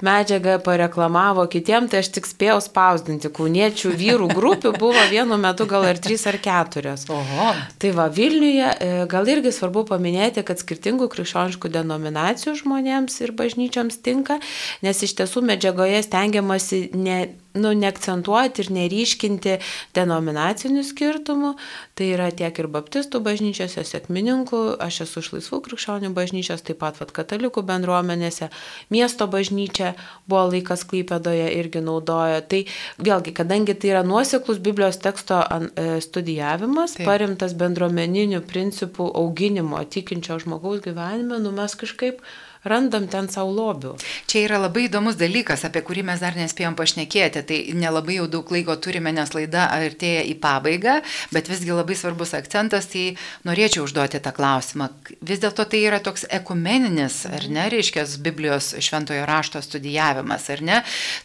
medžiagą 0.04 0.58
pareklamavo 0.64 1.46
kitiem, 1.52 1.88
tai 1.90 2.02
aš 2.02 2.12
tik 2.16 2.28
spėjau 2.28 2.58
spausdinti. 2.64 3.30
Kauniečių 3.32 3.92
vyrų 3.98 4.30
grupių 4.34 4.74
buvo 4.78 5.02
vienu 5.10 5.38
metu 5.40 5.66
gal 5.70 5.86
ir 5.88 6.00
trys 6.02 6.26
ar 6.30 6.38
keturios. 6.42 7.06
Oho. 7.12 7.52
Tai 7.82 7.92
va, 7.96 8.08
Vilniuje 8.12 8.68
e, 8.72 8.90
gal 9.10 9.28
irgi 9.32 9.52
svarbu 9.54 9.84
paminėti, 9.88 10.44
kad 10.46 10.60
skirtingų 10.60 11.08
krikščioniškų 11.12 11.72
denominacijų 11.72 12.56
žmonėms 12.62 13.20
ir 13.24 13.34
bažnyčiams 13.38 14.00
tinka, 14.04 14.38
nes 14.84 15.02
iš 15.06 15.16
tiesų 15.20 15.44
medžiagoje 15.48 16.02
stengiamasi 16.06 16.84
ne 16.94 17.18
nu, 17.54 17.72
neakcentuoti 17.76 18.64
ir 18.64 18.70
neryškinti 18.72 19.56
denominacinių 19.96 20.84
skirtumų. 20.86 21.54
Tai 21.98 22.08
yra 22.14 22.30
tiek 22.34 22.56
ir 22.58 22.68
baptistų 22.72 23.20
bažnyčiose, 23.24 23.84
sėkmininkų, 23.86 24.62
aš 24.82 25.02
esu 25.06 25.22
iš 25.22 25.32
laisvų 25.36 25.60
krikščionių 25.66 26.12
bažnyčios, 26.16 26.64
taip 26.66 26.80
pat 26.82 27.00
vat, 27.00 27.12
katalikų 27.14 27.64
bendruomenėse, 27.68 28.48
miesto 28.92 29.28
bažnyčia 29.30 29.92
buvo 30.26 30.46
laikas 30.52 30.86
Klypėdoje 30.88 31.50
irgi 31.58 31.82
naudojo. 31.84 32.40
Tai 32.48 32.62
vėlgi, 33.02 33.34
kadangi 33.36 33.76
tai 33.76 33.92
yra 33.94 34.04
nuoseklus 34.06 34.60
Biblijos 34.62 35.00
teksto 35.02 35.42
e, 35.42 36.00
studijavimas, 36.04 36.96
taip. 36.96 37.06
parimtas 37.08 37.56
bendruomeninių 37.58 38.42
principų 38.48 39.10
auginimo 39.22 39.82
tikinčio 39.84 40.40
žmogaus 40.42 40.82
gyvenime, 40.84 41.40
nu 41.42 41.52
mes 41.54 41.76
kažkaip 41.78 42.22
randam 42.68 43.08
ten 43.10 43.28
savo 43.32 43.52
lobių. 43.54 43.94
Čia 44.30 44.44
yra 44.46 44.60
labai 44.62 44.86
įdomus 44.86 45.18
dalykas, 45.20 45.64
apie 45.66 45.82
kurį 45.86 46.04
mes 46.08 46.22
dar 46.22 46.36
nespėjom 46.38 46.76
pašnekėti. 46.78 47.42
Tai 47.48 47.58
nelabai 47.78 48.18
jau 48.20 48.28
daug 48.30 48.52
laiko 48.54 48.76
turime, 48.82 49.12
nes 49.14 49.34
laida 49.34 49.68
artėja 49.74 50.22
į 50.30 50.36
pabaigą, 50.42 50.98
bet 51.34 51.50
visgi 51.50 51.74
labai 51.74 51.96
svarbus 51.98 52.34
akcentas, 52.38 52.88
tai 52.92 53.16
norėčiau 53.48 53.86
užduoti 53.86 54.22
tą 54.22 54.34
klausimą. 54.36 54.90
Vis 55.20 55.42
dėlto 55.42 55.66
tai 55.66 55.82
yra 55.88 56.02
toks 56.04 56.26
ekumeninis, 56.30 57.24
ar 57.30 57.48
ne, 57.50 57.66
reiškia, 57.72 58.06
Biblijos 58.22 58.72
šventojo 58.82 59.26
rašto 59.26 59.62
studijavimas, 59.64 60.48
ar 60.52 60.62
ne? 60.62 60.80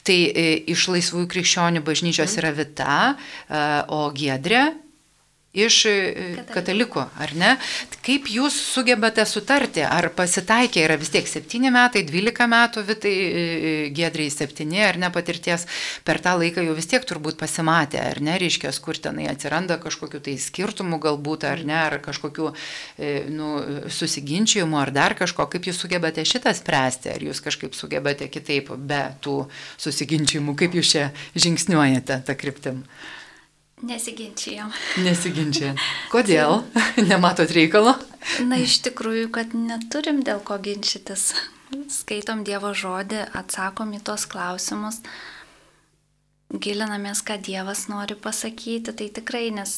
Tai 0.08 0.18
e, 0.18 0.50
iš 0.74 0.88
laisvųjų 0.94 1.30
krikščionių 1.34 1.86
bažnyčios 1.86 2.38
yra 2.42 2.54
Vita, 2.58 2.98
e, 3.14 3.64
o 3.94 4.08
Giedrė 4.16 4.87
iš 5.58 5.78
e, 5.90 5.96
katalikų, 6.54 7.04
ar 7.20 7.34
ne? 7.38 7.54
Kaip 8.06 8.30
jūs 8.32 8.56
sugebate 8.76 9.26
sutarti, 9.28 9.84
ar 9.84 10.10
pasitaikė, 10.16 10.84
yra 10.86 10.98
vis 11.00 11.12
tiek 11.14 11.28
7 11.28 11.72
metai, 11.74 12.04
12 12.08 12.48
metų, 12.52 12.84
vitai 12.88 13.14
e, 13.14 13.28
e, 13.34 13.74
gedriai 13.96 14.32
7 14.34 14.68
ar 14.88 15.00
ne 15.02 15.12
patirties, 15.14 15.68
per 16.08 16.22
tą 16.24 16.38
laiką 16.40 16.64
jau 16.66 16.76
vis 16.78 16.90
tiek 16.90 17.06
turbūt 17.08 17.40
pasimatė, 17.42 18.02
ar 18.14 18.22
ne, 18.24 18.38
reiškia, 18.42 18.72
kur 18.84 19.00
tenai 19.02 19.28
atsiranda 19.32 19.80
kažkokiu 19.82 20.22
tai 20.24 20.38
skirtumu 20.42 21.02
galbūt, 21.04 21.48
ar 21.50 21.64
ne, 21.68 21.78
ar 21.78 21.98
kažkokiu 22.04 22.52
nu, 23.34 23.50
susiginčijimu, 23.94 24.78
ar 24.80 24.92
dar 24.96 25.16
kažko, 25.18 25.48
kaip 25.52 25.68
jūs 25.70 25.80
sugebate 25.82 26.24
šitą 26.28 26.54
spręsti, 26.56 27.12
ar 27.14 27.26
jūs 27.30 27.42
kažkaip 27.44 27.76
sugebate 27.78 28.30
kitaip 28.32 28.72
be 28.78 29.02
tų 29.24 29.38
susiginčijimų, 29.82 30.56
kaip 30.60 30.78
jūs 30.78 30.94
čia 30.96 31.08
žingsniuojate 31.36 32.22
tą 32.28 32.38
kryptim. 32.40 32.84
Nesiginčijam. 33.82 34.72
Nesiginčijam. 35.06 35.78
Kodėl? 36.14 36.64
Nematot 37.10 37.52
reikalo? 37.54 37.94
Na, 38.50 38.58
iš 38.58 38.80
tikrųjų, 38.88 39.30
kad 39.34 39.54
neturim 39.54 40.24
dėl 40.26 40.42
ko 40.46 40.58
ginčytis. 40.58 41.30
Skaitom 41.92 42.42
Dievo 42.48 42.72
žodį, 42.74 43.28
atsakom 43.38 43.94
į 43.94 44.02
tos 44.08 44.26
klausimus, 44.32 45.02
gilinamės, 46.50 47.22
ką 47.28 47.38
Dievas 47.44 47.86
nori 47.92 48.18
pasakyti. 48.18 48.96
Tai 48.98 49.12
tikrai, 49.20 49.52
nes, 49.54 49.78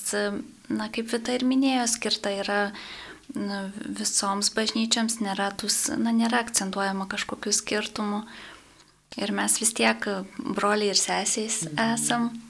na, 0.71 0.87
kaip 0.87 1.11
Vita 1.11 1.35
ir 1.35 1.43
minėjo, 1.49 1.89
skirta 1.91 2.31
yra 2.39 2.61
na, 3.35 3.65
visoms 3.83 4.53
bažnyčiams, 4.55 5.19
nėra, 5.25 5.51
tus, 5.59 5.89
na, 5.91 6.15
nėra 6.15 6.45
akcentuojama 6.45 7.09
kažkokių 7.11 7.51
skirtumų. 7.51 8.23
Ir 9.19 9.33
mes 9.35 9.59
vis 9.59 9.73
tiek 9.75 10.05
broliai 10.39 10.93
ir 10.93 11.01
sesės 11.01 11.65
esam. 11.75 12.29
Mhm 12.29 12.45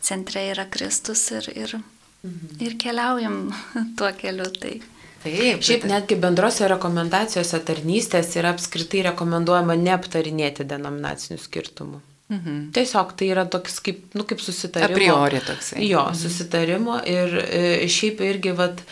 centre 0.00 0.46
yra 0.50 0.66
Kristus 0.70 1.26
ir, 1.34 1.50
ir, 1.54 1.76
mhm. 2.22 2.56
ir 2.60 2.78
keliaujam 2.80 3.42
tuo 3.98 4.10
keliu. 4.18 4.48
Tai. 4.60 4.78
Taip, 5.20 5.60
šiaip 5.64 5.84
netgi 5.84 6.16
bendrose 6.16 6.64
rekomendacijose 6.70 7.58
tarnystės 7.68 8.32
yra 8.40 8.54
apskritai 8.54 9.02
rekomenduojama 9.10 9.76
neaptarinėti 9.76 10.64
denominacinių 10.68 11.36
skirtumų. 11.42 12.00
Mhm. 12.30 12.58
Tiesiog 12.72 13.12
tai 13.18 13.28
yra 13.32 13.44
toks 13.50 13.80
kaip, 13.84 14.04
nu, 14.14 14.24
kaip 14.24 14.40
susitarimo. 14.40 14.94
A 14.94 14.96
priori 14.96 15.40
toksai. 15.44 15.82
Jo, 15.84 16.06
mhm. 16.08 16.18
susitarimo 16.22 17.00
ir 17.10 17.34
e, 17.42 17.62
šiaip 17.90 18.22
irgi, 18.24 18.54
vat, 18.56 18.84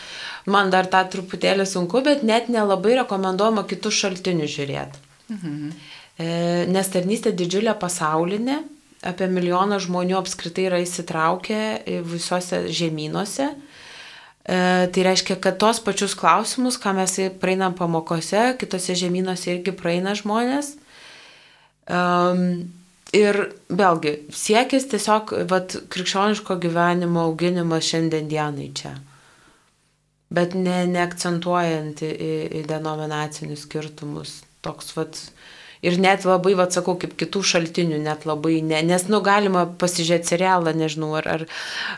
man 0.51 0.69
dar 0.73 0.89
tą 0.91 1.05
truputėlį 1.15 1.65
sunku, 1.69 2.03
bet 2.05 2.25
net 2.27 2.51
nelabai 2.51 2.97
rekomenduojama 2.99 3.63
kitus 3.69 3.97
šaltinius 4.03 4.51
žiūrėti. 4.57 5.05
Mhm. 5.33 5.71
E, 6.19 6.27
nes 6.67 6.91
tarnystė 6.91 7.31
didžiulė 7.31 7.77
pasaulinė, 7.79 8.59
apie 9.05 9.29
milijoną 9.31 9.79
žmonių 9.83 10.17
apskritai 10.19 10.67
yra 10.67 10.79
įsitraukę 10.83 11.59
visose 12.07 12.65
žemynuose. 12.73 13.51
E, 14.49 14.87
tai 14.91 15.05
reiškia, 15.05 15.37
kad 15.41 15.59
tos 15.61 15.79
pačius 15.83 16.15
klausimus, 16.17 16.79
ką 16.81 16.95
mes 16.97 17.15
praeinam 17.41 17.75
pamokose, 17.77 18.55
kitose 18.59 18.97
žemynuose 18.97 19.53
irgi 19.53 19.75
praeina 19.77 20.15
žmonės. 20.17 20.73
Um, 21.89 22.69
ir 23.15 23.39
vėlgi, 23.69 24.15
siekis 24.33 24.87
tiesiog 24.91 25.33
vat, 25.49 25.77
krikščioniško 25.89 26.57
gyvenimo 26.61 27.23
auginimas 27.29 27.87
šiandien 27.89 28.29
dienai 28.29 28.69
čia. 28.77 28.95
Bet 30.29 30.53
ne, 30.53 30.83
neakcentuojant 30.89 32.03
į, 32.05 32.11
į 32.59 32.65
denominacinius 32.69 33.65
skirtumus. 33.65 34.39
Toks 34.65 34.93
vat, 34.97 35.17
Ir 35.79 35.95
net 35.95 36.25
labai, 36.27 36.57
vad 36.59 36.73
sakau, 36.75 36.97
kaip 36.99 37.13
kitų 37.15 37.39
šaltinių, 37.53 38.01
net 38.03 38.25
labai, 38.27 38.57
ne, 38.67 38.81
nes, 38.83 39.05
nu, 39.07 39.21
galima 39.23 39.61
pasižiūrėti 39.79 40.33
serialą, 40.33 40.73
nežinau, 40.75 41.13
ar, 41.15 41.29
ar, 41.31 41.45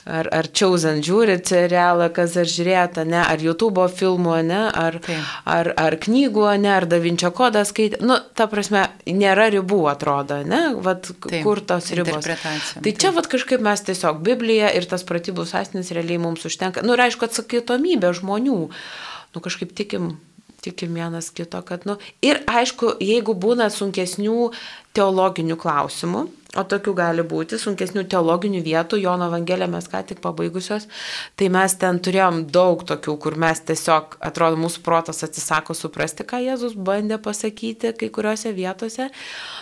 ar, 0.05 0.29
ar 0.37 0.49
Chosen 0.53 1.01
žiūri 1.01 1.39
serialą, 1.41 2.11
kas 2.13 2.35
ar 2.37 2.45
žiūrėta, 2.51 3.07
ne, 3.09 3.17
ar 3.23 3.41
YouTube 3.41 3.87
filmų, 3.89 4.35
ne, 4.45 4.61
ar, 4.69 4.99
Taip. 5.01 5.33
ar, 5.49 5.71
ar 5.81 5.97
knygų, 6.05 6.45
ne, 6.61 6.69
ar 6.75 6.85
Davinčio 6.91 7.33
kodą 7.33 7.65
skaitė. 7.65 8.03
Nu, 8.05 8.19
ta 8.37 8.45
prasme, 8.51 8.85
nėra 9.09 9.49
ribų, 9.57 9.81
atrodo, 9.89 10.43
ne, 10.45 10.61
vad, 10.77 11.09
Taip, 11.09 11.41
kur 11.41 11.65
tos 11.65 11.89
ribos. 11.97 12.29
Tai 12.85 12.93
čia, 12.93 13.15
vad, 13.17 13.31
kažkaip 13.33 13.65
mes 13.65 13.81
tiesiog 13.89 14.21
Biblija 14.21 14.69
ir 14.77 14.85
tas 14.85 15.01
pratybų 15.09 15.49
sąsinis 15.49 15.89
realiai 15.97 16.21
mums 16.21 16.45
užtenka. 16.45 16.85
Nu, 16.85 16.93
ir 16.93 17.07
aišku, 17.09 17.25
atsakytomybė 17.25 18.13
žmonių. 18.21 18.59
Nu, 19.31 19.41
kažkaip 19.41 19.73
tikim 19.73 20.19
tikim 20.61 20.93
vienas 20.93 21.31
kito, 21.33 21.61
kad, 21.65 21.87
nu, 21.89 21.97
ir 22.21 22.43
aišku, 22.49 22.95
jeigu 23.01 23.33
būna 23.33 23.69
sunkesnių 23.73 24.51
teologinių 24.93 25.55
klausimų, 25.57 26.21
o 26.59 26.63
tokių 26.67 26.93
gali 26.95 27.23
būti, 27.25 27.57
sunkesnių 27.59 28.03
teologinių 28.11 28.59
vietų, 28.65 28.99
Jono 28.99 29.29
Evangelija 29.31 29.69
mes 29.71 29.87
ką 29.89 30.01
tik 30.09 30.19
pabaigusios, 30.23 30.87
tai 31.39 31.47
mes 31.53 31.75
ten 31.79 31.99
turėjom 32.03 32.43
daug 32.51 32.83
tokių, 32.87 33.15
kur 33.23 33.37
mes 33.39 33.63
tiesiog, 33.69 34.17
atrodo, 34.29 34.59
mūsų 34.59 34.83
protas 34.85 35.23
atsisako 35.25 35.75
suprasti, 35.77 36.27
ką 36.27 36.41
Jėzus 36.43 36.75
bandė 36.75 37.21
pasakyti 37.23 37.93
kai 37.97 38.11
kuriuose 38.13 38.51
vietose. 38.57 39.07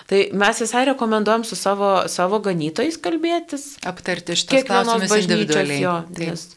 Tai 0.10 0.24
mes 0.42 0.64
visai 0.66 0.88
rekomenduojam 0.90 1.46
su 1.46 1.60
savo, 1.60 1.94
savo 2.10 2.42
ganytojais 2.44 2.98
kalbėtis. 2.98 3.76
Aptarti 3.86 4.38
šitos 4.40 4.66
klausimus 4.68 5.16
individualiai. 5.22 5.84
Jo, 5.86 6.00
nes, 6.18 6.50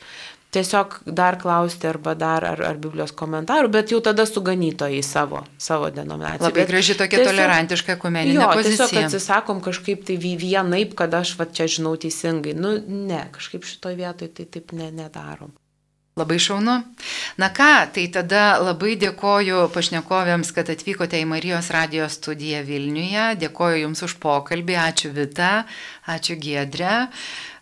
tiesiog 0.53 0.99
dar 1.07 1.39
klausti 1.41 1.89
arba 1.89 2.15
dar 2.19 2.45
ar, 2.45 2.61
ar 2.73 2.81
Biblijos 2.81 3.15
komentarų, 3.17 3.71
bet 3.73 3.95
jau 3.95 4.03
tada 4.05 4.27
su 4.29 4.43
ganytojai 4.45 5.01
savo, 5.07 5.41
savo 5.61 5.89
denominaciją. 5.95 6.45
Labai 6.45 6.67
graži 6.69 6.97
tokia 6.99 7.23
tiesiog, 7.23 7.33
tolerantiška 7.33 7.97
kumeninė 8.03 8.37
jo, 8.37 8.51
pozicija. 8.53 8.91
Tiesiog 8.91 9.09
atsisakom 9.09 9.65
kažkaip 9.65 10.05
tai 10.09 10.19
vienaip, 10.21 10.95
kad 10.99 11.15
aš 11.23 11.35
va 11.41 11.49
čia 11.49 11.71
žinau 11.73 11.97
teisingai. 12.01 12.55
Nu, 12.59 12.77
ne, 12.87 13.25
kažkaip 13.33 13.67
šitoje 13.69 14.01
vietoje 14.03 14.33
tai 14.37 14.49
taip 14.59 14.77
ne, 14.77 14.93
nedarom. 14.93 15.57
Labai 16.13 16.37
šaunu. 16.37 16.75
Na 17.41 17.49
ką, 17.57 17.89
tai 17.97 18.03
tada 18.13 18.59
labai 18.61 18.99
dėkoju 19.01 19.63
pašnekovėms, 19.73 20.51
kad 20.53 20.69
atvykote 20.69 21.17
į 21.17 21.25
Marijos 21.31 21.71
radijos 21.73 22.19
studiją 22.19 22.61
Vilniuje. 22.69 23.31
Dėkoju 23.41 23.79
Jums 23.87 24.05
už 24.05 24.19
pokalbį. 24.21 24.77
Ačiū 24.77 25.09
Vita, 25.17 25.65
ačiū 26.05 26.37
Giedrė. 26.37 27.07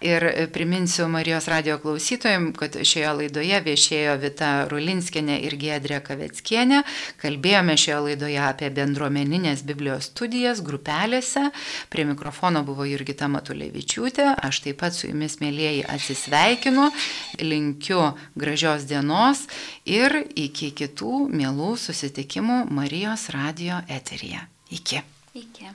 Ir 0.00 0.48
priminsiu 0.52 1.08
Marijos 1.08 1.44
radio 1.48 1.78
klausytojim, 1.78 2.54
kad 2.56 2.72
šioje 2.72 3.10
laidoje 3.18 3.58
viešėjo 3.66 4.14
Vita 4.22 4.48
Rulinskienė 4.70 5.36
ir 5.44 5.58
Giedrė 5.60 5.98
Kaveckienė. 6.00 6.78
Kalbėjome 7.20 7.76
šioje 7.76 7.98
laidoje 8.06 8.38
apie 8.40 8.70
bendruomeninės 8.78 9.60
Biblijos 9.68 10.08
studijas 10.08 10.64
grupelėse. 10.64 11.50
Prie 11.92 12.08
mikrofono 12.08 12.64
buvo 12.64 12.88
Jurgita 12.88 13.28
Matulevičiūtė. 13.28 14.30
Aš 14.40 14.62
taip 14.64 14.80
pat 14.80 14.96
su 14.96 15.10
jumis, 15.10 15.36
mėlyjeji, 15.44 15.84
atsisveikinu. 15.92 16.88
Linkiu 17.44 18.00
gražios 18.40 18.88
dienos 18.88 19.44
ir 19.84 20.22
iki 20.32 20.72
kitų 20.80 21.26
mielų 21.28 21.74
susitikimų 21.76 22.62
Marijos 22.72 23.28
radio 23.36 23.84
eteryje. 23.84 24.46
Iki. 24.80 25.04
Iki. 25.44 25.74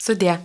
Sudė. 0.00 0.40